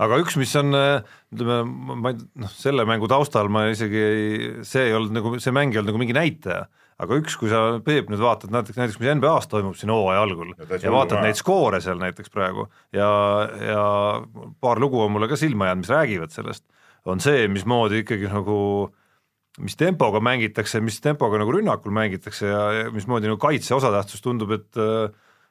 aga 0.00 0.16
üks, 0.22 0.38
mis 0.40 0.54
on 0.56 0.72
ütleme, 0.72 1.60
ma 2.00 2.14
noh, 2.16 2.52
selle 2.56 2.86
mängu 2.88 3.08
taustal 3.10 3.52
ma 3.52 3.66
isegi 3.70 4.00
ei, 4.00 4.52
see 4.64 4.88
ei 4.88 4.96
olnud 4.96 5.18
nagu, 5.18 5.34
see 5.38 5.52
mäng 5.54 5.74
ei 5.74 5.82
olnud 5.82 5.92
nagu 5.92 6.00
mingi 6.00 6.16
näitaja, 6.16 6.64
aga 7.00 7.18
üks, 7.20 7.36
kui 7.40 7.50
sa, 7.52 7.62
Peep, 7.84 8.10
nüüd 8.12 8.20
vaatad 8.22 8.52
näiteks, 8.52 8.76
näiteks 8.78 9.00
mis 9.00 9.12
NBA-s 9.16 9.48
toimub 9.50 9.76
siin 9.78 9.92
hooaja 9.92 10.22
algul 10.26 10.52
ja, 10.52 10.68
ja 10.82 10.92
vaatad 10.92 11.24
neid 11.24 11.38
skoore 11.38 11.80
seal 11.84 12.00
näiteks 12.00 12.32
praegu 12.32 12.66
ja, 12.96 13.08
ja 13.64 13.84
paar 14.60 14.80
lugu 14.82 15.00
on 15.04 15.14
mulle 15.14 15.30
ka 15.30 15.38
silma 15.40 15.70
jäänud, 15.70 15.84
mis 15.84 15.94
räägivad 15.94 16.34
sellest, 16.34 16.66
on 17.08 17.22
see, 17.24 17.46
mismoodi 17.52 18.02
ikkagi 18.04 18.28
nagu 18.30 18.58
mis 19.60 19.76
tempoga 19.80 20.20
mängitakse, 20.24 20.82
mis 20.84 21.00
tempoga 21.04 21.40
nagu 21.40 21.54
rünnakul 21.56 21.94
mängitakse 21.94 22.48
ja, 22.48 22.62
ja 22.76 22.92
mismoodi 22.94 23.30
nagu 23.30 23.40
kaitse 23.40 23.74
osatähtsus 23.76 24.22
tundub, 24.24 24.54
et 24.56 24.80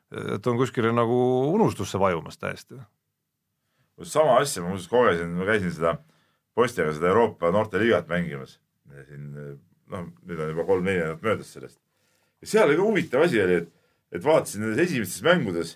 et 0.09 0.47
on 0.49 0.57
kuskile 0.57 0.89
nagu 0.89 1.17
unustusse 1.53 1.99
vajumas 2.01 2.39
täiesti. 2.41 2.79
sama 4.03 4.39
asja 4.39 4.63
ma 4.63 4.71
muuseas 4.71 4.89
kogesin, 4.89 5.35
ma 5.37 5.45
käisin 5.45 5.73
seda 5.73 5.97
poistega 6.55 6.93
seda 6.93 7.11
Euroopa 7.11 7.51
noorteliigat 7.51 8.07
mängimas. 8.07 8.59
siin 9.07 9.59
noh, 9.93 10.07
nüüd 10.27 10.39
on 10.39 10.53
juba 10.53 10.65
kolm-neli 10.67 11.01
nädalat 11.01 11.25
möödas 11.25 11.53
sellest. 11.55 11.79
ja 12.41 12.51
seal 12.53 12.69
oli 12.69 12.79
ka 12.79 12.87
huvitav 12.87 13.25
asi 13.25 13.41
oli, 13.43 13.61
et, 13.63 13.69
et 14.15 14.25
vaatasin 14.25 14.63
nendes 14.65 14.83
esimestes 14.85 15.23
mängudes 15.25 15.75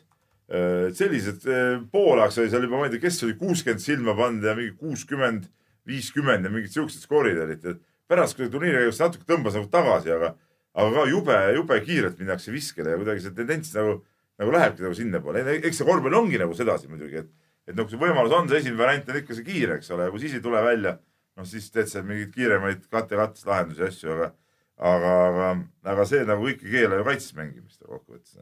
äh, 0.52 0.92
sellised 0.96 1.48
äh, 1.50 1.82
poolajaks 1.92 2.40
oli 2.42 2.54
seal 2.54 2.68
juba, 2.68 2.80
ma 2.80 2.88
ei 2.90 2.96
tea, 2.96 3.04
kes 3.04 3.24
oli 3.28 3.38
kuuskümmend 3.40 3.84
silma 3.84 4.16
pannud 4.18 4.48
ja 4.48 4.56
mingi 4.58 4.76
kuuskümmend, 4.80 5.50
viiskümmend 5.90 6.48
ja 6.48 6.54
mingid 6.54 6.74
siuksed 6.76 7.04
skoorid 7.04 7.42
olid, 7.44 7.66
et 7.74 7.84
pärast 8.12 8.38
kuidagi 8.38 8.54
turniiri 8.54 8.84
käigus 8.84 9.02
natuke 9.02 9.28
tõmbas 9.28 9.58
nagu 9.58 9.70
tagasi, 9.72 10.12
aga, 10.16 10.34
aga 10.80 10.98
ka 10.98 11.06
jube, 11.10 11.38
jube 11.58 11.80
kiirelt 11.86 12.20
minnakse 12.22 12.54
viskele 12.54 12.94
ja 12.94 13.00
kuidagi 13.00 13.24
see 13.24 13.36
tendents 13.36 13.74
nagu, 13.76 13.98
nagu 14.42 14.54
lähebki 14.56 14.86
nagu 14.86 14.98
sinnapoole. 14.98 15.44
eks 15.60 15.82
see 15.82 15.88
korvpall 15.88 16.20
ongi 16.22 16.40
nagu 16.42 16.56
sedasi 16.58 16.92
muidugi, 16.92 17.24
et, 17.24 17.32
et 17.68 17.76
nagu 17.76 17.90
see 17.92 18.00
võimalus 18.00 18.36
on, 18.36 18.50
see 18.52 18.64
esimene 18.64 18.80
variant 18.80 19.10
on 19.10 19.20
ikka 19.20 19.38
see 19.38 19.48
kiire, 19.48 19.80
eks 19.80 19.92
ole, 19.96 20.10
kui 20.14 20.24
siis 20.24 20.38
ei 20.38 20.44
tule 20.46 20.64
välja, 20.64 20.98
noh 21.40 21.50
siis 21.50 21.70
teed 21.74 21.90
seal 21.92 22.06
mingeid 22.08 22.34
kiiremaid 22.36 22.88
katte-kattest 22.94 23.48
lahendusi 23.50 23.84
ja 23.84 23.90
asju, 23.92 24.16
aga, 24.16 24.30
aga, 24.94 25.14
aga, 25.28 25.52
aga 25.94 26.08
see 26.10 26.26
nagu 26.30 26.46
kõik 26.48 26.66
ei 26.68 26.76
keela 26.78 27.00
ju 27.00 27.08
kaitses 27.10 27.38
mängimist 27.38 27.82
kokkuvõttes. 27.82 28.38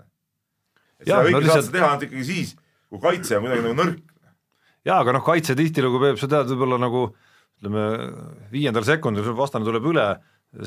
et 1.01 1.07
seda 1.07 1.23
kõike 1.27 1.43
no, 1.45 1.53
saad 1.53 1.67
sa 1.67 1.75
teha 1.77 1.89
ainult 1.89 2.07
ikkagi 2.09 2.27
siis, 2.27 2.55
kui 2.91 3.03
kaitse 3.03 3.37
on 3.37 3.47
kuidagi 3.47 3.67
nagu 3.67 3.77
nõrk. 3.79 4.03
jaa, 4.87 4.99
aga 4.99 5.15
noh, 5.17 5.25
kaitse 5.25 5.57
tihtilugu 5.57 6.03
peab, 6.03 6.19
sa 6.21 6.29
tead, 6.31 6.51
võib-olla 6.53 6.81
nagu 6.81 7.07
ütleme, 7.61 7.87
viiendal 8.51 8.85
sekundil 8.87 9.33
vastane 9.37 9.67
tuleb 9.67 9.87
üle 9.91 10.07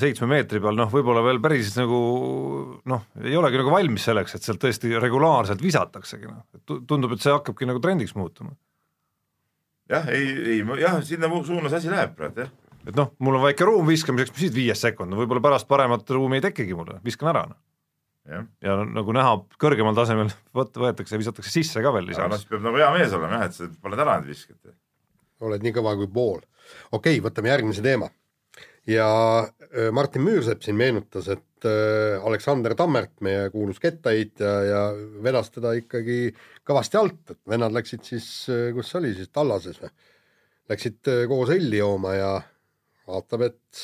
seitsme 0.00 0.28
meetri 0.30 0.60
peal, 0.64 0.78
noh, 0.78 0.88
võib-olla 0.88 1.20
veel 1.26 1.40
päris 1.44 1.74
nagu 1.76 1.98
noh, 2.88 3.08
ei 3.20 3.34
olegi 3.37 3.60
nagu 3.60 3.72
valmis 3.74 4.06
selleks, 4.08 4.37
et 4.37 4.46
sealt 4.46 4.62
tõesti 4.62 4.94
regulaarselt 4.96 5.60
visataksegi, 5.60 6.30
noh, 6.30 6.46
tundub, 6.88 7.12
et 7.12 7.24
see 7.24 7.34
hakkabki 7.34 7.68
nagu 7.68 7.82
trendiks 7.84 8.14
muutuma. 8.16 8.54
Jah, 9.92 10.09
ei, 10.12 10.31
ei, 10.55 10.62
jah, 10.81 10.99
sinna 11.07 11.31
suunas 11.44 11.77
asi 11.77 11.92
läheb 11.92 12.16
praegu, 12.18 12.47
jah. 12.47 12.81
et 12.87 12.97
noh, 12.97 13.12
mul 13.18 13.38
on 13.40 13.47
väike 13.49 13.68
ruum 13.68 13.88
viskamiseks, 13.88 14.35
mis 14.35 14.47
siis 14.47 14.57
viies 14.57 14.81
sekund, 14.87 15.12
no 15.12 15.20
võib-olla 15.20 15.44
pärast 15.44 15.68
paremat 15.70 16.11
ruumi 16.16 16.40
ei 16.40 16.47
tekigi 16.49 16.77
mulle, 16.77 17.01
viskan 17.05 17.33
ära, 17.35 17.44
noh. 17.51 17.61
ja, 18.31 18.44
ja 18.64 18.79
nagu 18.87 19.16
näha, 19.16 19.37
kõrgemal 19.61 19.97
tasemel 19.99 20.33
võt-, 20.59 20.81
võetakse, 20.81 21.20
visatakse 21.20 21.53
sisse 21.53 21.85
ka 21.85 21.92
veel 21.97 22.09
lisaks. 22.12 22.31
noh, 22.33 22.40
siis 22.40 22.51
peab 22.51 22.66
nagu 22.68 22.81
hea 22.81 22.90
mees 22.97 23.12
olema 23.12 23.42
jah, 23.42 23.47
et 23.51 23.59
sa 23.59 23.70
paned 23.85 24.07
ära 24.07 24.18
need 24.20 24.33
viskad. 24.33 24.75
oled 25.44 25.64
nii 25.64 25.77
kõva 25.77 25.97
kui 26.01 26.11
pool 26.11 26.40
okei 26.90 27.18
okay,, 27.18 27.25
võtame 27.25 27.53
järgmise 27.53 27.85
teema. 27.85 28.11
Ja 28.87 29.09
äh, 29.40 29.90
Martin 29.92 30.25
Müürsepp 30.25 30.62
siin 30.64 30.77
meenutas, 30.77 31.29
et 31.33 31.66
äh, 31.68 32.20
Aleksander 32.25 32.75
Tammert, 32.77 33.16
meie 33.25 33.49
kuulus 33.53 33.81
kettaheitja 33.81 34.53
ja 34.68 34.83
vedas 35.25 35.51
teda 35.55 35.75
ikkagi 35.79 36.35
kõvasti 36.66 37.01
alt, 37.01 37.23
et 37.33 37.40
vennad 37.49 37.75
läksid 37.75 38.05
siis, 38.07 38.29
äh, 38.53 38.70
kus 38.77 38.92
see 38.92 39.01
oli 39.01 39.14
siis, 39.16 39.33
Tallases 39.33 39.81
või? 39.83 39.92
Läksid 40.73 41.11
koos 41.29 41.51
õlli 41.53 41.77
jooma 41.77 42.14
ja 42.16 42.31
vaatab, 43.05 43.42
et 43.51 43.83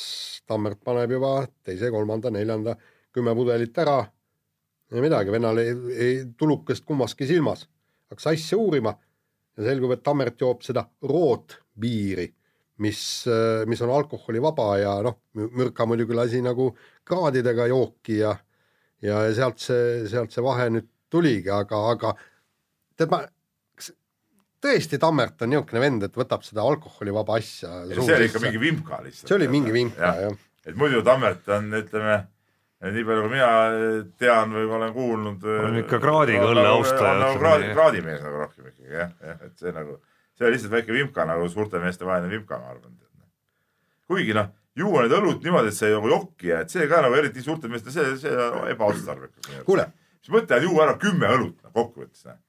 Tammert 0.49 0.79
paneb 0.81 1.11
juba 1.13 1.35
teise, 1.61 1.91
kolmanda, 1.93 2.31
neljanda, 2.33 2.73
kümme 3.13 3.35
pudelit 3.37 3.77
ära. 3.77 3.99
ei 4.91 5.01
midagi, 5.01 5.31
vennal 5.31 5.61
ei, 5.61 5.75
ei 5.93 6.15
tulukest 6.37 6.85
kummaski 6.85 7.27
silmas. 7.29 7.67
hakkas 8.09 8.27
asja 8.33 8.57
uurima 8.57 8.95
ja 9.57 9.63
selgub, 9.63 9.93
et 9.93 10.03
Tammert 10.03 10.41
joob 10.41 10.65
seda 10.65 10.87
rootbiiri 11.01 12.31
mis, 12.81 13.01
äh, 13.29 13.65
mis 13.69 13.81
on 13.85 13.91
alkoholivaba 13.93 14.69
ja 14.81 14.95
noh, 15.05 15.19
Mürka 15.37 15.85
muidugi 15.89 16.17
lasi 16.17 16.41
nagu 16.43 16.71
kraadidega 17.07 17.67
jooki 17.71 18.21
ja 18.21 18.35
ja 19.01 19.21
sealt 19.33 19.61
see, 19.61 20.07
sealt 20.09 20.33
see 20.33 20.43
vahe 20.45 20.67
nüüd 20.73 20.87
tuligi, 21.11 21.49
aga, 21.53 21.79
aga 21.91 22.11
tead 22.97 23.11
ma, 23.11 23.21
kas 23.77 23.91
tõesti 24.63 24.99
Tammert 25.01 25.41
on 25.41 25.51
niisugune 25.51 25.81
vend, 25.83 26.05
et 26.07 26.19
võtab 26.21 26.45
seda 26.45 26.65
alkoholivaba 26.65 27.39
asja 27.41 27.81
see 27.91 28.17
oli 28.17 28.29
ikka 28.29 28.43
mingi 28.45 28.61
vimka 28.61 29.01
lihtsalt. 29.05 29.27
see 29.27 29.39
oli 29.39 29.49
mingi 29.51 29.73
vimka 29.75 30.13
ja., 30.13 30.27
jah. 30.29 30.45
et 30.69 30.77
muidu 30.77 31.01
Tammert 31.05 31.49
on, 31.57 31.71
ütleme, 31.81 32.19
nii 32.85 33.07
palju 33.09 33.25
kui 33.25 33.33
mina 33.33 33.49
tean 34.21 34.55
või 34.57 34.69
olen 34.77 34.95
kuulnud 34.95 35.49
on 35.57 35.81
ikka 35.81 36.01
kraadiga 36.03 36.47
õlle 36.53 36.69
austaja. 36.75 37.17
nagu 37.25 37.41
kraadi, 37.41 37.73
kraadimees 37.73 38.23
nagu 38.27 38.45
rohkem 38.45 38.71
ikkagi 38.71 39.01
jah, 39.01 39.13
jah, 39.25 39.43
et 39.49 39.65
see 39.65 39.75
nagu 39.75 39.97
see 40.41 40.49
on 40.49 40.55
lihtsalt 40.55 40.73
väike 40.73 40.93
vimka 40.95 41.25
nagu 41.29 41.49
suurte 41.49 41.79
meeste 41.79 42.05
vaheline 42.05 42.33
vimka, 42.33 42.57
ma 42.57 42.73
arvan. 42.73 42.97
kuigi 44.11 44.33
noh, 44.35 44.49
juua 44.75 45.05
nüüd 45.05 45.13
õlut 45.15 45.43
niimoodi, 45.45 45.71
et 45.71 45.77
see 45.77 45.91
nagu 45.93 46.09
jokki 46.11 46.49
jää, 46.51 46.65
et 46.65 46.73
see 46.73 46.87
ka 46.89 47.01
nagu 47.05 47.15
eriti 47.15 47.43
suurte 47.45 47.69
meeste, 47.71 47.93
see, 47.93 48.15
see 48.19 48.31
on 48.47 48.69
ebaotstarbekas. 48.73 49.61
kuule. 49.67 49.91
mis 50.21 50.33
mõte 50.33 50.57
on 50.57 50.65
juua 50.69 50.87
ära 50.87 50.97
kümme 51.01 51.29
õlut 51.37 51.61
no, 51.61 51.73
kokkuvõttes 51.75 52.25
noh 52.27 52.39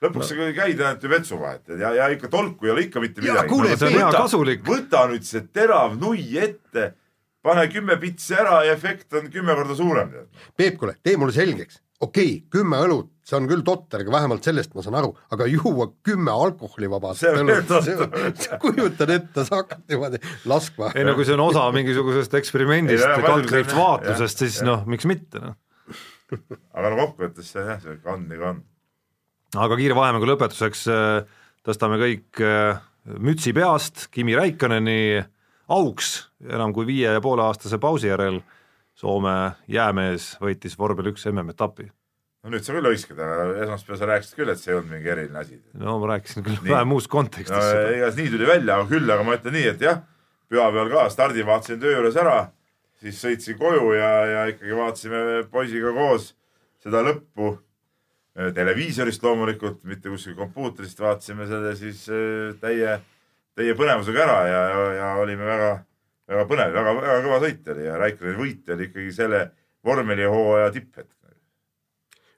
lõpuks 0.00 0.30
no. 0.32 0.46
käid 0.56 0.78
ainult 0.80 1.02
ju 1.04 1.10
vetsu 1.12 1.38
vahet 1.40 1.74
ja, 1.80 1.92
ja 1.98 2.08
ikka 2.14 2.30
tolku 2.32 2.68
ei 2.68 2.72
ole 2.72 2.86
ikka 2.86 3.02
mitte 3.04 3.20
midagi. 3.20 3.50
kuule, 3.52 3.74
see 3.76 3.90
on 3.90 3.98
hea 3.98 4.08
kasulik. 4.14 4.64
võta 4.64 5.04
nüüd 5.10 5.26
see 5.28 5.44
terav 5.52 5.98
nui 6.00 6.24
ette, 6.40 6.94
pane 7.44 7.66
kümme 7.72 7.98
pitsi 8.00 8.36
ära 8.36 8.62
ja 8.64 8.76
efekt 8.76 9.12
on 9.20 9.28
kümme 9.32 9.56
korda 9.58 9.76
suurem. 9.76 10.14
Peep, 10.56 10.78
kuule, 10.80 10.96
tee 11.04 11.20
mulle 11.20 11.36
selgeks 11.36 11.82
okei 12.00 12.26
okay,, 12.26 12.44
kümme 12.52 12.80
õlut, 12.84 13.10
see 13.26 13.36
on 13.36 13.46
küll 13.50 13.62
totter, 13.66 14.02
aga 14.04 14.14
vähemalt 14.14 14.46
sellest 14.46 14.72
ma 14.76 14.84
saan 14.84 14.96
aru, 15.00 15.10
aga 15.34 15.46
juua 15.50 15.90
kümme 16.06 16.32
alkoholivaba 16.32 17.12
õlut, 17.14 18.44
kujutan 18.62 19.14
ette, 19.16 19.44
sa 19.44 19.60
hakkad 19.60 19.84
niimoodi 19.90 20.20
laskma. 20.50 20.92
ei 20.96 21.04
no 21.06 21.14
kui 21.18 21.28
see 21.28 21.36
on 21.36 21.44
osa 21.44 21.66
mingisugusest 21.76 22.36
eksperimendist, 22.40 23.06
kaldkriips 23.26 23.76
vaatlusest, 23.76 24.44
siis 24.46 24.60
noh, 24.66 24.86
miks 24.90 25.08
mitte 25.10 25.42
noh. 25.44 25.58
aga 26.72 26.92
no 26.92 27.02
kokkuvõttes 27.04 27.52
see 27.52 27.66
jah, 27.66 27.82
see 27.82 27.98
on 28.08 28.24
nii 28.30 28.40
ka 28.40 28.54
on. 28.54 28.62
aga 29.66 29.80
kiire 29.80 29.98
vahemängu 29.98 30.30
lõpetuseks 30.32 30.86
äh, 30.94 31.42
tõstame 31.66 32.00
kõik 32.00 32.40
äh, 32.44 32.80
mütsi 33.20 33.52
peast 33.56 34.08
Kimi 34.14 34.38
Räikköneni 34.38 35.20
auks 35.70 36.30
enam 36.48 36.72
kui 36.74 36.88
viie 36.88 37.12
ja 37.12 37.20
poole 37.22 37.44
aastase 37.44 37.78
pausi 37.82 38.08
järel 38.10 38.40
Soome 39.00 39.34
jäämees 39.70 40.34
võitis 40.42 40.76
vormel 40.76 41.08
üks 41.14 41.24
MM-etapi. 41.30 41.86
no 42.44 42.52
nüüd 42.52 42.64
sa 42.64 42.74
küll 42.74 42.88
hõiskad, 42.88 43.20
aga 43.20 43.46
esmaspäeval 43.64 44.00
sa 44.00 44.08
rääkisid 44.10 44.36
küll, 44.36 44.52
et 44.52 44.60
see 44.60 44.72
ei 44.72 44.76
olnud 44.76 44.92
mingi 44.92 45.12
eriline 45.12 45.40
asi. 45.40 45.56
no 45.80 45.96
ma 46.02 46.10
rääkisin 46.14 46.44
küll 46.44 46.60
vähe 46.66 46.84
muus 46.88 47.08
kontekstis 47.08 47.56
no,. 47.56 47.86
ega 47.94 48.10
nii 48.16 48.32
tuli 48.34 48.48
välja, 48.48 48.76
aga 48.76 48.88
küll, 48.90 49.08
aga 49.08 49.24
ma 49.24 49.38
ütlen 49.38 49.56
nii, 49.56 49.66
et 49.72 49.86
jah, 49.86 50.02
pühapäeval 50.52 50.92
ka 50.92 51.06
stardi 51.14 51.46
vaatasin 51.48 51.80
töö 51.80 51.94
juures 51.96 52.20
ära, 52.20 52.36
siis 53.00 53.20
sõitsin 53.24 53.56
koju 53.60 53.96
ja, 53.96 54.12
ja 54.34 54.46
ikkagi 54.52 54.76
vaatasime 54.76 55.24
poisiga 55.52 55.96
koos 55.96 56.32
seda 56.84 57.04
lõppu 57.06 57.54
televiisorist 58.54 59.24
loomulikult, 59.24 59.82
mitte 59.88 60.12
kuskil 60.12 60.36
kompuutrist, 60.38 61.00
vaatasime 61.00 61.48
selle 61.48 61.72
siis 61.78 62.04
äh, 62.12 62.52
täie, 62.60 62.98
täie 63.58 63.76
põnevusega 63.76 64.26
ära 64.26 64.40
ja, 64.48 64.60
ja, 64.70 64.90
ja 64.98 65.14
olime 65.24 65.48
väga 65.48 65.78
väga 66.30 66.44
põnev, 66.50 66.74
väga, 66.76 66.94
väga 67.00 67.16
kõva 67.26 67.40
sõit 67.44 67.72
oli 67.74 67.86
ja 67.86 67.96
Raikkoneni 68.00 68.38
võit 68.38 68.74
oli 68.74 68.86
ikkagi 68.90 69.14
selle 69.14 69.40
vormelihooaja 69.86 70.70
tipphetk. 70.74 71.16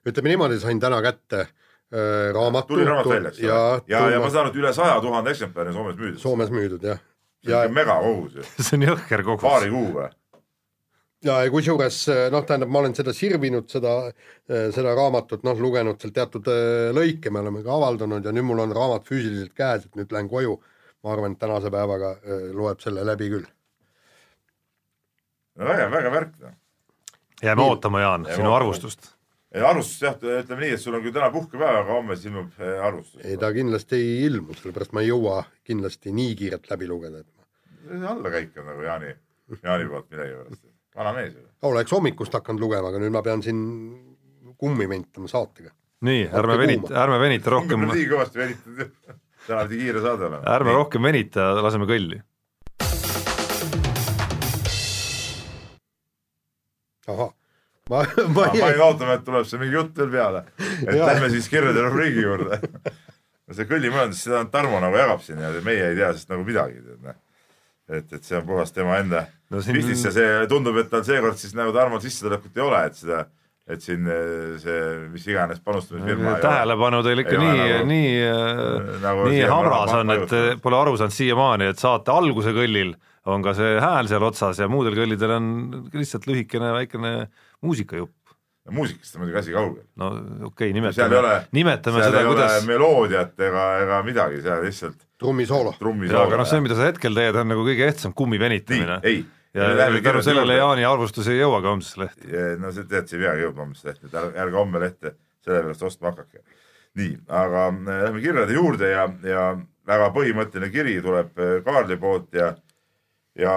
ütleme 0.07 0.33
niimoodi, 0.33 0.59
sain 0.59 0.79
täna 0.79 1.01
kätte 1.01 1.39
äh, 1.43 2.33
raamatu. 2.33 2.73
tuli 2.73 2.87
raamat 2.89 3.09
välja, 3.09 3.29
eks 3.29 3.39
ole. 3.39 3.47
ja, 3.47 3.61
ja, 3.87 4.09
ja 4.15 4.19
ma 4.19 4.29
saan 4.29 4.47
aru, 4.47 4.55
et 4.55 4.59
üle 4.63 4.73
saja 4.73 4.99
tuhande 5.01 5.31
eksemplari 5.31 5.73
Soomes 5.73 5.95
müüdud. 5.99 6.19
Soomes 6.19 6.51
müüdud, 6.51 6.89
jah. 6.91 6.99
see 7.45 7.55
on 7.55 7.69
ja... 7.69 7.77
megakogus 7.79 8.35
ju. 8.39 8.49
see 8.65 8.77
on 8.79 8.89
jõhker 8.89 9.25
kogus. 9.29 9.45
paari 9.47 9.71
kuu 9.73 9.95
või? 9.99 10.09
ja 11.23 11.39
kusjuures 11.51 11.97
noh, 12.33 12.43
tähendab, 12.47 12.71
ma 12.73 12.81
olen 12.81 12.95
seda 12.97 13.13
sirvinud, 13.15 13.69
seda, 13.71 13.95
seda 14.47 14.93
raamatut, 14.97 15.43
noh, 15.47 15.59
lugenud 15.59 16.01
seal 16.01 16.13
teatud 16.15 16.49
äh, 16.51 16.91
lõike, 16.95 17.31
me 17.31 17.43
oleme 17.43 17.63
ka 17.65 17.73
avaldanud 17.77 18.25
ja 18.25 18.35
nüüd 18.35 18.49
mul 18.49 18.63
on 18.65 18.75
raamat 18.75 19.07
füüsiliselt 19.07 19.55
käes, 19.57 19.87
et 19.87 19.99
nüüd 19.99 20.11
lähen 20.13 20.31
koju. 20.31 20.59
ma 21.03 21.11
arvan, 21.11 21.33
et 21.35 21.39
tänase 21.39 21.67
päevaga 21.67 22.13
äh, 22.15 22.43
loeb 22.55 22.79
selle 22.79 23.03
läbi 23.03 23.27
küll. 23.31 23.47
Vägev, 25.57 25.91
vägev 25.91 26.15
värk 26.17 26.37
noh. 26.41 26.55
jääme 27.43 27.61
Nii. 27.61 27.69
ootama, 27.69 28.01
Jaan, 28.01 28.27
sinu 28.35 28.53
arvustust. 28.53 29.13
arvustus 29.53 30.01
jah, 30.01 30.17
ütleme 30.17 30.65
nii, 30.65 30.73
et 30.77 30.81
sul 30.81 30.97
on 30.97 31.05
küll 31.05 31.15
täna 31.15 31.29
puhkepäev, 31.33 31.81
aga 31.83 31.97
homme 31.99 32.17
siis 32.17 32.31
ilmub 32.31 32.59
äh, 32.59 32.75
arvustus. 32.85 33.21
ei, 33.25 33.37
ta 33.37 33.53
kindlasti 33.53 33.99
ei 34.01 34.19
ilmu, 34.27 34.57
sellepärast 34.59 34.95
ma 34.97 35.05
ei 35.05 35.11
jõua 35.11 35.43
kindlasti 35.63 36.15
nii 36.15 36.35
kiirelt 36.41 36.69
läbi 36.71 36.89
lugeda, 36.89 37.23
et 37.23 38.07
allakäik 38.09 38.57
on 38.57 38.71
nagu 38.71 38.85
Jaani, 38.87 39.15
Jaani 39.61 39.89
poolt 39.89 40.09
millegipärast 40.09 40.69
vana 40.95 41.13
mees 41.13 41.33
ju. 41.33 41.45
oleks 41.69 41.91
hommikust 41.91 42.35
hakanud 42.37 42.63
lugema, 42.63 42.89
aga 42.91 43.01
nüüd 43.01 43.13
ma 43.13 43.21
pean 43.25 43.41
siin 43.45 43.61
kummi 44.59 44.87
venitama 44.89 45.29
saatega. 45.31 45.73
nii, 46.07 46.27
ärme 46.39 46.57
venita, 46.59 46.93
ärme 47.03 47.19
venita 47.21 47.53
rohkem. 47.53 47.87
nii 47.91 48.05
kõvasti 48.11 48.41
venitad, 48.41 48.93
täna 49.47 49.65
pidi 49.69 49.87
kiire 49.87 50.03
saade 50.03 50.27
olema. 50.29 50.43
ärme 50.55 50.77
rohkem 50.77 51.09
venita, 51.09 51.49
laseme 51.63 51.89
kõlli. 51.89 52.21
Ahah. 57.11 57.33
Ma, 57.91 57.99
ma, 58.31 58.45
ma 58.47 58.51
jäin 58.55 58.79
ootama, 58.79 59.17
et 59.17 59.25
tuleb 59.27 59.43
see 59.47 59.59
mingi 59.59 59.75
jutt 59.75 59.97
veel 59.99 60.11
peale, 60.13 60.45
et 60.85 60.95
lähme 60.95 61.27
siis 61.33 61.49
kirjade 61.51 61.81
rubriigi 61.83 62.23
juurde. 62.23 62.61
See 63.51 63.67
kõllimõjandus, 63.67 64.21
seda 64.23 64.39
Tarmo 64.49 64.79
nagu 64.79 64.95
jagab 64.95 65.19
siin 65.21 65.41
ja 65.43 65.51
meie 65.65 65.89
ei 65.89 65.97
tea 65.97 66.13
sest 66.15 66.31
nagu 66.31 66.45
midagi, 66.47 66.79
noh. 67.03 67.19
Et, 67.91 68.07
et 68.15 68.23
see 68.23 68.37
on 68.39 68.45
puhas 68.47 68.71
tema 68.71 68.95
enda 69.01 69.25
no, 69.51 69.59
siin... 69.59 69.75
pistis 69.75 70.05
ja 70.07 70.13
see 70.15 70.27
tundub, 70.47 70.77
et 70.79 70.87
tal 70.89 71.03
seekord 71.03 71.35
siis 71.35 71.51
nagu 71.59 71.73
Tarmol 71.75 71.99
sissetulekut 72.01 72.55
ei 72.55 72.63
ole, 72.63 72.79
et 72.87 72.95
seda, 72.95 73.17
et 73.67 73.83
siin 73.83 74.07
eh, 74.07 74.53
see 74.63 74.77
mis 75.11 75.25
iganes 75.27 75.59
panustamisfirma 75.67 76.37
tähelepanu 76.39 77.01
teil 77.03 77.25
ikka 77.25 77.35
nii 77.41 77.57
nagu,, 77.59 77.81
nii 77.91 78.13
äh, 78.29 78.93
nagu, 79.03 79.27
nii 79.27 79.43
habras 79.51 79.91
on, 79.99 80.15
et 80.15 80.35
pole 80.63 80.79
aru 80.79 80.95
saanud 81.01 81.17
siiamaani, 81.17 81.67
et 81.73 81.83
saate 81.83 82.15
alguse 82.15 82.55
kõllil 82.55 82.95
on 83.25 83.45
ka 83.45 83.53
see 83.57 83.77
hääl 83.79 84.09
seal 84.11 84.25
otsas 84.27 84.59
ja 84.59 84.67
muudel 84.71 84.97
kõllidel 84.97 85.37
on 85.37 85.47
lihtsalt 85.93 86.27
lühikene 86.27 86.73
väikene 86.75 87.13
muusikajupp 87.63 88.23
muusikast 88.71 89.15
on 89.15 89.23
muidugi 89.23 89.39
asi 89.39 89.51
kaugel. 89.51 89.83
no 89.99 90.07
okei 90.07 90.45
okay,, 90.69 90.73
nimetame, 90.73 91.47
nimetame 91.51 92.03
seda, 92.03 92.23
kuidas. 92.27 92.65
meloodiat 92.67 93.39
ega, 93.47 93.65
ega 93.83 94.01
midagi, 94.07 94.41
seal 94.45 94.63
lihtsalt 94.63 95.03
trummisoolo. 95.19 95.73
jaa, 96.07 96.23
aga 96.27 96.39
noh, 96.39 96.47
see, 96.47 96.61
mida 96.63 96.77
sa 96.79 96.87
hetkel 96.87 97.15
teed, 97.17 97.39
on 97.39 97.51
nagu 97.51 97.65
kõige 97.67 97.89
ehtsam 97.89 98.15
kummi 98.15 98.39
venitamine. 98.39 98.99
ei, 99.03 99.25
ja 99.53 99.69
tänu 99.99 100.23
sellele 100.23 100.57
Jaani 100.57 100.87
arvustus 100.87 101.27
ei 101.27 101.41
jõuagi 101.41 101.71
homsesse 101.73 102.03
lehte. 102.05 102.43
no 102.61 102.71
sa 102.71 102.87
tead, 102.87 103.11
see 103.11 103.19
ei 103.19 103.25
peagi 103.25 103.47
jõudma 103.47 103.67
homsesse 103.67 103.91
lehte, 103.91 104.07
et 104.07 104.17
ärge, 104.45 104.57
homme 104.57 104.83
lehte 104.83 105.15
sellepärast 105.43 105.83
ostma 105.89 106.13
hakake. 106.13 106.43
nii, 106.99 107.17
aga 107.27 107.67
äh, 107.67 108.01
lähme 108.07 108.23
kirjade 108.23 108.55
juurde 108.55 108.93
ja, 108.93 109.07
ja 109.27 109.47
väga 109.87 110.11
põhimõtteline 110.15 110.71
kiri 110.71 110.99
tuleb 111.03 111.35
äh, 111.35 111.57
Kaarli 111.65 111.99
poolt 111.99 112.31
ja 112.39 112.53
ja 113.35 113.53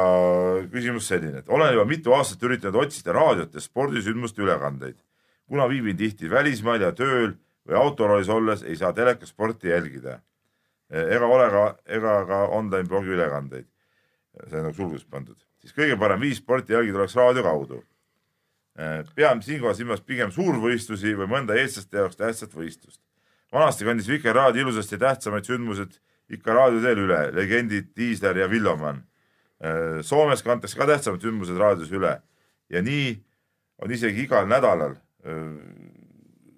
küsimus 0.73 1.09
selline, 1.09 1.43
et 1.43 1.49
olen 1.49 1.75
juba 1.75 1.85
mitu 1.89 2.15
aastat 2.17 2.43
üritanud 2.43 2.79
otsida 2.87 3.13
raadiot 3.13 3.55
ja 3.55 3.61
spordisündmuste 3.61 4.43
ülekandeid. 4.43 4.97
kuna 5.47 5.69
viibin 5.69 5.97
tihti 5.97 6.31
välismaal 6.31 6.81
ja 6.81 6.93
tööl 6.93 7.37
või 7.69 7.77
autoroolis 7.77 8.29
olles, 8.29 8.63
ei 8.63 8.77
saa 8.77 8.93
telekas 8.93 9.29
sporti 9.29 9.69
jälgida 9.69 10.21
ega 10.91 11.27
ole 11.27 11.49
ka, 11.51 11.65
ega 11.87 12.15
ka 12.27 12.43
online 12.55 12.89
blogi 12.89 13.15
ülekandeid. 13.15 13.67
see 14.47 14.59
on 14.59 14.67
nagu 14.69 14.77
sulgudes 14.77 15.05
pandud, 15.09 15.39
siis 15.63 15.73
kõige 15.73 15.97
parem 15.99 16.21
viis 16.21 16.39
sporti 16.43 16.75
jälgida 16.75 16.99
oleks 16.99 17.17
raadio 17.17 17.43
kaudu. 17.43 17.83
pean 19.15 19.43
siinkohal 19.43 19.75
silmas 19.75 20.01
pigem 20.01 20.31
suurvõistlusi 20.31 21.15
või 21.17 21.27
mõnda 21.27 21.57
eestlaste 21.57 21.97
jaoks 21.97 22.17
tähtsat 22.17 22.55
võistlust. 22.55 23.01
vanasti 23.53 23.85
kandis 23.85 24.09
Vikerraadio 24.09 24.63
ilusasti 24.63 24.99
tähtsamaid 24.99 25.45
sündmused 25.45 25.99
ikka 26.31 26.53
raadio 26.53 26.81
teel 26.83 26.99
üle, 26.99 27.33
legendid 27.33 27.95
Tiisler 27.95 28.37
ja 28.37 28.51
Villomann. 28.51 29.03
Soomes 30.05 30.43
kantakse 30.45 30.77
ka 30.77 30.85
tähtsamad 30.89 31.23
sündmused 31.25 31.57
raadios 31.57 31.93
üle 31.95 32.19
ja 32.69 32.83
nii 32.85 33.15
on 33.81 33.93
isegi 33.93 34.27
igal 34.27 34.49
nädalal 34.51 34.99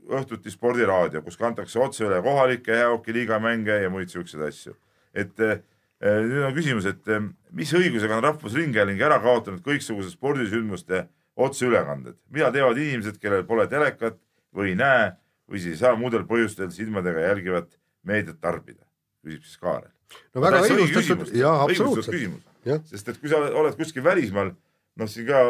õhtuti 0.09 0.51
spordiraadio, 0.53 1.23
kus 1.23 1.37
kantakse 1.39 1.81
otse 1.83 2.07
üle 2.07 2.21
kohalikke 2.25 2.75
jäähokiliiga 2.81 3.39
mänge 3.43 3.77
ja 3.83 3.91
muid 3.93 4.11
siukseid 4.13 4.43
asju. 4.49 4.75
et 5.15 5.41
eh, 5.41 5.61
nüüd 6.01 6.45
on 6.47 6.55
küsimus, 6.55 6.87
et 6.87 7.07
mis 7.51 7.71
õigusega 7.75 8.19
on 8.19 8.25
Rahvusringhääling 8.25 9.01
ära 9.03 9.19
kaotanud 9.23 9.63
kõiksugused 9.65 10.15
spordisündmuste 10.15 11.07
otseülekanded, 11.39 12.19
mida 12.31 12.51
teevad 12.55 12.79
inimesed, 12.79 13.19
kellel 13.23 13.45
pole 13.47 13.67
telekat 13.71 14.19
või 14.55 14.73
ei 14.73 14.79
näe 14.79 15.11
või 15.49 15.63
siis 15.63 15.77
ei 15.77 15.83
saa 15.83 15.97
muudel 15.99 16.27
põhjustel 16.29 16.71
silmadega 16.75 17.25
jälgivat 17.29 17.71
meediat 18.07 18.41
tarbida, 18.41 18.85
küsib 19.25 19.45
siis 19.47 19.59
Kaarel. 19.61 19.91
no 20.35 20.45
väga 20.45 20.63
õigustatud, 20.67 21.35
jaa, 21.37 21.57
absoluutselt. 21.65 22.48
Sest 22.89 23.09
et 23.09 23.21
kui 23.21 23.31
sa 23.31 23.41
oled 23.49 23.77
kuskil 23.79 24.05
välismaal, 24.05 24.53
noh, 24.99 25.11
siin 25.11 25.27
ka 25.29 25.43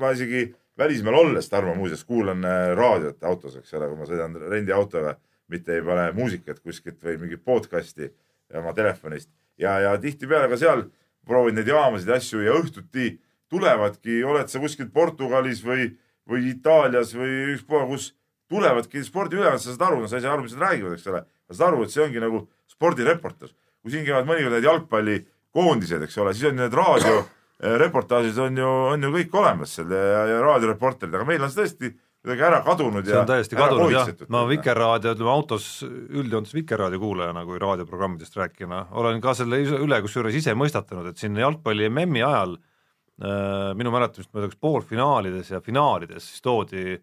ma 0.00 0.10
isegi 0.14 0.48
välismaal 0.78 1.14
olles, 1.20 1.48
Tarmo 1.48 1.74
muuseas, 1.78 2.04
kuulan 2.04 2.44
äh, 2.44 2.72
raadiot 2.76 3.22
autos, 3.24 3.56
eks 3.60 3.74
ole, 3.78 3.88
kui 3.90 4.00
ma 4.00 4.08
sõidan 4.08 4.36
rendiautoga, 4.50 5.16
mitte 5.52 5.76
ei 5.76 5.84
pane 5.84 6.08
muusikat 6.16 6.60
kuskilt 6.64 7.02
või 7.04 7.18
mingit 7.22 7.44
podcast'i 7.44 8.10
oma 8.58 8.74
telefonist. 8.74 9.30
Ja, 9.60 9.76
ja 9.80 9.94
tihtipeale 10.00 10.48
ka 10.50 10.58
seal 10.58 10.88
proovin 11.26 11.56
neid 11.58 11.68
jaamasid 11.70 12.10
ja 12.10 12.18
asju 12.18 12.42
ja 12.42 12.56
õhtuti 12.58 13.14
tulevadki, 13.52 14.22
oled 14.26 14.50
sa 14.50 14.60
kuskil 14.62 14.90
Portugalis 14.92 15.62
või, 15.64 15.92
või 16.28 16.48
Itaalias 16.50 17.14
või 17.16 17.54
ükspuha 17.54 17.84
kus, 17.90 18.12
tulevadki 18.50 19.04
spordiülekanded, 19.06 19.62
sa 19.62 19.72
saad 19.72 19.86
aru, 19.88 20.02
no 20.02 20.10
sa 20.10 20.18
ei 20.18 20.24
saa 20.24 20.34
aru, 20.34 20.44
mis 20.46 20.56
nad 20.56 20.66
räägivad, 20.66 20.96
eks 20.96 21.06
ole, 21.12 21.22
sa 21.46 21.58
saad 21.58 21.68
aru, 21.70 21.84
et 21.84 21.94
see 21.94 22.02
ongi 22.04 22.22
nagu 22.22 22.42
spordireporter. 22.68 23.54
Kui 23.84 23.92
siin 23.92 24.06
käivad 24.08 24.26
mõnikord 24.26 24.56
need 24.56 24.66
jalgpallikoondised, 24.66 26.08
eks 26.08 26.20
ole, 26.24 26.32
siis 26.34 26.48
on 26.48 26.62
need 26.62 26.74
raadio 26.74 27.20
Äh, 27.62 27.76
reportaažis 27.78 28.38
on 28.38 28.56
ju, 28.58 28.66
on 28.66 29.06
ju 29.06 29.12
kõik 29.14 29.36
olemas 29.38 29.76
seal 29.76 29.92
ja, 29.94 30.24
ja 30.26 30.40
raadioreporterid, 30.42 31.14
aga 31.14 31.26
meil 31.28 31.44
on 31.44 31.52
see 31.52 31.62
tõesti 31.62 31.90
kuidagi 32.24 32.42
ära 32.48 32.58
kadunud 32.66 33.06
see 33.06 33.20
on 33.20 33.28
täiesti 33.28 33.58
kadunud 33.58 33.94
jah, 33.94 34.10
ma 34.32 34.42
Vikerraadio, 34.48 35.12
ütleme 35.14 35.30
autos 35.30 35.68
üldjoontes 35.84 36.56
Vikerraadio 36.56 36.98
kuulajana 36.98 37.44
kui 37.46 37.60
raadioprogrammidest 37.62 38.36
rääkijana 38.40 38.80
olen 38.98 39.22
ka 39.22 39.36
selle 39.38 39.60
üle 39.62 40.00
kusjuures 40.02 40.34
ise 40.40 40.56
mõistatanud, 40.58 41.12
et 41.12 41.22
siin 41.22 41.38
jalgpalli 41.38 41.86
MM-i 41.92 42.24
ajal 42.26 42.56
äh, 42.58 43.70
minu 43.78 43.94
mäletamist 43.94 44.32
mööda 44.34 44.50
kas 44.50 44.60
poolfinaalides 44.66 45.54
ja 45.54 45.62
finaalides 45.62 46.26
siis 46.32 46.42
toodi 46.42 46.98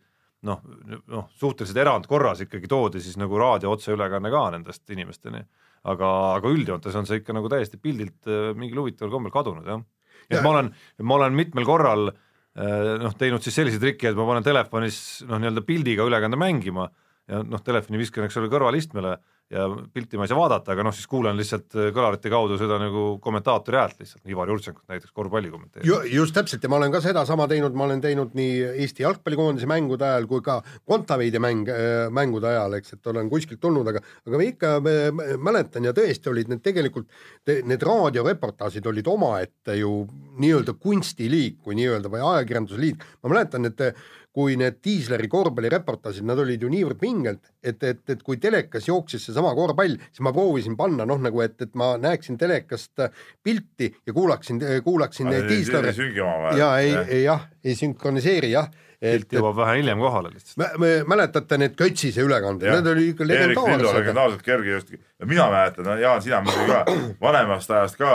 noh, 0.51 0.61
noh 1.07 1.31
suhteliselt 1.39 1.79
erandkorras 1.85 2.43
ikkagi 2.43 2.67
toodi 2.67 2.99
siis 2.99 3.15
nagu 3.21 3.39
raadio 3.39 3.71
otseülekanne 3.77 4.33
ka 4.35 4.49
nendest 4.57 4.83
inimesteni. 4.91 5.45
Aga, 5.87 6.09
aga 6.37 6.51
üldjoontes 6.51 6.97
on 6.97 7.07
see 7.09 7.21
ikka 7.21 7.35
nagu 7.37 7.49
täiesti 7.51 7.79
pildilt 7.81 8.29
äh, 8.29 8.51
mingil 8.57 8.83
huvitaval 8.83 9.13
kombel 9.15 9.33
kadunud 9.33 9.67
jah. 9.67 9.81
Et 10.31 10.39
ma 10.43 10.53
olen, 10.53 10.69
ma 11.03 11.17
olen 11.17 11.35
mitmel 11.35 11.65
korral 11.67 12.11
äh, 12.11 12.97
noh, 13.01 13.15
teinud 13.17 13.43
siis 13.43 13.57
sellise 13.57 13.81
triki, 13.81 14.11
et 14.11 14.17
ma 14.17 14.27
panen 14.29 14.45
telefonis 14.45 14.99
noh, 15.27 15.41
nii-öelda 15.41 15.65
pildiga 15.67 16.05
ülekande 16.07 16.39
mängima 16.39 16.89
ja 17.31 17.41
noh, 17.47 17.63
telefoni 17.65 18.01
viskan, 18.01 18.27
eks 18.27 18.39
ole, 18.39 18.51
kõrvalistmele 18.51 19.15
ja 19.51 19.65
pilti 19.93 20.17
ma 20.19 20.25
ei 20.25 20.31
saa 20.31 20.39
vaadata, 20.39 20.71
aga 20.73 20.85
noh, 20.87 20.95
siis 20.95 21.07
kuulen 21.11 21.35
lihtsalt 21.39 21.75
äh, 21.75 21.89
kõlarite 21.95 22.31
kaudu 22.31 22.57
seda 22.59 22.77
nagu 22.79 23.03
kommentaatori 23.23 23.79
häält 23.79 23.99
lihtsalt, 23.99 24.23
Ivar 24.31 24.49
Jurtšenkut 24.51 24.85
näiteks 24.91 25.11
korvpalli 25.15 25.51
kommenteerib 25.51 25.87
Ju,. 25.87 25.97
just 26.15 26.35
täpselt 26.35 26.63
ja 26.63 26.71
ma 26.71 26.79
olen 26.79 26.93
ka 26.93 27.01
sedasama 27.03 27.47
teinud, 27.51 27.75
ma 27.75 27.87
olen 27.89 28.03
teinud 28.03 28.35
nii 28.37 28.53
Eesti 28.85 29.03
jalgpallikoondise 29.03 29.67
mängude 29.69 30.07
ajal 30.07 30.29
kui 30.31 30.43
ka 30.45 30.61
Kontaveidi 30.87 31.41
mäng, 31.43 31.67
äh, 31.71 32.05
mängude 32.13 32.47
ajal, 32.51 32.77
eks, 32.79 32.95
et 32.95 33.11
olen 33.11 33.29
kuskilt 33.31 33.61
tulnud, 33.63 33.87
aga 33.91 34.03
aga 34.27 34.39
ma 34.39 34.47
ikka 34.47 34.73
mäletan 35.41 35.89
ja 35.89 35.95
tõesti 35.97 36.31
olid 36.31 36.51
need 36.51 36.63
tegelikult, 36.63 37.09
need 37.47 37.83
raadioreportaažid 37.85 38.87
olid 38.87 39.07
omaette 39.11 39.75
ju 39.81 40.05
nii-öelda 40.41 40.77
kunstiliik 40.79 41.59
või 41.67 41.81
nii-öelda 41.81 42.11
või 42.11 42.23
ajakirjandusliik, 42.23 43.03
ma 43.23 43.35
mäletan, 43.35 43.67
et 43.67 43.83
kui 44.31 44.55
need 44.59 44.77
Tiisleri 44.83 45.27
korvpallireportaažid, 45.31 46.23
nad 46.27 46.39
olid 46.39 46.61
ju 46.63 46.69
niivõrd 46.71 46.99
pingelt, 47.01 47.49
et, 47.63 47.81
et, 47.83 48.03
et 48.13 48.21
kui 48.23 48.39
telekas 48.39 48.87
jooksis 48.87 49.25
seesama 49.27 49.51
korvpall, 49.57 49.97
siis 50.07 50.23
ma 50.23 50.31
proovisin 50.35 50.77
panna 50.79 51.07
noh, 51.07 51.19
nagu 51.19 51.41
et, 51.43 51.57
et 51.65 51.73
ma 51.79 51.93
näeksin 51.99 52.39
telekast 52.39 53.03
äh, 53.03 53.11
pilti 53.43 53.91
ja 54.07 54.15
kuulaksin, 54.15 54.61
kuulaksin 54.85 55.33
Tiisleri. 55.49 55.91
ja 56.57 56.71
ei, 56.79 56.95
ei 57.07 57.25
jah, 57.25 57.49
ei 57.63 57.75
sünkroniseeri 57.75 58.53
jah 58.55 58.71
pilt 59.01 59.33
jõuab 59.33 59.57
vähe 59.57 59.79
hiljem 59.79 60.01
kohale 60.01 60.29
lihtsalt. 60.33 60.77
mäletate 61.09 61.57
need 61.57 61.75
Kötsise 61.79 62.21
ülekanded, 62.25 62.69
need 62.69 62.89
olid 62.91 63.09
ikka 63.15 63.27
legendaarsed. 63.27 63.97
legendaarselt 63.97 64.43
kerge 64.45 64.75
just, 64.75 64.93
mina 65.25 65.47
mäletan, 65.51 65.89
Jaan, 66.01 66.21
sina 66.21 66.41
muidugi 66.45 66.69
ka, 66.69 66.97
vanemast 67.21 67.73
ajast 67.73 67.97
ka 67.97 68.11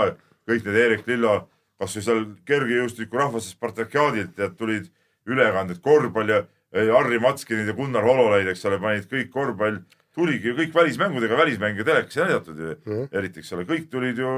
kõik 0.46 0.68
need 0.68 0.78
Erik 0.84 1.08
Lillo, 1.10 1.40
kas 1.80 1.96
või 1.98 2.06
seal 2.06 2.22
kergejõustiku 2.48 3.18
rahvaste 3.18 3.56
Spartakiaadilt 3.56 4.38
ja 4.38 4.48
tulid 4.54 4.86
ülekanded, 5.26 5.80
korvpall 5.84 6.32
ja 6.32 6.42
Harri 6.76 7.18
Matskinid 7.22 7.68
ja 7.70 7.74
Gunnar 7.76 8.04
Hololeid, 8.04 8.48
eks 8.52 8.64
ole, 8.68 8.78
panid 8.82 9.06
kõik 9.10 9.30
korvpall 9.32 9.78
tuligi 10.16 10.48
ju 10.48 10.56
kõik 10.56 10.74
välismängudega 10.74 11.36
välismänge 11.36 11.84
telekas 11.84 12.16
ei 12.16 12.24
näidatud 12.24 12.58
ju 12.58 12.74
Mhm. 12.86 13.08
eriti, 13.12 13.40
eks 13.40 13.52
ole, 13.52 13.64
kõik 13.68 13.88
tulid 13.92 14.18
ju 14.18 14.28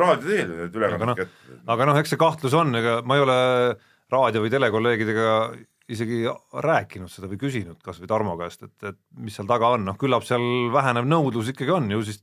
raadio 0.00 0.28
teel 0.28 0.48
need 0.48 0.76
aga 0.76 0.78
ülekanded 0.80 1.06
noh 1.06 1.16
kätte., 1.16 1.60
aga 1.66 1.86
noh, 1.86 1.98
eks 2.00 2.10
see 2.14 2.20
kahtlus 2.20 2.54
on, 2.56 2.74
ega 2.74 3.02
ma 3.04 3.16
ei 3.16 3.24
ole 3.24 3.38
raadio 4.12 4.42
või 4.44 4.50
telekolleegidega 4.50 5.32
isegi 5.88 6.24
rääkinud 6.66 7.10
seda 7.12 7.28
või 7.30 7.38
küsinud 7.38 7.82
kas 7.84 8.00
või 8.00 8.08
Tarmo 8.10 8.36
käest, 8.40 8.62
et, 8.62 8.76
et 8.82 8.98
mis 9.18 9.36
seal 9.36 9.46
taga 9.46 9.68
on, 9.76 9.84
noh 9.84 9.98
küllap 10.00 10.24
seal 10.26 10.70
vähenev 10.74 11.04
nõudlus 11.06 11.52
ikkagi 11.52 11.70
on 11.70 11.90
ju 11.90 12.02
siis 12.02 12.22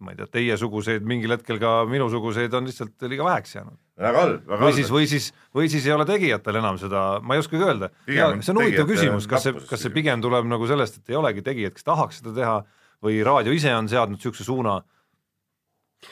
ma 0.00 0.14
ei 0.14 0.16
tea, 0.16 0.26
teiesuguseid 0.32 1.04
mingil 1.04 1.34
hetkel 1.34 1.58
ka 1.60 1.84
minusuguseid 1.90 2.54
on 2.56 2.64
lihtsalt 2.70 3.02
liiga 3.04 3.26
väheks 3.26 3.54
jäänud. 3.58 3.76
Väga 4.00 4.24
halb, 4.24 4.44
väga 4.46 4.60
või 4.60 4.68
halb. 4.70 4.78
siis, 4.78 4.92
või 4.94 5.08
siis, 5.10 5.30
või 5.56 5.70
siis 5.72 5.88
ei 5.88 5.94
ole 5.94 6.06
tegijatel 6.08 6.60
enam 6.62 6.78
seda, 6.80 7.04
ma 7.22 7.36
ei 7.36 7.42
oskagi 7.44 7.66
öelda. 7.66 7.90
See 8.08 8.52
on 8.54 8.62
huvitav 8.62 8.88
küsimus, 8.88 9.28
kas 9.30 9.48
see, 9.48 9.66
kas 9.70 9.84
see 9.84 9.94
pigem. 9.94 10.22
tuleb 10.24 10.48
nagu 10.48 10.68
sellest, 10.68 11.00
et 11.00 11.12
ei 11.12 11.20
olegi 11.20 11.44
tegijad, 11.46 11.76
kes 11.76 11.86
tahaks 11.86 12.22
seda 12.22 12.34
teha 12.36 12.56
või 13.04 13.20
raadio 13.24 13.52
ise 13.56 13.72
on 13.74 13.88
seadnud 13.88 14.18
niisuguse 14.20 14.44
suuna 14.44 14.80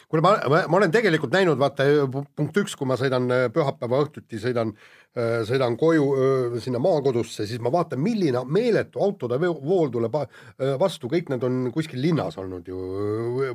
kuule, 0.08 0.22
ma, 0.24 0.34
ma, 0.50 0.62
olen 0.76 0.92
tegelikult 0.92 1.32
näinud, 1.34 1.58
vaata 1.60 1.86
punkt 2.36 2.56
üks, 2.60 2.76
kui 2.78 2.88
ma 2.88 2.98
sõidan 3.00 3.28
äh, 3.32 3.44
pühapäeva 3.52 4.02
õhtuti, 4.04 4.40
sõidan, 4.42 4.74
sõidan 5.16 5.74
koju 5.80 6.04
öö, 6.14 6.60
sinna 6.62 6.78
maakodusse, 6.78 7.46
siis 7.48 7.62
ma 7.64 7.72
vaatan, 7.72 8.00
milline 8.02 8.42
meeletu 8.46 9.00
autode 9.02 9.38
vool 9.40 9.88
tuleb 9.90 10.14
öö, 10.20 10.76
vastu, 10.78 11.08
kõik 11.10 11.32
need 11.32 11.46
on 11.48 11.72
kuskil 11.74 12.00
linnas 12.02 12.36
olnud 12.38 12.68
ju, 12.68 12.76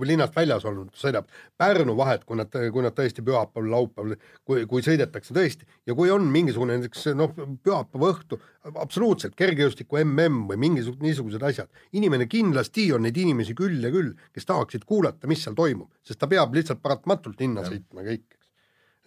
või 0.02 0.10
linnast 0.10 0.36
väljas 0.36 0.66
olnud, 0.68 0.90
sõidab 0.98 1.30
Pärnu 1.58 1.96
vahet, 1.96 2.26
kui 2.28 2.40
nad, 2.42 2.50
kui 2.50 2.84
nad 2.84 2.98
tõesti 2.98 3.24
pühapäeval, 3.24 3.70
laupäeval, 3.72 4.18
kui, 4.44 4.66
kui 4.68 4.84
sõidetakse 4.84 5.36
tõesti. 5.36 5.70
Ja 5.88 5.96
kui 5.96 6.12
on 6.12 6.26
mingisugune 6.34 6.80
näiteks 6.82 7.14
noh, 7.16 7.32
pühapäeva 7.64 8.12
õhtu, 8.12 8.42
absoluutselt 8.74 9.38
kergejõustiku 9.40 10.02
mm 10.04 10.44
või 10.50 10.60
mingisugused 10.68 11.06
niisugused 11.06 11.44
asjad, 11.48 11.72
inimene 11.96 12.28
kindlasti 12.32 12.90
on 12.96 13.06
neid 13.06 13.18
inimesi 13.18 13.56
küll 13.56 13.84
ja 13.84 13.92
küll, 13.94 14.14
kes 14.34 14.50
tahaksid 14.50 14.88
kuulata, 14.90 15.30
mis 15.32 15.44
seal 15.46 15.56
toimub, 15.56 15.92
sest 16.04 16.20
ta 16.20 16.28
peab 16.32 16.56
lihtsalt 16.56 16.82
paratamatult 16.84 17.40
linna 17.40 17.64
sõitma 17.68 18.04
kõik, 18.08 18.26
eks. 18.36 18.48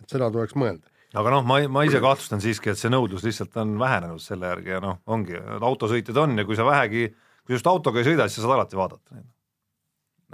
et 0.03 0.15
seda 0.17 0.31
tuleks 0.33 0.57
mõelda. 0.57 0.96
Aga 1.17 1.33
noh, 1.37 1.47
ma, 1.49 1.61
ma 1.73 1.85
ise 1.87 2.01
kahtlustan 2.03 2.43
siiski, 2.45 2.73
et 2.73 2.81
see 2.81 2.91
nõudlus 2.93 3.25
lihtsalt 3.27 3.57
on 3.63 3.77
vähenenud 3.81 4.23
selle 4.23 4.51
järgi 4.51 4.75
ja 4.75 4.83
noh, 4.85 5.01
ongi, 5.13 5.39
autosõitjad 5.57 6.21
on 6.23 6.37
ja 6.41 6.45
kui 6.49 6.59
sa 6.59 6.67
vähegi, 6.69 7.09
kui 7.47 7.57
just 7.57 7.69
autoga 7.71 8.03
ei 8.03 8.09
sõida, 8.09 8.29
siis 8.29 8.41
sa 8.41 8.47
saad 8.47 8.57
alati 8.59 8.79
vaadata. 8.79 9.21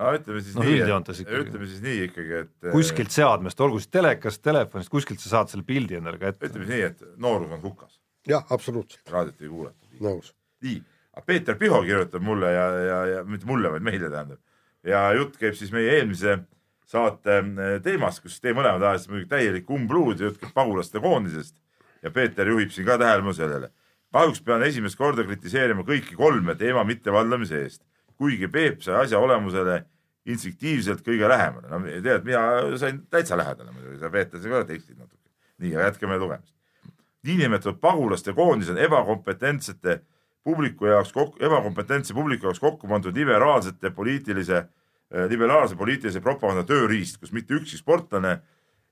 no 0.00 0.12
ütleme 0.16 0.44
siis 0.44 0.56
Noh, 0.58 0.68
nii, 0.68 0.84
ütleme 1.42 1.68
siis 1.70 1.82
nii 1.84 2.06
ikkagi, 2.08 2.44
et 2.44 2.70
kuskilt 2.74 3.14
seadmest, 3.14 3.60
olgu 3.64 3.82
siis 3.82 3.92
telekast, 3.92 4.42
telefonist, 4.44 4.92
kuskilt 4.92 5.22
sa 5.22 5.36
saad 5.36 5.52
selle 5.52 5.66
pildi 5.68 6.00
endale 6.00 6.20
kätte. 6.20 6.48
ütleme 6.48 6.66
siis 6.66 6.76
nii, 6.76 6.86
et 6.90 7.20
noorus 7.22 7.52
on 7.52 7.62
hukas, 7.64 8.00
jah, 8.28 8.46
absoluutselt, 8.50 9.04
raadiot 9.12 9.44
ei 9.44 9.52
kuulata. 9.52 9.92
nõus. 10.00 10.32
nii, 10.66 10.80
aga 11.12 11.28
Peeter 11.28 11.60
Piho 11.60 11.82
kirjutab 11.86 12.24
mulle 12.24 12.54
ja, 12.54 12.66
ja, 12.88 13.02
ja 13.16 13.26
mitte 13.28 13.46
mulle, 13.46 13.70
vaid 13.76 13.86
meile 13.86 14.10
tähendab. 14.10 14.40
ja 14.82 15.04
jutt 15.18 15.38
käib 15.38 15.54
siis 15.58 15.70
meie 15.74 15.98
eelmise 15.98 16.40
saate 16.92 17.38
eh, 17.40 17.76
teemast, 17.84 18.22
kus 18.24 18.40
te 18.40 18.54
mõlemad 18.56 18.84
ajasite 18.90 19.14
muidugi 19.14 19.30
täielik 19.32 19.70
umbluud 19.72 20.20
ja 20.20 20.28
jutt 20.28 20.40
käib 20.42 20.52
pagulaste 20.56 21.00
koondisest 21.00 21.56
ja 22.02 22.12
Peeter 22.14 22.48
juhib 22.48 22.74
siin 22.74 22.86
ka 22.88 22.98
tähelepanu 23.00 23.34
sellele. 23.36 23.72
kahjuks 24.12 24.42
pean 24.44 24.62
esimest 24.62 24.98
korda 25.00 25.24
kritiseerima 25.24 25.86
kõiki 25.88 26.16
kolme 26.16 26.54
teema 26.60 26.84
mittevaldamise 26.84 27.62
eest, 27.64 27.82
kuigi 28.20 28.48
Peep 28.48 28.82
sai 28.84 29.06
asja 29.06 29.18
olemusele 29.18 29.82
instinktiivselt 30.26 31.00
kõige 31.06 31.28
lähemale. 31.28 31.68
no 31.68 31.80
tead, 32.02 32.24
mina 32.24 32.76
sain 32.78 33.02
täitsa 33.10 33.36
lähedale 33.36 33.72
muidugi, 33.72 33.98
sa 33.98 34.10
Peeter, 34.10 34.42
sa 34.42 34.48
ka 34.48 34.64
tekstid 34.64 34.98
natuke. 34.98 35.30
nii, 35.58 35.76
aga 35.76 35.88
jätkame 35.90 36.18
lugemist 36.18 36.54
niinimetatud 37.22 37.78
pagulaste 37.80 38.32
koondis 38.32 38.70
on 38.70 38.78
ebakompetentsete 38.78 40.00
publiku 40.44 40.86
jaoks 40.86 41.12
kokku, 41.12 41.38
ebakompetentse 41.44 42.14
publiku 42.14 42.46
jaoks 42.46 42.60
kokku 42.60 42.88
pandud 42.88 43.16
liberaalsete 43.16 43.90
poliitilise, 43.90 44.64
liberaalse 45.28 45.76
poliitilise 45.76 46.22
propaganda 46.24 46.64
tööriist, 46.68 47.18
kus 47.20 47.32
mitte 47.36 47.56
ükski 47.58 47.80
sportlane 47.80 48.38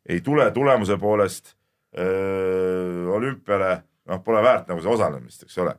ei 0.08 0.20
tule 0.24 0.50
tulemuse 0.52 0.96
poolest 1.00 1.54
öö, 1.96 3.06
olümpiale, 3.16 3.82
noh, 4.08 4.20
pole 4.24 4.42
väärt 4.44 4.68
nagu 4.68 4.82
see 4.84 4.92
osalemist, 4.92 5.46
eks 5.46 5.58
ole. 5.64 5.74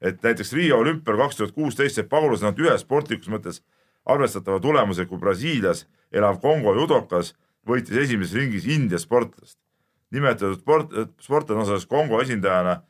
et 0.00 0.22
näiteks 0.22 0.52
Riia 0.52 0.76
olümpial 0.76 1.16
kaks 1.16 1.38
tuhat 1.38 1.54
kuusteist 1.56 1.96
said 1.96 2.08
pagulased 2.12 2.44
ainult 2.44 2.60
ühe 2.60 2.74
sportlikus 2.78 3.30
mõttes 3.32 3.62
arvestatava 4.04 4.60
tulemuse, 4.60 5.06
kui 5.08 5.18
Brasiilias 5.18 5.86
elav 6.12 6.40
Kongo 6.40 6.74
judokas 6.76 7.32
võitis 7.66 7.96
esimeses 8.04 8.36
ringis 8.36 8.68
India 8.68 9.00
sportlast 9.00 9.56
nimetatud 10.14 10.60
sport, 10.60 10.92
sportlane 11.22 11.62
osales 11.62 11.86
Kongo 11.86 12.20
esindajana 12.22 12.80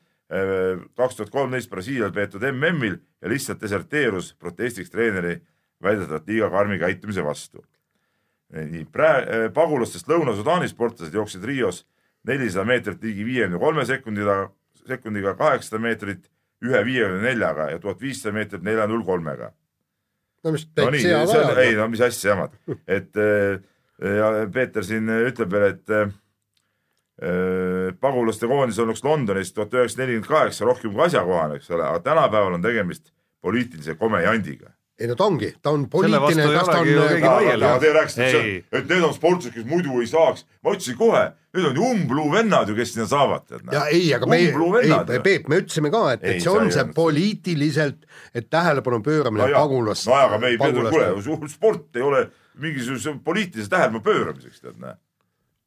kaks 0.98 1.18
tuhat 1.18 1.30
kolmteist 1.30 1.70
Brasiilial 1.70 2.12
peetud 2.14 2.42
MM-il 2.50 2.98
ja 3.22 3.30
lihtsalt 3.30 3.61
deserteerus 3.62 4.32
protestiks 4.34 4.90
treeneri 4.90 5.38
väidetavalt 5.83 6.29
liiga 6.29 6.51
karmi 6.51 6.79
käitumise 6.79 7.24
vastu. 7.24 7.64
nii, 8.53 8.85
praegu 8.93 9.51
pagulastest 9.55 10.09
Lõuna-Sudaani 10.09 10.68
sportlased 10.70 11.14
jooksid 11.14 11.45
Rios 11.45 11.83
nelisada 12.27 12.64
meetrit 12.64 13.03
ligi 13.03 13.24
viiekümne 13.27 13.59
kolme 13.59 13.85
sekundiga, 13.85 14.51
sekundiga 14.87 15.35
kaheksasada 15.35 15.83
meetrit 15.83 16.29
ühe 16.62 16.85
viiekümne 16.85 17.22
neljaga 17.27 17.70
ja 17.70 17.79
tuhat 17.83 18.01
viissada 18.01 18.35
meetrit 18.39 18.62
nelja 18.62 18.87
null 18.87 19.03
kolmega 19.05 19.51
no 20.47 20.53
mis 20.55 20.66
täitsa 20.74 21.01
see 21.03 21.41
on, 21.41 21.51
ei 21.59 21.72
ajad. 21.72 21.81
no 21.81 21.89
mis 21.93 22.05
asja 22.07 22.33
jamad, 22.33 22.55
et 22.87 23.18
äh, 23.18 23.59
ja 24.18 24.31
Peeter 24.53 24.87
siin 24.87 25.11
ütleb 25.11 25.53
veel, 25.53 25.66
et 25.74 25.95
äh, 25.97 26.14
pagulaste 28.01 28.49
koondis 28.51 28.79
olnuks 28.83 29.05
Londonis 29.05 29.55
tuhat 29.57 29.74
üheksasada 29.74 30.05
nelikümmend 30.05 30.31
kaheksa 30.31 30.68
rohkem 30.68 30.93
kui 30.93 31.07
asjakohane, 31.07 31.61
eks 31.61 31.70
ole, 31.72 31.87
aga 31.89 32.03
tänapäeval 32.05 32.59
on 32.59 32.64
tegemist 32.64 33.12
poliitilise 33.45 33.97
komejandiga. 33.97 34.74
Ei 35.01 35.09
no 35.11 35.14
ta 35.16 35.26
ongi, 35.28 35.51
ta 35.62 35.72
on 35.76 35.84
poliitiline, 35.92 36.47
kas 36.55 36.70
ta 36.70 36.78
on 36.80 36.88
aga 37.53 37.72
te 37.80 37.90
rääkisite, 37.92 38.28
Ei. 38.38 38.55
et 38.72 38.88
need 38.88 39.05
on 39.05 39.12
sportlased, 39.14 39.53
kes 39.53 39.66
muidu 39.68 40.01
ei 40.01 40.09
saaks. 40.09 40.47
ma 40.64 40.72
ütlesin 40.72 40.97
kohe, 40.97 41.22
need 41.57 41.68
on 41.70 41.76
ju 41.76 41.90
umbluu 41.90 42.30
vennad 42.32 42.72
ju, 42.72 42.76
kes 42.78 42.94
sinna 42.94 43.07
saavad, 43.11 43.53
ja 43.72 43.84
ei, 43.92 44.09
aga 44.16 44.28
me, 44.30 44.40
ei, 44.40 45.20
Peep, 45.24 45.51
me 45.53 45.61
ütlesime 45.61 45.92
ka, 45.92 46.03
et, 46.16 46.24
et 46.24 46.40
see 46.40 46.53
on 46.53 46.70
see 46.70 46.80
öelnud. 46.80 46.97
poliitiliselt, 46.97 48.09
et 48.34 48.49
tähelepanu 48.51 49.03
pööramine 49.05 49.51
no, 49.51 49.61
pagulaste 49.61 50.11
no 50.11 50.16
aga 50.16 50.40
me 50.40 50.55
ei 50.55 50.61
pea, 50.62 50.72
kuule, 50.72 51.53
sport 51.53 52.01
ei 52.01 52.07
ole 52.07 52.26
mingisuguse 52.62 53.18
poliitilise 53.24 53.72
tähelepanu 53.72 54.05
pööramiseks, 54.07 54.64
tead 54.64 54.80
näe. 54.80 54.97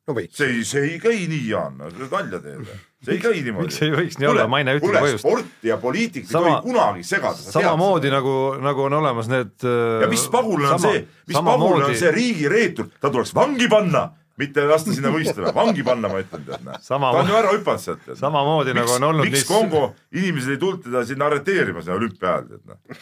no 0.10 0.18
veits. 0.18 0.42
see 0.42 0.56
ei, 0.56 0.66
see 0.66 0.88
ei 0.96 1.02
käi 1.04 1.28
nii, 1.30 1.46
Jaan, 1.54 1.78
nalja 1.86 2.42
teed. 2.42 2.66
See 3.06 3.16
ei 3.16 3.22
käi 3.24 3.42
niimoodi. 3.46 3.70
Miks 3.70 3.82
ei 3.86 3.92
võiks 3.96 4.20
nii 4.20 4.30
olla? 4.30 4.46
Ma 4.52 4.60
ei 4.60 4.68
näe 4.68 4.80
ühtegi 4.80 4.90
kuule, 4.90 5.02
põhjust. 5.06 5.24
sport 5.24 5.68
ja 5.68 5.78
poliitika 5.80 6.28
ei 6.28 6.36
tohi 6.36 6.56
kunagi 6.66 7.04
segada. 7.08 7.52
samamoodi. 7.56 8.12
nagu, 8.12 8.36
nagu 8.64 8.88
on 8.88 8.98
olemas 9.00 9.30
need 9.32 9.54
äh, 9.64 10.02
ja 10.04 10.10
mis 10.12 10.26
pagulane 10.32 10.76
on 10.76 10.84
see, 10.84 11.04
mis 11.30 11.38
pagulane 11.38 11.92
on 11.92 12.00
see 12.00 12.12
riigireetur, 12.16 12.90
ta 13.00 13.12
tuleks 13.14 13.32
vangi 13.38 13.70
panna, 13.72 14.10
mitte 14.40 14.66
lasta 14.68 14.96
sinna 14.96 15.14
võistlema, 15.16 15.54
vangi 15.56 15.86
panna, 15.88 16.12
ma 16.12 16.20
ütlen 16.24 16.44
tead, 16.48 16.66
näe. 16.68 16.82
ta 16.84 17.00
on 17.00 17.32
ju 17.32 17.40
ära 17.40 17.56
hüpanud 17.56 17.86
sealt. 17.86 18.12
Samamoodi 18.20 18.76
nagu 18.76 18.96
on 18.98 19.08
olnud 19.12 19.28
miks 19.30 19.42
niis- 19.42 19.48
Kongo 19.48 19.86
inimesed 20.16 20.58
ei 20.58 20.62
tulnud 20.62 20.84
teda 20.90 21.06
sinna 21.08 21.32
arreteerima 21.32 21.86
sinna 21.86 21.98
olümpia 22.02 22.36
ajal, 22.36 22.52
tead 22.52 22.76
noh. 22.76 23.02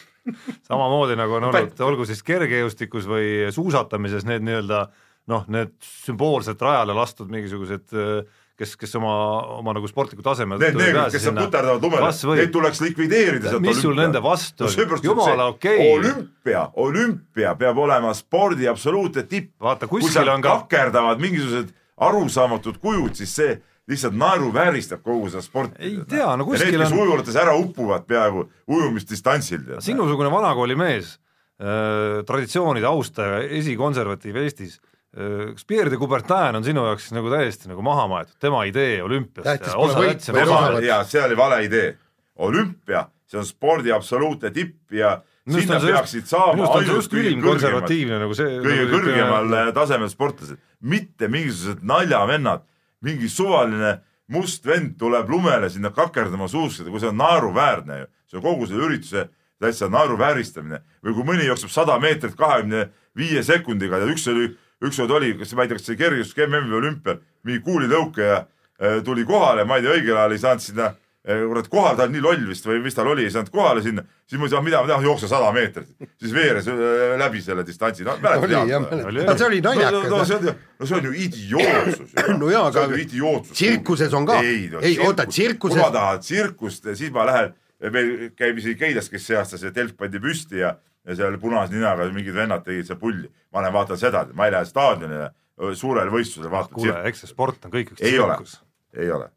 samamoodi 0.70 1.18
nagu 1.18 1.38
on 1.40 1.50
olnud 1.50 1.86
olgu 1.90 2.06
siis 2.06 2.22
kergejõustikus 2.22 3.06
või 3.10 3.48
suusatamises 3.54 4.26
need 4.28 4.46
nii-öelda 4.46 4.86
noh, 5.28 5.46
need 5.52 5.74
sümboolselt 5.84 6.60
rajale 6.62 6.94
lastud 6.96 7.30
mingisugused 7.32 7.92
kes, 8.58 8.74
kes 8.76 8.94
oma, 8.98 9.12
oma 9.60 9.72
nagu 9.76 9.86
sportliku 9.90 10.22
taseme 10.26 10.58
Need 10.58 10.74
neegrid, 10.78 11.12
kes 11.14 11.22
seal 11.28 11.36
puterdavad 11.38 11.84
lumele, 11.84 12.10
need 12.40 12.52
tuleks 12.54 12.80
likvideerida 12.82 13.52
sealt 13.52 13.62
mis 13.64 13.78
sul 13.82 13.94
nende 13.98 14.20
vastu 14.24 14.66
no 14.66 14.70
on 14.72 14.96
et 14.98 15.06
jumala 15.06 15.46
okei, 15.54 15.78
olümpia, 15.94 16.64
olümpia 16.82 17.54
peab 17.60 17.78
olema 17.78 18.10
spordi 18.18 18.66
absoluutne 18.68 19.22
tipp. 19.30 19.52
Vaata, 19.62 19.86
kuskil 19.90 20.28
on 20.34 20.42
ka- 20.42 20.58
kakerdavad 20.66 21.22
mingisugused 21.22 21.70
arusaamatud 22.08 22.78
kujud, 22.82 23.14
siis 23.18 23.32
see 23.38 23.56
lihtsalt 23.88 24.14
naeruvääristab 24.20 25.00
kogu 25.02 25.30
seda 25.32 25.40
sporti. 25.42 25.78
Ei 25.80 25.96
tea, 26.08 26.26
no 26.36 26.44
kuskil 26.44 26.74
ja 26.74 26.78
need, 26.78 26.82
kes 26.84 26.92
on- 26.92 27.06
ujulates 27.06 27.36
ära 27.40 27.54
upuvad 27.56 28.04
peaaegu 28.10 28.44
ujumisdistantsil. 28.68 29.78
sinusugune 29.80 30.30
vanakooli 30.30 30.76
mees 30.76 31.14
äh,, 31.60 32.20
traditsioonide 32.26 32.86
austaja, 32.86 33.40
esikonservatiiv 33.58 34.36
Eestis 34.44 34.76
kas 35.18 35.66
Pierre 35.66 35.90
de 35.90 35.98
Coubertin 35.98 36.58
on 36.58 36.66
sinu 36.66 36.84
jaoks 36.86 37.08
nagu 37.16 37.30
täiesti 37.32 37.70
nagu 37.70 37.82
maha 37.82 38.06
maetud, 38.10 38.36
tema 38.42 38.62
idee 38.68 39.00
olümpiast 39.02 39.66
ja 39.66 39.74
osa 39.74 39.98
võit, 39.98 40.12
jätsi 40.12 40.34
vaid 40.34 40.46
maha 40.46 40.68
osavõtt. 40.68 40.86
ja 40.86 40.98
see 41.08 41.22
oli 41.24 41.38
vale 41.38 41.62
idee. 41.66 41.88
olümpia, 42.38 43.08
see 43.26 43.40
on 43.40 43.46
spordi 43.48 43.90
absoluutne 43.92 44.52
tipp 44.54 44.94
ja 44.94 45.16
Minu 45.48 45.62
sinna 45.64 45.78
peaksid 45.80 46.28
saama 46.28 46.68
ainult 46.76 47.08
kõige 47.10 47.32
konservatiivne 47.40 48.18
nagu 48.20 48.36
see 48.36 48.58
kõige 48.60 48.84
nagu 48.84 48.92
kõrgemal 48.92 49.56
äh, 49.56 49.70
tasemel 49.74 50.10
sportlased, 50.12 50.60
mitte 50.84 51.30
mingisugused 51.32 51.80
naljavennad, 51.88 52.66
mingi 53.02 53.30
suvaline 53.32 53.96
must 54.28 54.66
vend 54.68 54.98
tuleb 55.00 55.30
lumele 55.32 55.70
sinna 55.72 55.90
kakerdama 55.94 56.50
suuskida, 56.52 56.92
kui 56.92 57.00
see 57.00 57.08
on 57.10 57.18
naeruväärne 57.18 58.02
ju, 58.02 58.08
see 58.28 58.40
on 58.40 58.44
kogu 58.44 58.68
selle 58.68 58.86
ürituse 58.90 59.24
täitsa 59.58 59.88
naeruvääristamine 59.90 60.82
või 61.02 61.16
kui 61.16 61.26
mõni 61.32 61.48
jookseb 61.48 61.72
sada 61.72 61.96
meetrit 62.02 62.36
kahekümne 62.38 62.88
viie 63.18 63.42
sekundiga 63.42 64.02
ja 64.02 64.10
üks 64.12 64.28
oli, 64.30 64.52
ükskord 64.84 65.10
oli, 65.18 65.34
kas 65.40 65.54
ma 65.56 65.64
ei 65.64 65.72
tea, 65.72 65.80
kas 65.80 65.90
see 65.90 65.98
kergejõustik 65.98 66.44
MM-i 66.46 66.70
või 66.70 66.80
olümpial, 66.82 67.20
mingi 67.48 67.64
kuulitõuke 67.66 68.30
ja 68.30 68.38
äh, 68.44 69.02
tuli 69.04 69.26
kohale, 69.28 69.66
ma 69.68 69.78
ei 69.78 69.86
tea, 69.86 69.98
õigel 69.98 70.16
ajal 70.16 70.36
ei 70.36 70.44
saanud 70.44 70.64
sinna 70.64 70.94
kurat 71.28 71.66
kohal, 71.68 71.96
ta 71.96 72.06
on 72.06 72.12
nii 72.14 72.22
loll 72.24 72.44
vist 72.48 72.64
või 72.64 72.78
mis 72.80 72.94
tal 72.96 73.08
oli, 73.10 73.26
ei 73.26 73.32
saanud 73.32 73.50
kohale 73.52 73.82
sinna, 73.84 74.04
siis 74.28 74.40
ma 74.40 74.46
ütlesin, 74.46 74.64
mida 74.64 74.80
ma 74.80 74.88
tean, 74.88 75.04
jookse 75.04 75.28
sada 75.28 75.50
meetrit, 75.52 75.90
siis 76.20 76.32
veeres 76.32 76.68
äh, 76.72 77.16
läbi 77.20 77.42
selle 77.44 77.64
distantsi, 77.68 78.06
no 78.06 78.14
oli 78.16 78.56
jah, 78.70 78.86
mäletad? 78.86 79.42
see 79.42 79.48
oli 79.48 79.60
no, 79.64 79.74
no, 79.76 79.90
no 79.90 80.00
naljakas. 80.14 80.28
see 80.30 80.38
on 80.38 80.48
ju, 80.48 80.54
no 80.78 80.88
see 80.88 80.98
on 80.98 81.08
ju 81.08 81.14
idiootsus. 81.26 82.16
No 82.38 82.50
jaa, 82.52 82.68
aga 82.70 82.86
tsirkuses 83.50 84.14
on 84.16 84.28
ka. 84.28 84.38
Ei, 84.46 84.94
oota, 85.04 85.26
tsirkuses- 85.28 85.76
kui 85.76 85.82
ma 85.82 85.90
tahan 85.92 86.22
tsirkust, 86.24 86.88
siis 86.96 87.12
ma 87.12 87.26
lähen, 87.28 87.54
meil 87.92 88.12
käib 88.38 88.60
isegi 88.62 88.78
Keilas, 88.80 89.10
kes 89.12 89.28
see 89.28 89.36
aasta 89.36 89.60
see 89.60 89.74
telk 89.74 89.98
pandi 90.00 90.22
püsti 90.22 90.62
ja, 90.62 90.76
ja 91.08 91.16
seal 91.16 91.38
punase 91.40 91.72
ninaga 91.72 92.06
mingid 92.12 92.36
vennad 92.36 92.64
tegid 92.66 92.86
seal 92.86 93.00
pulli. 93.00 93.28
ma 93.52 93.64
lähen 93.64 93.74
vaatan 93.74 93.98
seda, 93.98 94.26
ma 94.36 94.46
ei 94.46 94.52
lähe 94.52 94.68
staadionile 94.68 95.30
suurele 95.74 96.12
võistlusele 96.12 96.50
vaatama 96.52 96.78
kuule, 96.78 96.96
eks 97.08 97.24
see 97.24 97.30
sport 97.32 97.64
on 97.66 97.74
kõik 97.74 97.94
üks 97.94 98.02
ei 98.04 98.18
ole 98.22 98.36
tsirkus., 98.36 98.58
ei 98.94 99.10
ole. 99.10 99.30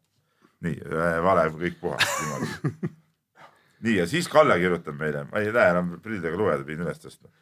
nii, 0.62 0.76
vale 1.24 1.46
kõik 1.56 1.78
puhas 1.80 2.12
niimoodi. 2.20 2.90
nii 3.86 3.96
ja 3.98 4.06
siis 4.10 4.28
Kalle 4.30 4.58
kirjutab 4.62 4.98
meile, 4.98 5.24
ma 5.30 5.42
ei 5.42 5.50
näe 5.54 5.74
enam 5.74 5.96
prillidega 6.02 6.38
lugeda, 6.38 6.66
pidin 6.66 6.86
üles 6.86 7.02
tõstma. 7.02 7.32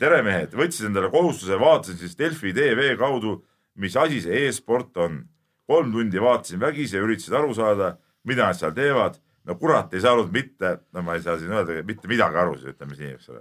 tere 0.00 0.20
mehed, 0.26 0.52
võtsin 0.58 0.90
endale 0.90 1.08
kohustuse, 1.12 1.56
vaatasin 1.60 1.98
siis 2.00 2.18
Delfi 2.18 2.52
tv 2.56 2.92
kaudu, 3.00 3.38
mis 3.80 3.96
asi 3.96 4.20
see 4.24 4.46
e-sport 4.48 4.96
on. 5.00 5.22
kolm 5.66 5.92
tundi 5.92 6.20
vaatasin 6.20 6.60
vägisi 6.60 6.96
ja 6.96 7.02
üritasin 7.02 7.38
aru 7.38 7.54
saada, 7.54 7.96
mida 8.28 8.50
nad 8.50 8.58
seal 8.58 8.74
teevad. 8.76 9.16
no 9.44 9.54
kurat 9.58 9.94
ei 9.94 10.00
saanud 10.00 10.28
mitte, 10.32 10.76
no 10.92 11.02
ma 11.02 11.14
ei 11.14 11.22
saa 11.22 11.38
siin 11.38 11.50
öelda 11.50 11.82
mitte 11.82 12.08
midagi 12.08 12.36
aru, 12.38 12.58
ütleme 12.60 12.94
nii, 12.98 13.14
eks 13.16 13.30
ole. 13.32 13.40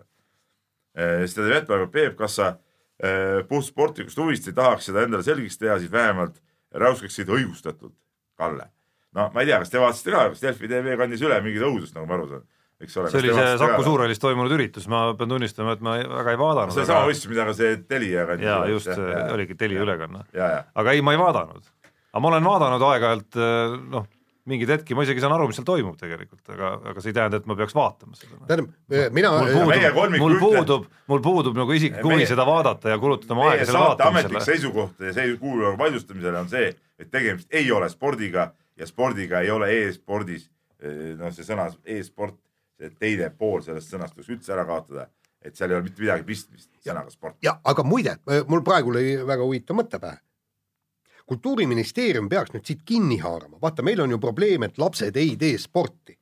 Siis 0.97 1.35
ta 1.35 1.45
teeb 1.45 1.57
ettepaneku, 1.61 1.91
Peep, 1.91 2.15
kas 2.19 2.37
sa 2.39 2.53
eh, 3.01 3.41
puhtsportlikust 3.47 4.19
huvist 4.19 4.49
ei 4.49 4.55
tahaks 4.57 4.89
seda 4.89 5.05
endale 5.05 5.25
selgeks 5.25 5.59
teha, 5.61 5.79
siis 5.79 5.91
vähemalt 5.91 6.39
räuskaksid 6.71 7.29
õigustatult, 7.31 7.95
Kalle. 8.39 8.69
no 9.15 9.29
ma 9.33 9.43
ei 9.43 9.51
tea, 9.51 9.59
kas 9.63 9.71
te 9.71 9.81
vaatasite 9.81 10.15
ka, 10.15 10.25
kas 10.33 10.43
Delfi 10.43 10.71
tv 10.71 10.97
kandis 10.99 11.23
üle 11.23 11.39
mingit 11.43 11.65
õudust, 11.67 11.95
nagu 11.95 12.07
ma 12.09 12.17
aru 12.17 12.29
saan, 12.29 12.45
eks 12.83 12.97
ole. 12.97 13.11
see 13.11 13.23
oli 13.23 13.33
see 13.35 13.57
Saku. 13.61 13.83
Suurhallis 13.87 14.23
toimunud 14.23 14.55
üritus, 14.55 14.87
ma 14.91 15.03
pean 15.19 15.35
tunnistama, 15.35 15.75
et 15.77 15.83
ma 15.85 15.97
väga 15.99 16.35
ei 16.35 16.41
vaadanud. 16.41 16.75
see 16.75 16.85
on 16.85 16.89
sama 16.93 17.09
võistlus, 17.09 17.33
mida 17.33 17.47
ka 17.49 17.57
see 17.59 17.75
Telia 17.87 18.25
kandis. 18.29 18.49
jaa, 18.51 18.63
just, 18.71 18.91
oligi 19.35 19.59
Telia 19.59 19.83
ülekanne. 19.85 20.25
aga 20.35 20.95
ei, 20.95 21.03
ma 21.05 21.15
ei 21.15 21.21
vaadanud. 21.21 21.71
aga 22.11 22.23
ma 22.23 22.33
olen 22.33 22.49
vaadanud 22.51 22.87
aeg-ajalt 22.91 23.39
äh, 23.39 23.77
noh, 23.95 24.07
mingeid 24.49 24.71
hetki, 24.73 24.95
ma 24.97 25.05
isegi 25.05 25.21
saan 25.21 25.35
aru, 25.35 25.47
mis 25.49 25.57
seal 25.59 25.67
toimub 25.67 25.97
tegelikult, 25.99 26.41
aga, 26.53 26.71
aga 26.91 27.03
see 27.03 27.11
ei 27.11 27.17
tähenda, 27.17 27.41
et 27.41 27.49
ma 27.49 27.57
peaks 27.59 27.75
vaatama 27.77 28.17
seda. 28.17 28.39
tähendab, 28.49 28.71
mina, 29.13 29.33
mul 29.37 29.51
puudub 29.53 30.17
mul 30.21 30.37
puudub, 30.41 30.87
mul 31.11 31.21
puudub 31.25 31.59
nagu 31.61 31.75
isiklik 31.77 32.05
huvi 32.05 32.25
seda 32.29 32.45
vaadata 32.47 32.93
ja 32.93 32.97
kulutada 33.01 33.35
oma 33.37 33.51
aega 33.51 33.67
selle 33.69 33.83
saate 33.83 34.07
ametlik 34.07 34.39
vaatamisele. 34.39 34.57
seisukoht 34.57 35.05
ja 35.05 35.13
see 35.13 35.27
ei 35.29 35.37
kuulu 35.41 35.67
nagu 35.67 35.77
vaidlustamisele 35.83 36.41
on 36.41 36.49
see, 36.49 36.71
et 36.99 37.11
tegemist 37.13 37.53
ei 37.61 37.69
ole 37.71 37.89
spordiga 37.93 38.49
ja 38.77 38.89
spordiga 38.89 39.41
ei 39.45 39.51
ole 39.53 39.69
e-spordis, 39.83 40.49
noh, 41.19 41.33
see 41.35 41.45
sõna 41.45 41.69
e-sport, 41.85 42.37
see 42.79 42.93
teine 42.97 43.29
pool 43.37 43.61
sellest 43.65 43.93
sõnast 43.93 44.15
tuleks 44.15 44.33
üldse 44.33 44.55
ära 44.55 44.65
kaotada, 44.69 45.05
et 45.41 45.57
seal 45.57 45.71
ei 45.71 45.77
ole 45.77 45.85
mitte 45.85 46.01
midagi 46.01 46.25
pistmist 46.25 46.71
sõnaga 46.81 47.13
sport. 47.13 47.37
ja 47.45 47.59
aga 47.63 47.85
muide, 47.85 48.17
mul 48.49 48.65
praegu 48.65 48.93
oli 48.93 49.15
väga 49.21 49.45
huvitav 49.45 49.77
mõte 49.77 50.01
pähe. 50.01 50.17
Kultuuriministeerium 51.25 52.29
peaks 52.29 52.53
nüüd 52.55 52.65
siit 52.67 52.81
kinni 52.85 53.19
haarama, 53.21 53.59
vaata, 53.61 53.83
meil 53.85 54.01
on 54.01 54.11
ju 54.11 54.19
probleem, 54.19 54.63
et 54.63 54.77
lapsed 54.81 55.15
ei 55.15 55.35
tee 55.37 55.57
sporti. 55.61 56.17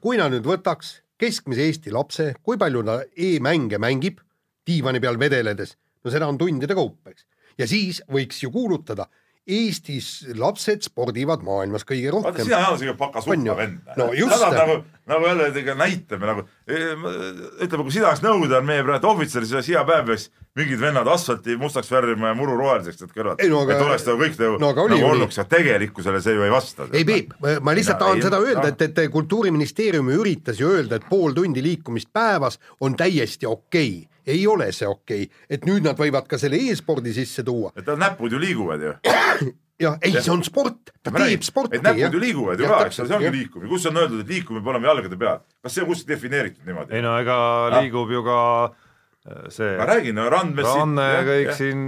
kui 0.00 0.18
nad 0.20 0.30
nüüd 0.30 0.44
võtaks 0.46 1.00
keskmise 1.18 1.64
Eesti 1.66 1.90
lapse, 1.90 2.34
kui 2.42 2.58
palju 2.60 2.82
ta 2.86 3.00
e-mänge 3.16 3.78
mängib 3.82 4.20
diivani 4.66 5.00
peal 5.00 5.18
vedeledes, 5.18 5.76
no 6.04 6.12
seda 6.12 6.28
on 6.28 6.38
tundide 6.38 6.74
kaupa, 6.74 7.10
eks. 7.10 7.26
ja 7.58 7.66
siis 7.66 8.02
võiks 8.12 8.42
ju 8.42 8.52
kuulutada, 8.52 9.08
Eestis 9.46 10.24
lapsed 10.34 10.82
spordivad 10.88 11.44
maailmas 11.46 11.84
kõige 11.86 12.10
rohkem. 12.10 12.42
sina 12.48 12.64
oled 12.66 12.80
siuke 12.80 12.96
paka 12.98 13.20
On 13.22 13.44
ju? 13.46 13.52
suppa 13.52 13.60
vend. 13.60 13.92
No 13.96 14.08
just. 14.16 14.42
nagu, 14.42 14.80
nagu 15.06 15.28
jälle 15.28 15.74
näitame 15.78 16.26
nagu, 16.26 16.42
ütleme, 16.66 17.84
kui 17.84 17.94
sina 17.94 18.08
oleks 18.10 18.24
nõukogude 18.24 18.58
armee 18.58 18.82
praegu 18.82 19.12
ohvitser, 19.12 19.46
siis 19.46 19.70
hea 19.70 19.84
päev 19.86 20.10
peaks 20.10 20.26
mingid 20.56 20.80
vennad 20.80 21.06
asfalti 21.12 21.54
mustaks 21.60 21.92
värvima 21.92 22.32
ja 22.32 22.38
muru 22.38 22.56
roheliseks 22.58 22.98
teed 23.04 23.14
kõrvad. 23.14 23.44
No 23.52 23.62
et 23.68 23.84
oleks 23.84 24.08
nagu 24.08 24.24
kõik 24.24 24.42
nagu, 24.42 24.58
no 24.64 24.72
oli 24.72 24.98
nagu 24.98 25.10
olnuks, 25.12 25.38
aga 25.38 25.52
tegelikkusele 25.54 26.24
see 26.24 26.34
ju 26.34 26.48
ei 26.48 26.50
vasta. 26.50 26.88
ei 26.90 27.06
Peep, 27.06 27.38
ma 27.62 27.76
lihtsalt 27.76 28.02
tahan 28.02 28.24
seda 28.26 28.42
öelda, 28.42 28.66
noh. 28.66 28.74
et, 28.74 28.98
et 28.98 29.14
kultuuriministeerium 29.14 30.10
ju 30.10 30.20
üritas 30.24 30.58
ju 30.58 30.74
öelda, 30.74 30.98
et 30.98 31.06
pool 31.06 31.36
tundi 31.36 31.62
liikumist 31.62 32.10
päevas 32.10 32.58
on 32.80 32.98
täiesti 32.98 33.46
okei 33.46 33.94
okay.. 34.00 34.15
Ei 34.26 34.46
ole 34.46 34.70
see 34.74 34.88
okei 34.88 35.26
okay., 35.26 35.44
et 35.50 35.66
nüüd 35.68 35.86
nad 35.86 35.98
võivad 35.98 36.26
ka 36.30 36.38
selle 36.40 36.58
e-spordi 36.70 37.14
sisse 37.16 37.44
tuua. 37.46 37.72
et 37.76 37.86
tal 37.86 37.98
näpud 38.00 38.32
ju 38.32 38.40
liiguvad 38.42 38.82
ju. 38.82 38.94
jah, 39.84 39.98
ei, 40.00 40.16
see 40.16 40.32
on 40.32 40.42
sport, 40.46 40.92
ta 41.02 41.12
Ma 41.12 41.22
räägin, 41.22 41.36
teeb 41.36 41.46
sporti. 41.46 41.78
et 41.78 41.84
näpud 41.84 42.16
ju 42.16 42.22
liiguvad 42.22 42.60
ju 42.60 42.70
ka, 42.70 42.80
eks 42.88 43.02
ole, 43.02 43.10
see 43.10 43.18
ongi 43.18 43.32
liikumine, 43.36 43.70
kus 43.70 43.86
on 43.90 44.00
öeldud, 44.02 44.24
et 44.24 44.32
liikumine 44.34 44.64
peab 44.64 44.74
olema 44.74 44.90
jalgade 44.92 45.20
peal, 45.20 45.44
kas 45.62 45.76
see 45.76 45.84
on 45.84 45.92
kuskil 45.92 46.14
defineeritud 46.14 46.66
niimoodi 46.68 46.96
ei? 46.96 47.04
no 47.04 47.14
ega 47.20 47.38
liigub 47.76 48.12
ju 48.16 48.24
ka 48.26 48.40
äh, 48.66 49.46
see 49.54 49.76
ma 49.78 49.88
räägin, 49.92 50.18
no 50.18 50.26
randmes. 50.32 50.70
Ranne 50.72 51.06
ja 51.12 51.22
kõik 51.30 51.54
siin, 51.60 51.86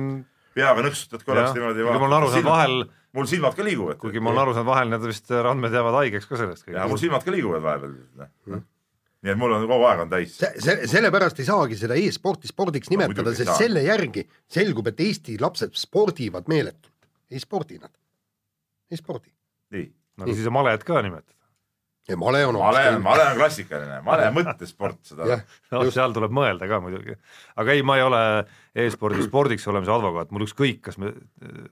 peaga 0.59 0.87
nõksutad 0.87 1.27
korraks 1.27 1.57
niimoodi. 1.57 1.85
kuigi 1.85 1.99
ma 1.99 2.09
olen 2.11 2.19
aru 2.21 2.33
saanud 2.35 2.51
vahel, 2.53 2.81
mul 3.19 3.31
silmad 3.31 3.59
ka 3.59 3.67
liiguvad. 3.67 4.01
kuigi 4.03 4.23
ma 4.23 4.35
olen 4.35 4.45
aru 4.47 4.59
saanud 4.59 4.73
vahel 4.73 4.93
need 4.95 5.07
vist 5.09 5.33
randmed 5.49 5.79
jäävad 5.81 6.03
haigeks 6.03 6.29
ka 6.31 6.43
sellest 6.43 6.69
ja 6.75 6.89
mul 6.91 7.01
silmad 7.01 7.25
ka 7.25 7.35
liiguvad 7.35 7.65
vahepeal. 7.65 8.67
Nii 9.25 9.33
et 9.35 9.39
mul 9.41 9.55
on 9.57 9.65
kogu 9.67 9.87
aeg 9.89 10.05
on 10.05 10.13
täis. 10.13 10.37
see, 10.39 10.51
see, 10.63 10.91
sellepärast 10.91 11.41
ei 11.43 11.49
saagi 11.49 11.79
seda 11.79 11.97
e-sporti 11.99 12.51
spordiks 12.51 12.91
nimetada, 12.93 13.33
ei 13.33 13.41
sest 13.41 13.51
saa. 13.51 13.63
selle 13.65 13.83
järgi 13.87 14.25
selgub, 14.59 14.91
et 14.93 15.01
Eesti 15.09 15.39
lapsed 15.43 15.75
spordivad 15.79 16.51
meeletult. 16.51 16.95
ei 17.31 17.43
spordi 17.43 17.81
nad, 17.83 17.95
ei 18.91 19.01
spordi. 19.01 19.33
nii, 19.75 19.89
aga 20.23 20.39
siis 20.39 20.47
on 20.51 20.57
malet 20.59 20.87
ka 20.87 21.03
nimetada. 21.03 21.38
Ja 22.09 22.17
male 22.17 22.41
on 22.49 22.57
male 22.57 22.83
on, 22.89 23.03
male 23.05 23.25
on 23.31 23.37
klassikaline, 23.37 23.99
male 24.07 24.31
mõttesport 24.33 24.99
seda 25.07 25.27
jah, 25.29 25.43
no 25.75 25.83
Just. 25.85 25.99
seal 25.99 26.15
tuleb 26.17 26.33
mõelda 26.35 26.69
ka 26.71 26.81
muidugi, 26.81 27.17
aga 27.61 27.77
ei, 27.77 27.85
ma 27.85 27.99
ei 27.99 28.05
ole 28.07 28.23
e-spordi 28.79 29.25
spordiks 29.27 29.67
olemise 29.69 29.93
advokaat, 29.93 30.31
mul 30.33 30.47
ükskõik, 30.47 30.81
kas 30.87 30.97
me, 31.03 31.13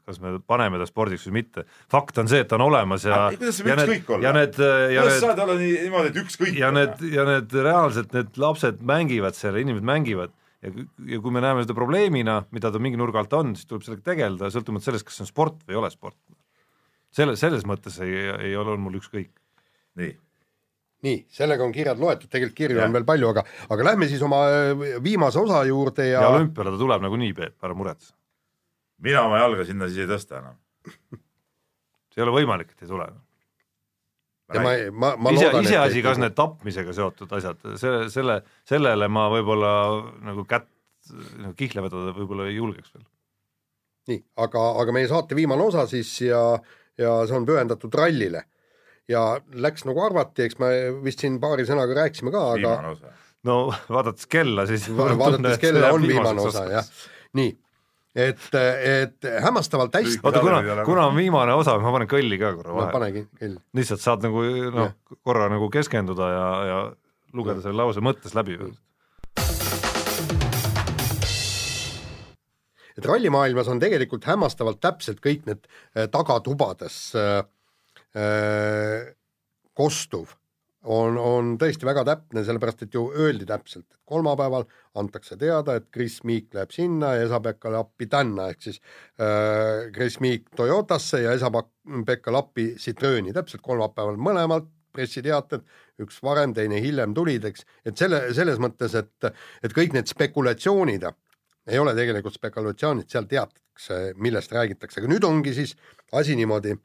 kas 0.08 0.20
me 0.20 0.36
paneme 0.44 0.80
ta 0.80 0.88
spordiks 0.88 1.26
või 1.30 1.38
mitte. 1.40 1.66
fakt 1.92 2.18
on 2.20 2.28
see, 2.28 2.42
et 2.44 2.50
ta 2.50 2.58
on 2.58 2.66
olemas 2.66 3.06
ja 3.08 3.26
kuidas 3.32 3.60
saab 3.60 3.70
ja 3.70 3.78
ükskõik 3.78 4.10
olla? 4.12 4.26
ja 4.26 4.34
need, 4.36 4.58
ja 4.96 5.06
kuidas 5.06 5.22
saad 5.24 5.44
olla 5.46 5.58
nii, 5.60 5.76
niimoodi, 5.86 6.12
et 6.12 6.20
ükskõik. 6.24 6.58
ja 6.60 6.72
need, 6.74 7.06
ja 7.14 7.28
need 7.30 7.56
reaalselt 7.68 8.16
need 8.16 8.42
lapsed 8.42 8.82
mängivad 8.92 9.38
seal, 9.38 9.56
inimesed 9.62 9.88
mängivad 9.88 10.34
ja, 10.60 10.74
ja 11.14 11.22
kui 11.22 11.34
me 11.34 11.42
näeme 11.44 11.64
seda 11.64 11.76
probleemina, 11.78 12.40
mida 12.54 12.72
ta 12.72 12.82
mingi 12.82 13.00
nurga 13.00 13.22
alt 13.22 13.34
on, 13.38 13.56
siis 13.56 13.68
tuleb 13.70 13.86
sellega 13.86 14.04
tegeleda, 14.12 14.52
sõltumata 14.52 14.90
sellest, 14.90 15.08
kas 15.08 15.18
see 15.18 15.26
on 15.26 15.32
sport 15.32 15.64
või 15.64 15.76
ei 15.76 15.80
ole 15.80 15.90
sport. 15.94 16.20
selle, 17.16 17.36
selles 17.40 17.64
mõttes 17.68 17.96
ei, 18.04 18.14
ei 18.50 18.56
ole 18.58 18.76
mul 18.80 19.00
ükskõik. 19.00 19.32
nii, 19.96 20.12
nii, 21.06 21.18
sellega 21.38 21.64
on 21.66 21.74
kirjad 21.74 22.00
loetud, 22.02 22.30
tegelikult 22.30 22.58
kirju 22.58 22.80
Jah. 22.80 22.88
on 22.88 22.96
veel 22.96 23.06
palju, 23.08 23.30
aga, 23.34 23.44
aga 23.74 23.88
lähme 23.90 24.08
siis 24.10 24.22
oma 24.26 24.42
äh, 24.50 24.86
viimase 25.04 25.40
osa 25.40 25.62
juurde 25.68 26.08
ja, 26.10 26.24
ja 26.24 26.32
olümpiale 26.34 26.74
ta 26.74 26.80
tuleb 26.80 27.06
nagunii, 27.06 27.32
Peep, 27.36 27.56
ära 27.64 27.76
muretse. 27.78 28.14
mina 29.06 29.26
oma 29.28 29.40
jalga 29.42 29.68
sinna 29.68 29.90
siis 29.90 30.04
ei 30.04 30.10
tõsta 30.10 30.40
enam. 30.40 30.58
see 32.12 32.22
ei 32.22 32.26
ole 32.26 32.36
võimalik, 32.38 32.72
et 32.74 32.86
ei 32.86 32.90
tule. 32.90 33.08
ja 34.54 34.62
ma, 34.62 34.76
ma, 34.92 35.12
ma 35.18 35.34
ise, 35.34 35.50
loodan, 35.50 35.66
iseasi, 35.68 36.02
kas 36.06 36.22
need 36.22 36.36
tapmisega 36.38 36.94
seotud 36.96 37.36
asjad, 37.38 37.60
selle, 37.82 38.08
selle, 38.14 38.40
sellele 38.68 39.10
ma 39.10 39.28
võib-olla 39.32 39.74
nagu 40.26 40.46
kätt 40.48 40.70
nagu 41.14 41.54
kihla 41.58 41.84
vedada 41.84 42.14
võib-olla 42.16 42.48
ei 42.50 42.58
julgeks 42.58 42.94
veel. 42.94 43.06
nii, 44.10 44.20
aga, 44.42 44.64
aga 44.82 44.94
meie 44.94 45.08
saate 45.10 45.38
viimane 45.38 45.66
osa 45.66 45.86
siis 45.90 46.10
ja, 46.24 46.40
ja 46.98 47.16
see 47.26 47.38
on 47.38 47.46
pühendatud 47.48 47.94
rallile. 47.94 48.44
Ja 49.10 49.22
läks 49.54 49.86
nagu 49.86 50.02
arvati, 50.02 50.46
eks 50.48 50.58
me 50.62 50.70
vist 51.04 51.22
siin 51.22 51.38
paari 51.42 51.66
sõnaga 51.68 51.94
rääkisime 52.02 52.32
ka, 52.34 52.42
aga 52.56 52.96
no 53.46 53.58
vaadates 53.92 54.26
kella, 54.30 54.66
siis 54.66 54.88
va- 54.96 55.12
vaadates 55.18 55.62
kella 55.62 55.92
on 55.94 56.06
viimane 56.06 56.42
osa 56.42 56.64
jah, 56.70 56.88
nii, 57.38 57.52
et, 58.26 58.48
et 58.56 59.28
hämmastavalt 59.44 59.94
hästi, 60.00 60.18
oota, 60.26 60.42
kuna 60.42 60.82
kuna 60.88 61.06
on 61.12 61.18
viimane 61.18 61.54
osa, 61.54 61.76
ma 61.82 61.94
panen 61.94 62.10
kõlli 62.10 62.40
ka 62.42 62.54
korra 62.58 62.72
no 62.72 62.80
vahele. 62.80 62.96
panegi 62.98 63.26
kell, 63.38 63.60
lihtsalt 63.78 64.02
saad 64.02 64.26
nagu 64.26 64.42
noh, 64.74 64.96
korra 65.22 65.50
nagu 65.52 65.70
keskenduda 65.70 66.32
ja, 66.32 66.50
ja 66.72 66.82
lugeda 67.36 67.62
selle 67.62 67.78
lause 67.84 68.02
mõttes 68.02 68.34
läbi. 68.34 68.58
et 72.96 73.04
rallimaailmas 73.04 73.68
on 73.68 73.78
tegelikult 73.78 74.24
hämmastavalt 74.26 74.80
täpselt 74.80 75.20
kõik 75.22 75.44
need 75.46 75.66
äh, 75.68 76.08
tagatubades 76.10 76.96
äh, 77.14 77.44
kostuv 79.76 80.30
on, 80.86 81.18
on 81.18 81.54
tõesti 81.60 81.86
väga 81.86 82.04
täpne, 82.06 82.42
sellepärast 82.46 82.86
et 82.86 82.94
ju 82.94 83.06
öeldi 83.10 83.46
täpselt, 83.48 83.86
et 83.90 83.98
kolmapäeval 84.08 84.66
antakse 84.98 85.36
teada, 85.40 85.76
et 85.76 85.88
Chris 85.94 86.20
Meek 86.24 86.54
läheb 86.54 86.72
sinna 86.74 87.14
ja 87.16 87.26
Esa-Pekka 87.26 87.72
Lappi 87.74 88.08
tänna, 88.10 88.48
ehk 88.52 88.62
siis 88.68 88.78
äh, 89.20 89.90
Chris 89.94 90.20
Meek 90.22 90.48
Toyotasse 90.56 91.24
ja 91.24 91.34
Esa-Pekka 91.36 92.32
Lappi 92.32 92.70
Citrooni, 92.80 93.34
täpselt 93.36 93.64
kolmapäeval 93.66 94.18
mõlemalt 94.20 94.70
pressiteated, 94.96 95.66
üks 96.00 96.22
varem, 96.24 96.54
teine 96.56 96.78
hiljem 96.80 97.12
tulid, 97.16 97.44
eks, 97.50 97.66
et 97.84 97.98
selle, 97.98 98.22
selles 98.36 98.60
mõttes, 98.62 98.94
et, 98.96 99.30
et 99.66 99.74
kõik 99.76 99.96
need 99.96 100.08
spekulatsioonid 100.08 101.04
ei 101.66 101.80
ole 101.82 101.92
tegelikult 101.98 102.36
spekulatsioonid, 102.36 103.08
seal 103.10 103.26
teatakse, 103.28 104.12
millest 104.22 104.52
räägitakse, 104.54 105.00
aga 105.02 105.10
nüüd 105.10 105.24
ongi 105.26 105.52
siis 105.56 105.74
asi 106.14 106.36
niimoodi, 106.38 106.76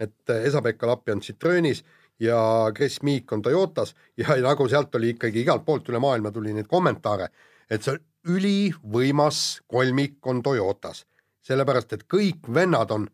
et 0.00 0.34
Esa-Pekka 0.34 0.88
Lappi 0.88 1.12
on 1.12 1.20
Citroenis 1.20 1.84
ja 2.20 2.40
Chris 2.76 3.02
Meek 3.02 3.32
on 3.32 3.42
Toyotas 3.42 3.94
ja 4.16 4.36
nagu 4.42 4.68
sealt 4.68 4.94
oli 4.94 5.14
ikkagi 5.14 5.44
igalt 5.44 5.64
poolt 5.64 5.88
üle 5.88 6.00
maailma 6.02 6.32
tuli 6.32 6.54
neid 6.56 6.68
kommentaare, 6.68 7.30
et 7.70 7.84
see 7.84 7.98
ülivõimas 8.28 9.60
kolmik 9.68 10.26
on 10.28 10.42
Toyotas, 10.44 11.04
sellepärast 11.44 11.96
et 11.96 12.06
kõik 12.10 12.48
vennad 12.52 12.92
on 12.92 13.08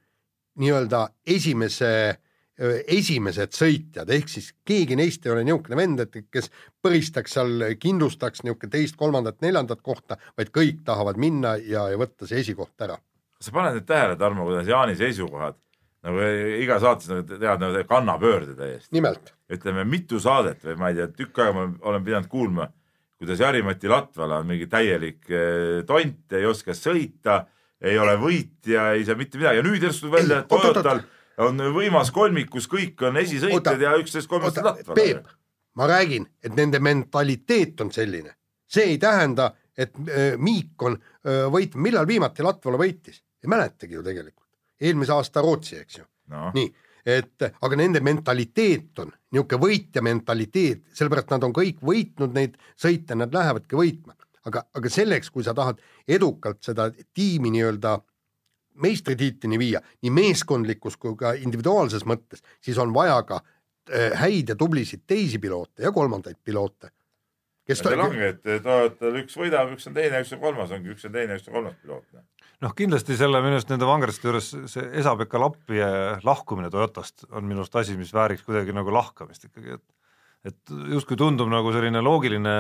nii-öelda 0.59 1.09
esimese 1.27 1.91
esimesed 2.89 3.53
sõitjad, 3.53 4.09
ehk 4.09 4.31
siis 4.33 4.47
keegi 4.65 4.97
neist 4.97 5.27
ei 5.27 5.33
ole 5.35 5.43
niisugune 5.45 5.77
vend, 5.77 6.01
et 6.07 6.15
kes 6.33 6.49
põristaks 6.81 7.35
seal, 7.37 7.67
kindlustaks 7.77 8.47
niisugune 8.47 8.73
teist, 8.73 8.97
kolmandat, 8.97 9.43
neljandat 9.45 9.83
kohta, 9.85 10.17
vaid 10.39 10.49
kõik 10.55 10.81
tahavad 10.87 11.21
minna 11.21 11.59
ja, 11.61 11.85
ja 11.93 12.01
võtta 12.01 12.25
see 12.25 12.41
esikoht 12.41 12.81
ära. 12.81 12.97
sa 13.41 13.53
paned 13.53 13.77
nüüd 13.77 13.85
tähele, 13.87 14.17
Tarmo, 14.17 14.49
kuidas 14.49 14.73
Jaani 14.73 14.97
seisukohad 14.97 15.61
nagu 16.07 16.23
iga 16.63 16.79
saates 16.83 17.11
nagu 17.11 17.25
teevad 17.27 17.63
nagu 17.63 17.83
kannapöörde 17.89 18.55
täiesti. 18.59 18.95
nimelt. 18.95 19.33
ütleme 19.53 19.85
mitu 19.85 20.21
saadet 20.23 20.63
või 20.65 20.79
ma 20.79 20.91
ei 20.91 21.01
tea, 21.01 21.09
tükk 21.15 21.43
aega 21.43 21.55
ma 21.55 21.67
olen 21.91 22.05
pidanud 22.07 22.31
kuulma, 22.31 22.69
kuidas 23.19 23.43
Jari-Mati 23.43 23.91
Latvala 23.91 24.41
on 24.43 24.49
mingi 24.51 24.69
täielik 24.71 25.29
eh, 25.31 25.83
tont, 25.87 26.33
ei 26.37 26.47
oska 26.47 26.75
sõita, 26.77 27.43
ei 27.83 27.99
ole 27.99 28.17
võitja, 28.21 28.93
ei 28.97 29.05
saa 29.07 29.19
mitte 29.19 29.41
midagi 29.41 29.61
ja 29.61 29.67
nüüd 29.67 29.87
järsku 29.87 30.11
välja, 30.13 30.43
et 30.43 30.51
Toyotal 30.51 31.03
on 31.47 31.61
võimas 31.75 32.13
kolmik, 32.15 32.49
kus 32.55 32.69
kõik 32.71 33.03
on 33.07 33.19
esisõitjad 33.21 33.83
ja 33.83 33.97
üksteist 34.01 34.31
kolmest 34.31 34.63
Latvala. 34.63 34.97
Peep, 34.97 35.29
ma 35.77 35.91
räägin, 35.91 36.27
et 36.43 36.57
nende 36.57 36.81
mentaliteet 36.83 37.83
on 37.85 37.93
selline, 37.95 38.37
see 38.67 38.93
ei 38.95 38.99
tähenda, 39.03 39.53
et 39.77 39.93
äh, 40.09 40.35
Miik 40.41 40.83
on 40.87 40.97
võitnud, 41.27 41.83
millal 41.83 42.09
viimati 42.09 42.45
Latvala 42.47 42.81
võitis, 42.81 43.21
ei 43.43 43.51
mäletagi 43.53 43.99
ju 43.99 44.05
tegelikult, 44.07 44.46
eelmise 44.81 45.13
aasta 45.13 45.43
Rootsi, 45.45 45.81
eks 45.83 45.99
ju 45.99 46.05
no.. 46.33 46.51
nii, 46.55 46.69
et 47.07 47.47
aga 47.47 47.79
nende 47.79 48.03
mentaliteet 48.05 49.05
on 49.05 49.13
niisugune 49.33 49.63
võitja 49.63 50.03
mentaliteet, 50.03 50.87
sellepärast 50.97 51.33
nad 51.35 51.47
on 51.47 51.55
kõik 51.57 51.83
võitnud 51.85 52.35
neid 52.37 52.57
sõite, 52.75 53.17
nad 53.19 53.35
lähevadki 53.35 53.79
võitma. 53.79 54.17
aga, 54.47 54.63
aga 54.75 54.91
selleks, 54.91 55.31
kui 55.31 55.45
sa 55.45 55.55
tahad 55.55 55.81
edukalt 56.09 56.63
seda 56.63 56.91
tiimi 57.15 57.51
nii-öelda 57.55 57.99
meistritiitlini 58.83 59.59
viia 59.59 59.81
nii 60.03 60.13
meeskondlikus 60.13 60.97
kui 61.01 61.17
ka 61.17 61.33
individuaalses 61.41 62.05
mõttes, 62.05 62.45
siis 62.61 62.79
on 62.79 62.93
vaja 62.95 63.17
ka 63.29 63.41
äh, 63.41 64.13
häid 64.21 64.53
ja 64.53 64.57
tublisid 64.57 65.07
teisi 65.07 65.39
piloote 65.39 65.83
ja 65.83 65.93
kolmandaid 65.93 66.39
piloote. 66.45 66.91
kes 67.67 67.83
ta... 67.83 67.97
ongi, 68.03 68.23
et 68.33 68.43
Toyotal 68.63 69.21
üks 69.23 69.37
võidab, 69.39 69.73
üks 69.75 69.89
on 69.89 69.97
teine, 69.97 70.21
üks 70.23 70.35
on 70.37 70.43
kolmas, 70.43 70.71
ongi 70.71 70.93
üks 70.95 71.09
on 71.09 71.17
teine, 71.17 71.39
üks 71.41 71.49
on 71.49 71.61
kolmas 71.61 71.79
piloot. 71.83 72.05
Noh, 72.65 72.73
kindlasti 72.77 73.19
selle 73.19 73.43
minu 73.45 73.59
arust 73.59 73.73
nende 73.73 73.89
vangraste 73.89 74.29
juures 74.29 74.53
see 74.73 74.87
Esa-Pekka 75.01 75.41
Lappi 75.43 75.83
lahkumine 76.25 76.71
Toyotast 76.73 77.27
on 77.33 77.47
minu 77.49 77.63
arust 77.63 77.77
asi, 77.83 77.97
mis 77.99 78.15
vääriks 78.17 78.47
kuidagi 78.47 78.75
nagu 78.77 78.95
lahkamist 78.95 79.49
ikkagi, 79.49 79.79
et 79.79 79.85
et 80.47 80.77
justkui 80.93 81.19
tundub 81.19 81.51
nagu 81.51 81.73
selline 81.75 81.99
loogiline 82.05 82.53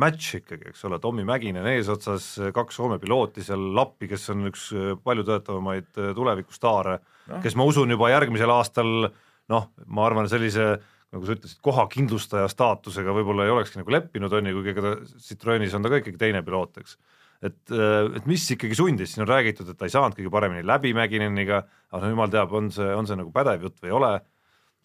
match 0.00 0.36
ikkagi, 0.38 0.70
eks 0.70 0.84
ole, 0.86 1.00
Tommy 1.02 1.24
Mäkinen 1.26 1.66
eesotsas, 1.72 2.28
kaks 2.54 2.78
Soome 2.78 3.00
pilooti 3.02 3.42
seal, 3.44 3.64
Lappi, 3.76 4.08
kes 4.10 4.28
on 4.34 4.46
üks 4.50 4.68
äh, 4.76 4.92
palju 5.02 5.26
töötavamaid 5.26 5.90
äh, 5.98 6.12
tulevikustaare 6.16 6.96
no., 7.00 7.40
kes 7.42 7.58
ma 7.58 7.66
usun 7.68 7.90
juba 7.90 8.12
järgmisel 8.12 8.52
aastal 8.54 9.10
noh, 9.50 9.68
ma 9.90 10.06
arvan, 10.06 10.30
sellise 10.30 10.76
nagu 11.10 11.26
sa 11.26 11.34
ütlesid, 11.34 11.58
kohakindlustaja 11.66 12.46
staatusega 12.50 13.12
võib-olla 13.16 13.46
ei 13.46 13.54
olekski 13.56 13.80
nagu 13.80 13.92
leppinud, 13.96 14.32
on 14.32 14.46
ju, 14.46 14.58
kuigi 14.60 14.72
ega 14.76 14.84
ta 14.84 15.22
Citroenis 15.26 15.74
on 15.74 15.82
ta 15.82 15.90
ka 15.90 15.98
ikkagi 16.04 16.20
teine 16.20 16.44
piloot, 16.46 16.78
eks. 16.78 16.94
Et, 17.42 17.60
äh, 17.72 18.10
et 18.18 18.26
mis 18.30 18.48
ikkagi 18.56 18.76
sundis, 18.78 19.14
siin 19.14 19.26
on 19.26 19.32
räägitud, 19.32 19.68
et 19.70 19.78
ta 19.78 19.88
ei 19.88 19.94
saanud 19.94 20.18
kõige 20.18 20.32
paremini 20.32 20.66
läbi 20.66 20.92
Mäkineniga, 20.96 21.64
aga 21.92 22.04
no 22.04 22.12
jumal 22.12 22.32
teab, 22.32 22.52
on 22.56 22.68
see, 22.74 22.90
on 22.94 23.08
see 23.08 23.18
nagu 23.20 23.32
pädev 23.34 23.68
jutt 23.68 23.80
või 23.80 23.92
ei 23.92 23.96
ole, 24.00 24.12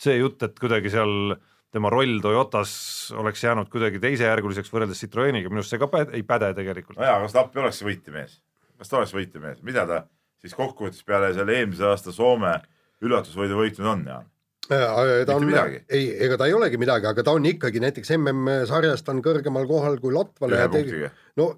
see 0.01 0.17
jutt, 0.19 0.43
et 0.47 0.57
kuidagi 0.59 0.91
seal 0.93 1.35
äh, 1.35 1.43
tema 1.75 1.91
roll 1.91 2.19
Toyotas 2.23 2.71
oleks 3.19 3.43
jäänud 3.43 3.67
kuidagi 3.71 3.99
teisejärguliseks 3.99 4.71
võrreldes 4.71 5.01
Citroeniga, 5.03 5.51
minu 5.51 5.59
arust 5.59 5.73
see 5.73 5.81
ka 5.81 5.89
pä 5.91 6.05
ei 6.15 6.23
päde 6.27 6.53
tegelikult. 6.55 6.99
nojaa, 7.01 7.17
kas 7.25 7.35
Lappi 7.35 7.59
oleks 7.59 7.81
võitjamees? 7.83 8.37
kas 8.79 8.91
ta 8.91 9.01
oleks 9.01 9.11
võitjamees, 9.15 9.59
mida 9.67 9.83
ta 9.89 10.05
siis 10.43 10.55
kokkuvõttes 10.55 11.03
peale 11.07 11.33
selle 11.35 11.57
eelmise 11.57 11.83
aasta 11.89 12.13
Soome 12.15 12.53
üllatusvõidu 13.03 13.59
võitnud 13.59 13.91
on, 13.91 14.07
Jaan? 14.07 14.31
ta 15.27 15.35
on, 15.35 15.51
ei, 15.51 16.07
ega 16.25 16.39
ta 16.39 16.47
ei 16.47 16.55
olegi 16.55 16.79
midagi, 16.79 17.11
aga 17.11 17.27
ta 17.27 17.35
on 17.35 17.45
ikkagi 17.51 17.83
näiteks 17.83 18.15
MM-sarjas 18.21 19.03
ta 19.03 19.11
on 19.11 19.19
kõrgemal 19.25 19.67
kohal 19.67 19.99
kui 19.99 20.15
Latval. 20.15 20.55
ühe 20.55 20.69
punktiga. 20.71 21.11
no 21.41 21.51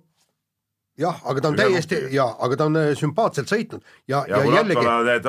jah, 0.98 1.22
aga 1.24 1.42
ta 1.42 1.52
on 1.52 1.58
Üle 1.58 1.70
täiesti 1.70 2.02
ja, 2.16 2.26
aga 2.40 2.58
ta 2.58 2.68
on 2.72 2.82
äh, 2.82 2.92
sümpaatselt 2.98 3.52
sõitnud 3.52 3.86
ja, 4.08 4.24
ja, 4.28 4.42
ja 4.42 4.60
jällegi. 4.62 4.86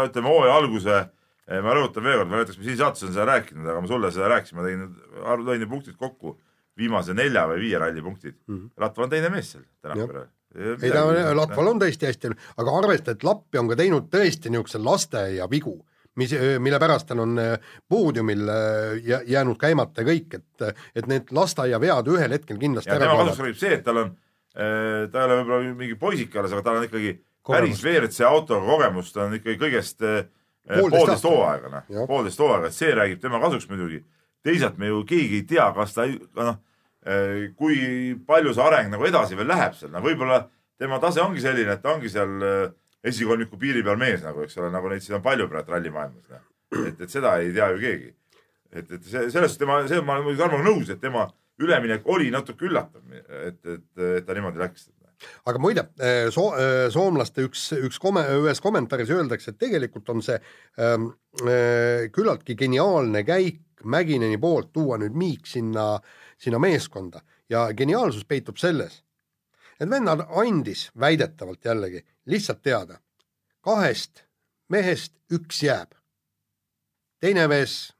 ütleme 0.09 0.29
hooaja 0.29 0.59
alguse 0.62 1.07
Eh, 1.49 1.62
ma 1.64 1.73
rõhutan 1.73 2.05
veel 2.05 2.21
kord, 2.21 2.29
ma 2.29 2.37
ei 2.37 2.45
tea, 2.45 2.53
kas 2.53 2.61
ma 2.61 2.66
siin 2.66 2.77
saates 2.77 3.05
olen 3.07 3.14
seda 3.14 3.25
rääkinud, 3.31 3.69
aga 3.73 3.81
ma 3.81 3.89
sulle 3.89 4.09
seda 4.12 4.27
rääkisin, 4.35 4.59
ma 4.59 4.64
tegin, 4.66 4.83
lõin 5.47 5.62
need 5.62 5.71
punktid 5.71 5.95
kokku, 5.97 6.35
viimase 6.77 7.14
nelja 7.16 7.47
või 7.49 7.62
viie 7.62 7.79
ralli 7.81 8.03
punktid 8.05 8.35
mm. 8.37 8.57
-hmm. 8.57 8.83
Latval 8.85 9.07
on 9.07 9.12
teine 9.14 9.31
mees 9.33 9.55
seal 9.55 9.64
tänapäeval. 9.81 10.27
ei 10.83 10.91
ta, 10.93 11.07
Latval 11.39 11.71
on 11.73 11.81
tõesti 11.81 12.11
hästi, 12.11 12.33
aga 12.61 12.75
arvesta, 12.83 13.14
et 13.16 13.25
Lappi 13.25 13.59
on 13.59 13.71
ka 13.73 13.79
teinud 13.81 14.11
tõesti 14.12 14.53
niisuguse 14.53 14.83
lasteaia 14.85 15.49
vigu, 15.51 15.73
mis, 16.21 16.37
mille 16.61 16.83
pärast 16.85 17.09
tal 17.09 17.25
on 17.25 17.41
poodiumil 17.89 18.45
jäänud 19.33 19.57
käimata 19.57 20.05
kõik, 20.05 20.37
et, 20.43 20.69
et 20.95 21.09
need 21.09 21.33
lasteaiavead 21.33 22.12
ühel 22.12 22.37
hetkel 22.37 22.61
kindlasti 22.61 22.93
ja 22.93 23.01
ära 23.01 23.09
tema 23.09 23.25
kasuks 23.25 23.41
räägib 23.47 23.62
see, 23.64 23.73
et 23.81 23.89
tal 23.89 24.05
on, 24.05 24.12
ta 24.59 25.20
ei 25.22 25.24
ole 25.24 25.40
võib-olla 25.40 25.74
mingi 25.78 25.96
poisik 25.98 26.34
alles, 26.36 26.52
aga 26.54 26.64
tal 26.66 26.80
on 26.80 26.86
ikkagi 26.88 27.14
päris 27.48 27.82
WRC 27.84 28.26
autoga 28.26 28.66
kogemust, 28.66 29.14
ta 29.14 29.26
on 29.28 29.36
ikkagi 29.38 29.59
kõigest 29.61 30.02
poolteist 30.68 31.26
hooaega, 31.28 31.70
noh, 31.72 32.06
poolteist 32.09 32.42
hooaega, 32.42 32.70
et 32.70 32.76
see 32.76 32.90
räägib 32.96 33.20
tema 33.22 33.40
kasuks 33.42 33.68
muidugi. 33.70 34.02
teisalt 34.44 34.78
me 34.78 34.90
ju 34.90 35.04
keegi 35.04 35.40
ei 35.40 35.46
tea, 35.48 35.66
kas 35.76 35.94
ta, 35.94 36.06
noh, 36.38 36.59
kui 37.56 37.78
palju 38.26 38.54
see 38.54 38.64
areng 38.64 38.92
nagu 38.92 39.06
edasi 39.06 39.38
veel 39.38 39.48
läheb 39.48 39.74
seal, 39.78 39.92
no 39.94 40.02
võib-olla 40.04 40.42
tema 40.78 40.98
tase 41.02 41.22
ongi 41.22 41.42
selline, 41.42 41.78
et 41.78 41.82
ta 41.82 41.94
ongi 41.94 42.11
seal 42.12 42.36
esikolmiku 43.09 43.59
piiri 43.59 43.82
peal 43.86 43.98
mees 43.98 44.22
nagu, 44.24 44.42
eks 44.44 44.59
ole, 44.59 44.70
nagu 44.74 44.90
neid 44.90 45.04
siin 45.04 45.18
on 45.18 45.24
palju 45.24 45.48
praegu 45.50 45.74
rallimaailmas, 45.74 46.28
noh. 46.34 46.46
et, 46.84 47.00
et 47.00 47.11
seda 47.11 47.38
ei 47.42 47.52
tea 47.54 47.70
ju 47.72 47.82
keegi. 47.82 48.14
et, 48.72 48.90
et 48.90 49.04
see, 49.04 49.28
selles 49.32 49.56
tema, 49.59 49.80
see 49.88 50.00
ma 50.02 50.18
olen 50.18 50.26
muidugi 50.28 50.42
Tarmoga 50.42 50.66
nõus, 50.66 50.90
et 50.92 51.00
tema 51.00 51.28
üleminek 51.59 52.06
oli 52.06 52.30
natuke 52.30 52.68
üllatav, 52.68 53.02
et, 53.12 53.59
et, 53.66 53.84
et 53.98 54.26
ta 54.26 54.36
niimoodi 54.36 54.62
läks 54.62 54.88
aga 55.48 55.59
muide, 55.59 55.84
eh, 55.98 56.28
so-, 56.34 56.52
eh, 56.59 56.88
soomlaste 56.94 57.44
üks, 57.48 57.64
üks 57.78 57.98
komme-, 58.02 58.26
ühes 58.38 58.61
kommentaaris 58.62 59.11
öeldakse, 59.14 59.52
et 59.52 59.61
tegelikult 59.61 60.11
on 60.12 60.22
see 60.24 60.38
ähm, 60.82 61.11
küllaltki 62.14 62.59
geniaalne 62.59 63.24
käik 63.26 63.64
Mägineni 63.84 64.40
poolt 64.42 64.72
tuua 64.74 64.96
nüüd 64.98 65.14
Miik 65.14 65.46
sinna, 65.46 66.00
sinna 66.34 66.59
meeskonda 66.59 67.20
ja 67.50 67.68
geniaalsus 67.70 68.24
peitub 68.26 68.59
selles, 68.59 69.04
et 69.78 69.86
venna 69.86 70.16
andis 70.42 70.88
väidetavalt 70.98 71.64
jällegi 71.64 72.02
lihtsalt 72.26 72.62
teada, 72.66 72.98
kahest 73.62 74.24
mehest 74.68 75.14
üks 75.30 75.62
jääb. 75.62 75.94
teine 77.20 77.46
mees 77.48 77.94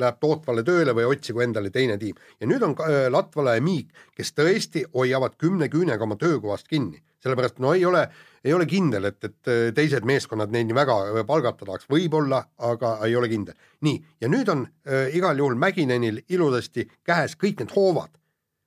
läheb 0.00 0.20
tootvale 0.20 0.64
tööle 0.66 0.94
või 0.96 1.06
otsigu 1.08 1.42
endale 1.44 1.70
teine 1.70 1.96
tiim. 1.98 2.16
ja 2.40 2.46
nüüd 2.46 2.62
on 2.62 2.74
äh, 2.82 3.06
Latvala 3.10 3.54
ja 3.54 3.62
Miik, 3.62 3.92
kes 4.16 4.32
tõesti 4.34 4.84
hoiavad 4.94 5.36
kümne 5.38 5.68
küünega 5.68 6.02
oma 6.04 6.16
töökohast 6.16 6.68
kinni, 6.68 7.02
sellepärast 7.22 7.60
no 7.62 7.74
ei 7.74 7.84
ole, 7.86 8.08
ei 8.44 8.52
ole 8.52 8.66
kindel, 8.66 9.04
et, 9.10 9.22
et 9.24 9.50
äh, 9.50 9.62
teised 9.74 10.04
meeskonnad 10.04 10.52
neid 10.52 10.68
nii 10.68 10.76
väga 10.76 10.98
äh, 11.06 11.20
palgata 11.26 11.66
tahaks, 11.66 11.88
võib-olla, 11.90 12.42
aga 12.58 12.96
ei 13.06 13.16
ole 13.16 13.30
kindel. 13.32 13.54
nii, 13.86 14.02
ja 14.20 14.28
nüüd 14.28 14.50
on 14.50 14.66
äh, 14.66 15.14
igal 15.16 15.38
juhul 15.38 15.56
Mäkinenil 15.58 16.24
ilusasti 16.28 16.88
käes 17.04 17.38
kõik 17.40 17.62
need 17.62 17.74
hoovad. 17.76 18.10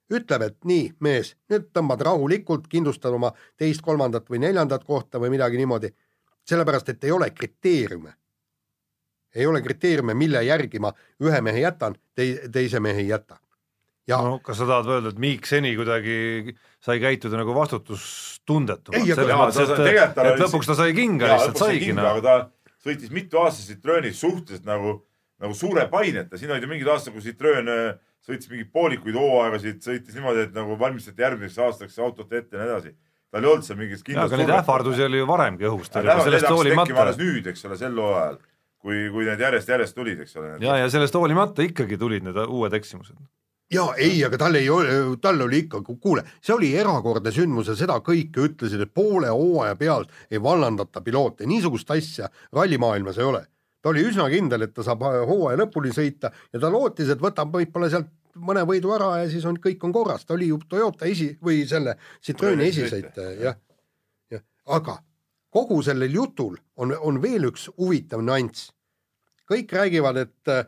ütleb, 0.08 0.42
et 0.42 0.58
nii, 0.64 0.94
mees, 1.04 1.36
nüüd 1.52 1.68
tõmbad 1.76 2.02
rahulikult, 2.08 2.70
kindlustad 2.72 3.14
oma 3.14 3.34
teist, 3.60 3.82
kolmandat 3.84 4.30
või 4.32 4.40
neljandat 4.40 4.86
kohta 4.88 5.20
või 5.20 5.34
midagi 5.36 5.60
niimoodi, 5.60 5.92
sellepärast 6.48 6.90
et 6.90 7.04
ei 7.04 7.12
ole 7.12 7.30
kriteeriume 7.36 8.16
ei 9.36 9.46
ole 9.48 9.62
kriteeriume, 9.62 10.16
mille 10.18 10.44
järgi 10.46 10.80
ma 10.84 10.94
ühe 11.24 11.42
mehe 11.46 11.66
jätan, 11.66 11.98
tei-, 12.16 12.50
teise 12.54 12.80
mehe 12.84 13.04
ei 13.04 13.12
jäta. 13.12 13.40
Ja... 14.08 14.22
no 14.24 14.38
kas 14.44 14.62
sa 14.62 14.68
tahad 14.70 14.88
öelda, 14.88 15.12
et 15.12 15.20
Miik 15.20 15.48
seni 15.50 15.74
kuidagi 15.76 16.54
sai 16.84 17.02
käituda 17.04 17.40
nagu 17.42 17.56
vastutustundetumalt, 17.58 19.10
selles 19.10 19.40
mõttes, 19.42 19.74
et, 19.76 20.22
et 20.24 20.44
lõpuks 20.46 20.70
ta 20.70 20.78
sai 20.80 20.94
kinga, 20.96 21.34
lihtsalt 21.34 21.60
saigi. 21.60 21.92
Noh. 21.98 22.08
aga 22.14 22.24
ta 22.24 22.86
sõitis 22.88 23.12
mitu 23.12 23.42
aastat 23.42 23.74
Citroenis 23.74 24.22
suhteliselt 24.24 24.68
nagu, 24.70 25.02
nagu 25.44 25.58
suure 25.58 25.90
paineta, 25.92 26.40
siin 26.40 26.54
olid 26.54 26.64
ju 26.64 26.72
mingid 26.72 26.94
aastad, 26.94 27.18
kus 27.18 27.28
Citroen 27.28 27.68
äh, 27.74 27.90
sõitis 28.24 28.48
mingeid 28.54 28.72
poolikuid 28.72 29.20
hooaegasid, 29.20 29.84
sõitis 29.84 30.16
niimoodi, 30.16 30.48
et 30.48 30.56
nagu 30.56 30.80
valmistati 30.80 31.28
järgmiseks 31.28 31.60
aastaks 31.68 32.00
autot 32.00 32.32
ette 32.32 32.56
ja 32.56 32.64
nii 32.64 32.72
edasi 32.72 32.96
tal 33.28 33.44
ei 33.44 33.50
olnud 33.52 33.66
seal 33.68 33.80
mingit 33.80 34.04
kindlust. 34.08 34.32
aga 34.32 34.40
neid 34.40 34.52
ähvardusi 34.56 35.04
oli 35.04 35.20
ju 35.20 35.28
varemgi 35.28 35.68
õhus. 35.68 35.92
sellest 35.92 36.48
hoolimata. 36.48 37.10
nüüd, 37.20 37.50
eks 37.52 37.66
ole, 37.68 37.76
sel 37.80 38.00
hooajal 38.00 38.40
kui, 38.84 39.08
kui 39.14 39.26
need 39.28 39.42
järjest-järjest 39.42 39.98
tulid, 39.98 40.22
eks 40.24 40.38
ole. 40.40 40.54
ja, 40.64 40.78
ja 40.84 40.88
sellest 40.94 41.18
hoolimata 41.18 41.66
ikkagi 41.66 41.98
tulid 42.00 42.26
need 42.28 42.40
uued 42.46 42.74
eksimused. 42.78 43.18
ja 43.74 43.88
ei, 43.98 44.20
aga 44.26 44.40
tal 44.42 44.56
ei 44.60 44.70
ole, 44.72 44.96
tal 45.22 45.42
oli 45.48 45.64
ikka, 45.66 45.82
kuule, 45.88 46.24
see 46.42 46.56
oli 46.56 46.72
erakordne 46.78 47.34
sündmus 47.36 47.72
ja 47.72 47.78
seda 47.80 48.00
kõike 48.06 48.46
ütlesid, 48.50 48.84
et 48.84 48.94
poole 48.94 49.32
hooaja 49.34 49.76
pealt 49.80 50.14
ei 50.32 50.42
vallandata 50.44 51.04
piloote, 51.06 51.48
niisugust 51.50 51.92
asja 51.96 52.30
rallimaailmas 52.54 53.18
ei 53.18 53.30
ole. 53.32 53.46
ta 53.82 53.90
oli 53.94 54.04
üsna 54.08 54.30
kindel, 54.30 54.66
et 54.66 54.74
ta 54.76 54.84
saab 54.84 55.04
hooaja 55.04 55.60
lõpuni 55.64 55.94
sõita 55.96 56.32
ja 56.54 56.60
ta 56.60 56.72
lootis, 56.72 57.10
et 57.14 57.22
võtab 57.22 57.54
võib-olla 57.54 57.90
sealt 57.92 58.14
mõne 58.38 58.64
võidu 58.70 58.94
ära 58.94 59.16
ja 59.24 59.30
siis 59.32 59.46
on, 59.50 59.58
kõik 59.62 59.84
on 59.84 59.94
korras, 59.96 60.26
ta 60.26 60.36
oli 60.38 60.52
ju 60.52 60.60
Toyota 60.70 61.10
esi 61.10 61.32
või 61.42 61.64
selle 61.70 61.98
Citroeni 62.22 62.70
esisõitja, 62.70 63.32
jah. 63.42 63.58
jah, 64.32 64.44
aga 64.78 65.00
kogu 65.58 65.82
sellel 65.82 66.14
jutul 66.14 66.58
on, 66.78 66.94
on 67.02 67.22
veel 67.22 67.50
üks 67.50 67.68
huvitav 67.78 68.22
nüanss. 68.26 68.72
kõik 69.48 69.72
räägivad, 69.72 70.18
et 70.20 70.50
äh, 70.52 70.66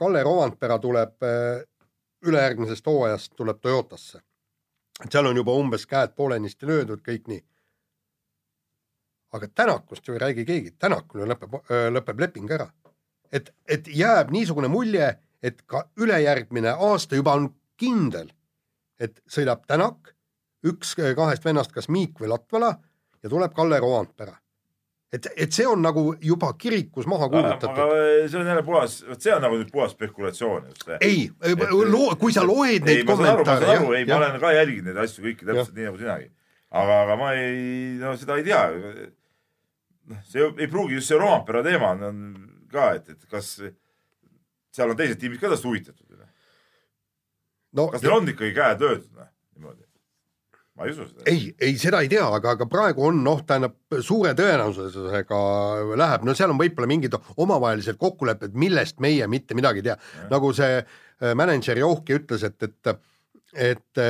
Kalle 0.00 0.22
Rovanpera 0.24 0.78
tuleb 0.80 1.22
äh, 1.22 1.60
ülejärgmisest 2.24 2.86
hooajast 2.86 3.34
tuleb 3.36 3.60
Toyotasse. 3.60 4.22
et 5.04 5.12
seal 5.12 5.26
on 5.26 5.36
juba 5.36 5.52
umbes 5.52 5.86
käed 5.86 6.14
poolenisti 6.16 6.66
löödud, 6.66 7.02
kõik 7.06 7.28
nii. 7.28 7.42
aga 9.32 9.48
Tänakust 9.48 10.08
ju 10.08 10.14
ei 10.14 10.22
räägi 10.22 10.44
keegi, 10.44 10.70
Tänakul 10.78 11.20
ju 11.20 11.28
lõpeb, 11.30 11.54
lõpeb 11.98 12.20
leping 12.20 12.50
ära. 12.50 12.66
et, 13.32 13.52
et 13.68 13.88
jääb 13.88 14.30
niisugune 14.30 14.68
mulje, 14.68 15.12
et 15.42 15.62
ka 15.66 15.84
ülejärgmine 15.96 16.74
aasta 16.88 17.16
juba 17.16 17.34
on 17.34 17.52
kindel, 17.76 18.32
et 18.98 19.22
sõidab 19.28 19.66
Tänak, 19.66 20.14
üks 20.64 20.96
kahest 20.96 21.44
vennast, 21.44 21.72
kas 21.72 21.88
Miik 21.88 22.18
või 22.20 22.32
Latvala 22.32 22.74
ja 23.24 23.32
tuleb 23.32 23.54
Kalle 23.56 23.80
Rovanpera 23.80 24.36
et, 25.14 25.26
et 25.46 25.54
see 25.54 25.66
on 25.68 25.82
nagu 25.82 26.04
juba 26.22 26.50
kirikus 26.58 27.06
maha 27.10 27.28
kuulutatud. 27.32 27.82
see 28.30 28.38
on 28.40 28.46
jälle 28.50 28.62
puhas, 28.66 28.96
vot 29.08 29.26
see 29.26 29.34
on 29.34 29.44
nagu 29.44 29.58
nüüd 29.60 29.70
puhas 29.72 29.94
spekulatsioon 29.94 30.70
just. 30.70 30.88
ei, 31.00 31.28
loo, 31.70 32.14
kui 32.20 32.34
sa 32.34 32.44
loed 32.46 32.86
neid 32.88 33.04
kommentaare. 33.08 33.44
ma 33.46 33.58
saan 33.60 33.76
aru, 33.76 33.92
ei, 33.98 34.06
ma 34.08 34.18
olen 34.20 34.40
ka 34.42 34.54
jälginud 34.56 34.90
neid 34.90 35.02
asju 35.04 35.26
kõiki 35.28 35.48
täpselt 35.48 35.76
nii 35.76 35.88
nagu 35.90 36.00
sinagi. 36.00 36.30
aga, 36.82 36.98
aga 37.04 37.18
ma 37.20 37.34
ei, 37.38 37.60
no 38.00 38.14
seda 38.20 38.40
ei 38.40 38.48
tea. 38.48 38.62
noh, 40.10 40.24
see 40.30 40.48
ei 40.50 40.70
pruugi 40.70 40.98
just 40.98 41.12
see 41.12 41.20
Roompere 41.20 41.62
teema 41.66 41.94
on 41.94 42.24
ka, 42.72 42.90
et, 42.98 43.14
et 43.14 43.30
kas 43.30 43.54
seal 44.74 44.90
on 44.90 44.98
teised 44.98 45.20
tiimid 45.22 45.42
ka 45.42 45.52
tast 45.52 45.68
huvitatud. 45.68 46.10
no 47.74 47.88
kas 47.92 48.02
neil 48.02 48.18
on 48.18 48.34
ikkagi 48.34 48.56
käed 48.56 48.82
löödud, 48.82 49.12
noh, 49.14 49.30
niimoodi 49.30 49.33
ma 50.74 50.86
ei 50.86 50.94
usu 50.94 51.06
seda. 51.08 51.24
ei, 51.30 51.48
ei 51.62 51.78
seda 51.80 52.02
ei 52.04 52.10
tea, 52.10 52.24
aga, 52.38 52.54
aga 52.56 52.66
praegu 52.70 53.06
on 53.08 53.22
noh, 53.24 53.42
tähendab 53.46 53.98
suure 54.04 54.34
tõenäosusega 54.38 55.40
läheb, 56.00 56.26
no 56.26 56.34
seal 56.36 56.54
on 56.54 56.60
võib-olla 56.60 56.90
mingid 56.90 57.16
omavahelised 57.36 57.98
kokkulepped, 58.00 58.58
millest 58.58 59.00
meie 59.04 59.28
mitte 59.30 59.56
midagi 59.58 59.84
ei 59.84 59.88
tea. 59.90 59.98
nagu 60.32 60.52
see 60.56 60.80
äh, 60.80 61.32
mänedžer 61.38 61.80
Johki 61.82 62.18
ütles, 62.18 62.46
et, 62.46 62.58
et, 62.66 62.94
et, 63.70 64.04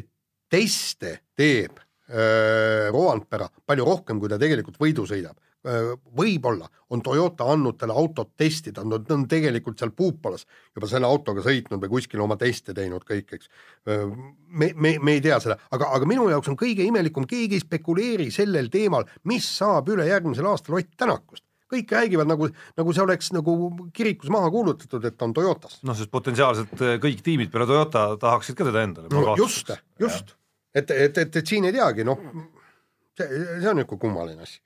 et 0.00 0.10
teste 0.52 1.18
teeb 1.36 1.78
äh, 1.78 2.88
Roandpera 2.94 3.50
palju 3.66 3.88
rohkem, 3.88 4.20
kui 4.22 4.32
ta 4.32 4.40
tegelikult 4.40 4.80
võidu 4.80 5.08
sõidab 5.08 5.36
Äh, 5.36 5.51
võib-olla 5.62 6.66
on 6.92 7.02
Toyota 7.02 7.46
andnud 7.52 7.78
talle 7.78 7.94
autot 7.96 8.32
testida, 8.36 8.82
nad 8.84 9.10
on 9.14 9.26
tegelikult 9.30 9.78
seal 9.78 9.92
Puupalas 9.96 10.44
juba 10.74 10.88
selle 10.90 11.06
autoga 11.06 11.44
sõitnud 11.44 11.80
või 11.82 11.92
kuskil 11.94 12.22
oma 12.24 12.36
teste 12.40 12.74
teinud 12.76 13.04
kõik, 13.08 13.36
eks. 13.38 13.50
Äh, 13.88 14.02
me, 14.48 14.72
me, 14.74 14.96
me 14.98 15.16
ei 15.16 15.22
tea 15.24 15.38
seda, 15.42 15.56
aga, 15.72 15.92
aga 15.96 16.08
minu 16.08 16.26
jaoks 16.32 16.50
on 16.52 16.58
kõige 16.58 16.84
imelikum, 16.86 17.28
keegi 17.30 17.58
ei 17.58 17.64
spekuleeri 17.64 18.28
sellel 18.34 18.68
teemal, 18.72 19.06
mis 19.30 19.46
saab 19.58 19.92
ülejärgmisel 19.94 20.50
aastal 20.50 20.80
Ott 20.80 20.92
Tänakust 20.98 21.46
kõik 21.72 21.88
räägivad 21.94 22.28
nagu, 22.28 22.50
nagu 22.76 22.92
see 22.92 23.00
oleks 23.00 23.30
nagu 23.32 23.52
kirikus 23.96 24.28
maha 24.28 24.50
kuulutatud, 24.52 25.06
et 25.08 25.22
on 25.24 25.32
Toyotas. 25.32 25.78
noh, 25.88 25.96
sest 25.96 26.10
potentsiaalselt 26.12 26.74
äh, 26.82 26.98
kõik 27.00 27.22
tiimid 27.24 27.54
peale 27.54 27.68
Toyota 27.70 28.10
tahaksid 28.20 28.58
ka 28.58 28.66
teda 28.68 28.82
endale 28.84 29.08
no,. 29.08 29.36
just, 29.40 29.72
just, 30.02 30.34
et, 30.74 30.90
et, 30.90 31.22
et, 31.24 31.40
et 31.40 31.48
siin 31.48 31.64
ei 31.70 31.72
teagi, 31.72 32.04
noh, 32.04 32.20
see, 33.16 33.30
see 33.30 33.70
on 33.70 33.80
niisugune 33.80 34.02
kummaline 34.04 34.44
asi 34.44 34.60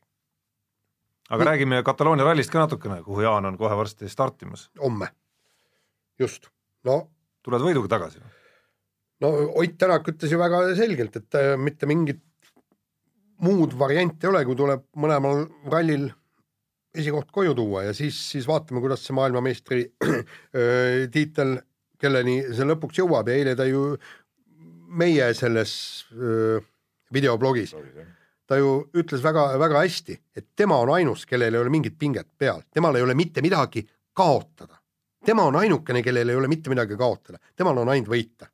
aga 1.29 1.43
Nii. 1.43 1.51
räägime 1.51 1.83
Kataloonia 1.87 2.27
rallist 2.27 2.53
ka 2.53 2.63
natukene, 2.63 3.01
kuhu 3.03 3.25
Jaan 3.25 3.49
on 3.49 3.59
kohe 3.59 3.77
varsti 3.77 4.09
startimas. 4.09 4.71
homme, 4.83 5.09
just, 6.19 6.51
no. 6.85 7.07
tuled 7.43 7.65
võiduga 7.65 7.89
tagasi? 7.97 8.23
no 9.21 9.33
Ott 9.55 9.79
Tänak 9.79 10.09
ütles 10.09 10.33
ju 10.33 10.39
väga 10.39 10.63
selgelt, 10.79 11.17
et 11.17 11.39
äh, 11.39 11.55
mitte 11.59 11.87
mingit 11.87 12.23
muud 13.45 13.75
varianti 13.79 14.27
ei 14.27 14.31
ole, 14.31 14.45
kui 14.49 14.57
tuleb 14.57 14.87
mõlemal 14.97 15.47
rallil 15.73 16.11
esikoht 16.97 17.33
koju 17.33 17.55
tuua 17.57 17.87
ja 17.89 17.97
siis, 17.97 18.19
siis 18.33 18.47
vaatame, 18.49 18.81
kuidas 18.81 19.03
see 19.05 19.17
maailmameistri 19.17 19.83
äh, 20.07 21.07
tiitel, 21.13 21.59
kelleni 22.01 22.43
see 22.53 22.69
lõpuks 22.69 23.03
jõuab 23.03 23.29
ja 23.31 23.37
eile 23.41 23.57
ta 23.57 23.67
ju 23.69 23.97
meie 24.97 25.27
selles 25.37 25.73
öö, 26.13 26.59
äh, 26.61 26.67
videoblogis 27.13 27.75
ta 28.47 28.59
ju 28.61 28.73
ütles 28.95 29.23
väga-väga 29.25 29.83
hästi, 29.83 30.17
et 30.37 30.49
tema 30.57 30.79
on 30.83 30.93
ainus, 30.95 31.27
kellel 31.27 31.55
ei 31.55 31.61
ole 31.61 31.73
mingit 31.73 31.99
pinget 31.99 32.29
peal, 32.39 32.63
temal 32.73 32.97
ei 32.97 33.03
ole 33.03 33.15
mitte 33.19 33.43
midagi 33.43 33.87
kaotada. 34.15 34.79
tema 35.27 35.43
on 35.43 35.57
ainukene, 35.57 36.03
kellel 36.03 36.29
ei 36.29 36.37
ole 36.37 36.49
mitte 36.49 36.71
midagi 36.71 36.97
kaotada, 36.97 37.39
temal 37.57 37.79
on 37.79 37.89
ainult 37.89 38.11
võita. 38.11 38.47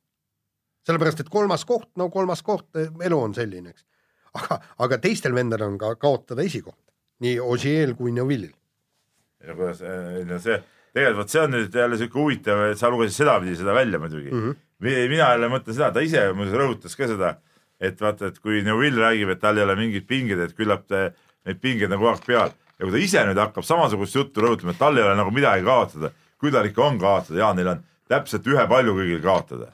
sellepärast, 0.83 1.19
et 1.19 1.29
kolmas 1.29 1.65
koht, 1.65 1.89
no 1.95 2.09
kolmas 2.09 2.41
koht, 2.43 2.67
elu 2.75 3.19
on 3.19 3.33
selline, 3.33 3.69
eks. 3.69 3.85
aga, 4.33 4.59
aga 4.79 4.97
teistel 4.97 5.35
vendadel 5.35 5.67
on 5.67 5.77
ka 5.77 5.95
kaotada 5.95 6.41
esikoht, 6.41 6.81
nii 7.19 7.39
Ogiel 7.39 7.95
kui 7.95 8.11
Neuvillil. 8.11 8.53
ja 9.47 9.55
kuidas, 9.55 9.81
no 10.25 10.39
see, 10.39 10.57
tegelikult 10.93 11.21
vot 11.21 11.29
see 11.29 11.41
on 11.41 11.53
nüüd 11.53 11.75
jälle 11.75 11.97
siuke 12.01 12.19
huvitav, 12.19 12.65
et 12.71 12.81
sa 12.81 12.89
lugesid 12.89 13.21
sedapidi 13.21 13.55
seda 13.59 13.73
välja 13.73 13.99
muidugi 13.99 14.31
mm. 14.31 14.49
-hmm. 14.49 15.09
mina 15.09 15.29
jälle 15.29 15.49
mõtlen 15.53 15.73
seda, 15.73 15.91
ta 15.91 15.99
ise 15.99 16.31
muuseas 16.33 16.57
rõhutas 16.57 16.97
ka 16.97 17.07
seda 17.07 17.35
et 17.83 18.01
vaata, 18.01 18.31
et 18.31 18.39
kui 18.39 18.63
Neuvill 18.65 18.99
räägib, 19.01 19.33
et 19.33 19.41
tal 19.43 19.59
ei 19.59 19.65
ole 19.65 19.75
mingeid 19.79 20.07
pingeid, 20.09 20.41
et 20.45 20.55
küllap 20.57 20.85
te, 20.87 21.09
neid 21.47 21.59
pingeid 21.63 21.91
on 21.91 21.99
kogu 21.99 22.11
aeg 22.13 22.27
peal 22.27 22.53
ja 22.53 22.85
kui 22.85 22.93
ta 22.93 23.01
ise 23.01 23.23
nüüd 23.27 23.41
hakkab 23.41 23.67
samasugust 23.67 24.17
juttu 24.17 24.43
rõhutama, 24.45 24.73
et 24.73 24.81
tal 24.81 24.97
ei 24.97 25.05
ole 25.05 25.17
nagu 25.19 25.33
midagi 25.35 25.65
kaotada, 25.67 26.13
küll 26.41 26.55
tal 26.55 26.69
ikka 26.69 26.85
on 26.87 26.99
kaotada, 27.01 27.39
jaa, 27.43 27.51
neil 27.57 27.73
on 27.75 27.83
täpselt 28.11 28.47
ühepalju 28.49 28.95
kõigil 28.97 29.21
kaotada. 29.23 29.69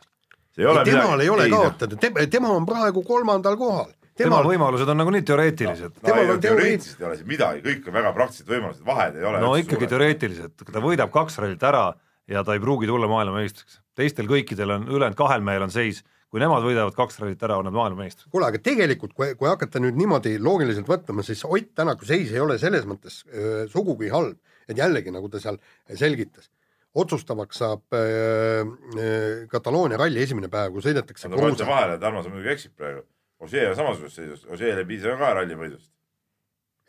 temal 0.55 0.83
midagi, 0.83 1.23
ei 1.23 1.29
ole 1.29 1.47
ei, 1.47 1.53
kaotada, 1.53 2.27
tema 2.27 2.51
on 2.55 2.67
praegu 2.67 3.03
kolmandal 3.07 3.57
kohal 3.57 3.93
tema 4.19 4.41
võimalused 4.43 4.89
on 4.91 4.99
nagunii 4.99 5.23
teoreetilised 5.27 6.01
no,. 6.03 6.15
No, 6.27 6.37
teoreetiliselt 6.43 7.01
ei 7.01 7.07
ole 7.07 7.17
siin 7.19 7.29
midagi, 7.29 7.63
kõik 7.65 7.87
on 7.87 7.95
väga 7.95 8.13
praktilised 8.17 8.51
võimalused, 8.51 8.83
vahed 8.85 9.19
ei 9.19 9.27
ole. 9.29 9.41
no 9.43 9.53
ikkagi 9.59 9.85
suure. 9.85 9.91
teoreetiliselt, 9.93 10.65
ta 10.67 10.83
võidab 10.83 11.13
kaks 11.13 11.39
rallit 11.39 11.63
ära 11.69 11.85
ja 12.29 12.43
ta 12.45 12.55
ei 12.55 12.63
pruugi 12.63 12.89
tulla 12.89 13.07
maailmameistriks. 13.11 13.79
teistel 13.95 14.27
kõikidel 14.29 14.75
on, 14.75 14.87
ülejäänud 14.91 15.19
kahel 15.19 15.45
mehel 15.45 15.67
on 15.69 15.73
seis 15.73 16.03
kui 16.29 16.41
nemad 16.41 16.63
võidavad 16.65 16.93
kaks 16.97 17.19
rallit 17.21 17.41
ära, 17.45 17.57
on 17.59 17.67
nad 17.67 17.75
maailmameistrid. 17.75 18.29
kuule, 18.33 18.49
aga 18.51 18.61
tegelikult, 18.61 19.15
kui, 19.17 19.33
kui 19.39 19.49
hakata 19.49 19.81
nüüd 19.81 19.97
niimoodi 19.97 20.35
loogiliselt 20.41 20.89
võtma, 20.89 21.25
siis 21.25 21.41
Ott 21.47 21.73
Tänaku 21.79 22.05
seis 22.05 22.31
ei 22.33 22.41
ole 22.43 22.59
selles 22.61 22.85
mõttes 22.89 23.23
öö, 23.33 23.65
sugugi 23.71 24.11
halb, 24.13 24.37
et 24.69 24.77
jällegi, 24.77 25.13
nagu 25.15 25.29
ta 25.33 25.41
seal 25.41 25.57
selgitas, 25.97 26.51
otsustavaks 26.93 27.61
saab 27.63 27.97
öö, 27.97 29.45
Kataloonia 29.49 29.97
ralli 30.01 30.21
esimene 30.21 30.51
päev, 30.53 30.75
kui 30.75 30.85
sõidetakse 30.85 31.31
no, 31.31 31.41
ma 31.41 31.53
ütlen 31.53 31.71
vahele, 31.71 31.97
Tarmo, 32.01 32.21
sa 32.25 32.33
muidugi 32.33 32.53
eksib 32.53 32.77
praegu. 32.77 33.07
Ožee 33.39 33.69
on 33.69 33.77
samasuguses 33.77 34.19
seisus, 34.19 34.45
Ožeele 34.51 34.83
ei 34.83 34.89
piisa 34.89 35.15
ka 35.17 35.33
ralli 35.39 35.57
võidust. 35.57 35.89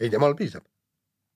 ei, 0.00 0.12
temal 0.12 0.36
piisab, 0.36 0.66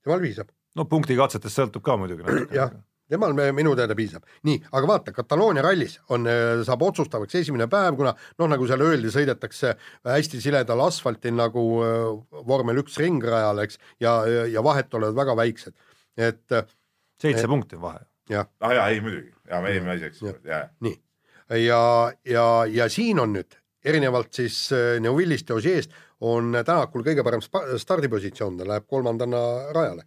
temal 0.05 0.21
piisab. 0.21 0.53
no 0.77 0.85
punktikatsetest 0.91 1.63
sõltub 1.63 1.87
ka 1.87 1.97
muidugi 2.01 2.27
natuke. 2.27 2.53
jah 2.61 2.75
temal 3.15 3.35
minu 3.57 3.75
teada 3.79 3.97
piisab. 3.97 4.25
nii, 4.47 4.61
aga 4.73 4.89
vaata, 4.91 5.15
Kataloonia 5.15 5.65
rallis 5.65 5.97
on, 6.15 6.27
äh, 6.31 6.63
saab 6.67 6.83
otsustavaks 6.89 7.39
esimene 7.41 7.69
päev, 7.71 7.97
kuna 7.99 8.15
noh, 8.15 8.51
nagu 8.51 8.69
seal 8.69 8.83
öeldi, 8.85 9.13
sõidetakse 9.15 9.75
hästi 10.09 10.41
siledal 10.43 10.83
asfaltil 10.87 11.37
nagu 11.39 11.65
äh, 11.85 12.39
vormel 12.49 12.83
üks 12.83 12.99
ringrajal, 13.03 13.63
eks, 13.65 13.81
ja, 14.03 14.17
ja 14.51 14.65
vahet 14.65 14.95
olevad 14.99 15.19
väga 15.23 15.37
väiksed, 15.43 15.77
et 16.19 16.57
äh, 16.57 16.67
seitse 17.21 17.49
punkti 17.51 17.79
on 17.79 17.87
vahe. 17.89 18.07
jah. 18.31 18.49
ah 18.61 18.75
jaa, 18.79 18.89
ei 18.93 19.03
muidugi, 19.05 19.35
jaa, 19.51 19.61
me 19.65 19.75
ei 19.77 20.09
eksinud, 20.11 20.41
jaa. 20.49 20.65
nii, 20.85 20.97
ja, 21.65 21.83
ja, 22.29 22.49
ja 22.71 22.89
siin 22.93 23.21
on 23.23 23.37
nüüd 23.39 23.61
erinevalt 23.85 24.33
siis 24.33 24.71
Neuvillist 25.05 25.51
ja 25.51 25.59
Ožeest 25.59 25.93
on 26.25 26.55
Tänakul 26.65 27.05
kõige 27.05 27.25
parem 27.27 27.43
stardipositsioon, 27.45 28.57
ta 28.57 28.69
läheb 28.69 28.87
kolmandana 28.89 29.43
rajale. 29.77 30.07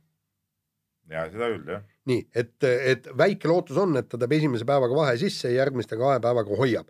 ja 1.14 1.28
seda 1.30 1.52
küll, 1.54 1.70
jah 1.78 1.86
nii 2.08 2.24
et, 2.36 2.56
et 2.64 3.10
väike 3.18 3.50
lootus 3.50 3.78
on, 3.82 3.98
et 4.00 4.08
ta 4.10 4.20
teeb 4.20 4.38
esimese 4.40 4.66
päevaga 4.68 4.96
vahe 4.96 5.16
sisse 5.20 5.52
ja 5.52 5.64
järgmiste 5.64 6.00
kahe 6.00 6.20
päevaga 6.24 6.60
hoiab. 6.60 6.88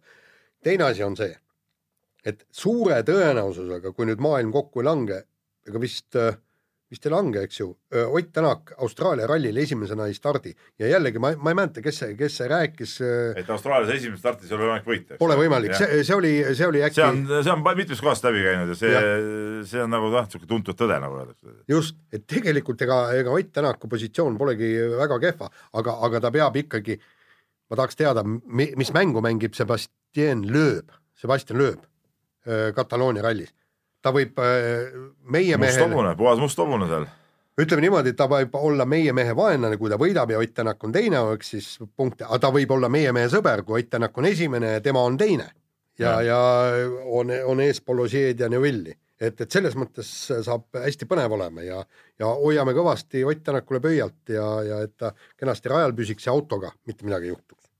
teine 0.63 0.83
asi 0.89 1.03
on 1.03 1.15
see, 1.17 1.33
et 2.25 2.45
suure 2.51 3.01
tõenäosusega, 3.07 3.93
kui 3.93 4.09
nüüd 4.09 4.21
maailm 4.23 4.51
kokku 4.53 4.83
ei 4.83 4.87
lange, 4.89 5.21
ega 5.67 5.81
vist 5.81 6.17
äh, 6.19 6.37
vist 6.91 7.05
ei 7.05 7.11
lange, 7.11 7.41
eks 7.43 7.59
ju, 7.59 7.67
Ott 8.15 8.29
Tänak 8.35 8.71
Austraalia 8.83 9.27
rallil 9.27 9.57
esimesena 9.59 10.05
ei 10.07 10.15
stardi 10.15 10.53
ja 10.79 10.87
jällegi 10.93 11.19
ma, 11.19 11.33
ma 11.35 11.51
ei 11.51 11.57
mäleta, 11.59 11.81
kes 11.83 11.99
see, 12.01 12.13
kes 12.19 12.37
see 12.39 12.47
rääkis. 12.51 12.93
et 13.41 13.49
Austraalias 13.51 13.91
esimest 13.97 14.23
starti 14.23 14.47
ei 14.47 14.55
ole 14.55 14.67
võimalik 14.67 14.87
võita. 14.87 15.17
Pole 15.19 15.37
võimalik, 15.39 15.75
see, 15.75 15.99
see 16.07 16.15
oli, 16.15 16.31
see 16.55 16.69
oli 16.69 16.83
äkki. 16.87 16.99
see 17.01 17.09
on, 17.09 17.19
see 17.33 17.53
on 17.53 17.65
mitmest 17.67 18.05
kohast 18.05 18.27
läbi 18.27 18.45
käinud 18.45 18.71
ja 18.71 18.79
see, 18.79 19.03
see 19.73 19.83
on 19.83 19.93
nagu 19.97 20.11
noh, 20.13 20.29
niisugune 20.29 20.51
tuntud 20.53 20.79
tõde, 20.79 21.01
nagu 21.03 21.19
öeldakse. 21.19 21.57
just, 21.73 21.99
et 22.15 22.23
tegelikult 22.29 22.87
ega, 22.87 23.01
ega 23.19 23.35
Ott 23.35 23.51
Tänaku 23.59 23.91
positsioon 23.91 24.39
polegi 24.39 24.71
väga 24.95 25.19
kehva, 25.27 25.51
aga, 25.81 25.99
aga 26.07 26.23
ta 26.23 26.33
peab 26.39 26.55
ikkagi, 26.63 26.99
ma 27.67 27.81
tahaks 27.81 27.99
teada, 27.99 28.23
mis 28.23 28.95
mängu 28.95 29.23
mängib 29.25 29.59
Sebastian 29.59 30.47
Loeb, 30.47 30.95
Sebastian 31.19 31.59
Loeb 31.59 31.83
Kataloonia 32.75 33.25
rallis 33.25 33.51
ta 34.07 34.13
võib 34.15 34.41
äh, 34.41 34.97
meie 35.27 35.59
must 35.59 35.81
hobune, 35.83 36.15
puhas 36.19 36.41
must 36.41 36.59
hobune 36.61 36.87
seal. 36.89 37.07
ütleme 37.57 37.83
niimoodi, 37.87 38.13
et 38.13 38.19
ta 38.19 38.27
võib 38.31 38.55
olla 38.59 38.85
meie 38.89 39.13
mehe 39.17 39.33
vaenlane, 39.35 39.79
kui 39.81 39.91
ta 39.91 39.99
võidab 39.99 40.31
ja 40.31 40.41
Ott 40.41 40.53
Tänak 40.55 40.83
on 40.83 40.93
teine, 40.95 41.23
eks 41.35 41.55
siis 41.55 41.71
punkte, 41.95 42.27
aga 42.27 42.39
ta 42.45 42.51
võib 42.53 42.71
olla 42.75 42.89
meie 42.93 43.13
mehe 43.15 43.29
sõber, 43.33 43.63
kui 43.65 43.81
Ott 43.81 43.89
Tänak 43.95 44.17
on 44.17 44.29
esimene 44.29 44.77
ja 44.77 44.83
tema 44.83 45.03
on 45.03 45.17
teine. 45.17 45.51
ja, 45.99 46.21
ja 46.21 46.39
on, 47.05 47.33
on 47.45 47.61
eespool 47.61 48.03
Ožeed 48.05 48.39
ja 48.39 48.49
Neuvilli, 48.53 48.93
et, 49.19 49.41
et 49.41 49.51
selles 49.51 49.73
mõttes 49.75 50.11
saab 50.45 50.77
hästi 50.77 51.07
põnev 51.09 51.33
olema 51.33 51.65
ja, 51.65 51.81
ja 52.19 52.29
hoiame 52.43 52.75
kõvasti 52.77 53.25
Ott 53.25 53.41
Tänakule 53.43 53.81
pöialt 53.81 54.29
ja, 54.29 54.45
ja 54.63 54.83
et 54.85 54.93
ta 54.97 55.11
kenasti 55.39 55.73
rajal 55.73 55.97
püsiks 55.97 56.29
ja 56.29 56.37
autoga 56.37 56.71
mitte 56.85 57.07
midagi 57.09 57.31
ei 57.31 57.33
juhtuks. 57.33 57.73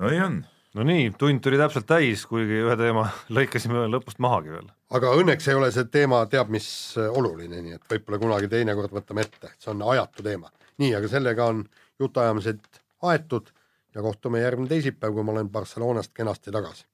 no 0.00 0.08
nii 0.08 0.24
on 0.24 0.42
no 0.74 0.84
nii, 0.86 1.10
tund 1.18 1.42
tuli 1.44 1.58
täpselt 1.60 1.86
täis, 1.88 2.24
kuigi 2.28 2.62
ühe 2.64 2.76
teema 2.80 3.06
lõikasime 3.36 3.86
lõpust 3.92 4.20
mahagi 4.22 4.54
veel. 4.54 4.68
aga 4.96 5.14
õnneks 5.20 5.48
ei 5.48 5.58
ole 5.58 5.72
see 5.74 5.88
teema 5.92 6.24
teab 6.32 6.52
mis 6.52 6.68
oluline, 7.04 7.62
nii 7.64 7.78
et 7.78 7.88
võib-olla 7.90 8.20
kunagi 8.22 8.52
teinekord 8.52 8.94
võtame 8.94 9.26
ette, 9.26 9.52
see 9.58 9.72
on 9.74 9.84
ajatu 9.94 10.24
teema. 10.26 10.52
nii, 10.82 10.94
aga 10.98 11.10
sellega 11.12 11.50
on 11.52 11.64
jutuajamised 12.00 12.64
aetud 13.10 13.52
ja 13.94 14.02
kohtume 14.02 14.40
järgmine 14.40 14.70
teisipäev, 14.72 15.12
kui 15.14 15.24
ma 15.26 15.36
olen 15.36 15.50
Barcelonast 15.50 16.14
kenasti 16.14 16.54
tagasi. 16.54 16.86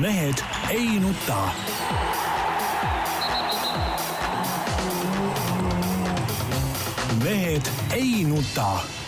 mehed 0.00 0.44
ei 0.70 0.96
nuta. 1.00 1.42
mehed 7.20 7.68
ei 7.92 8.24
nuta 8.24 8.99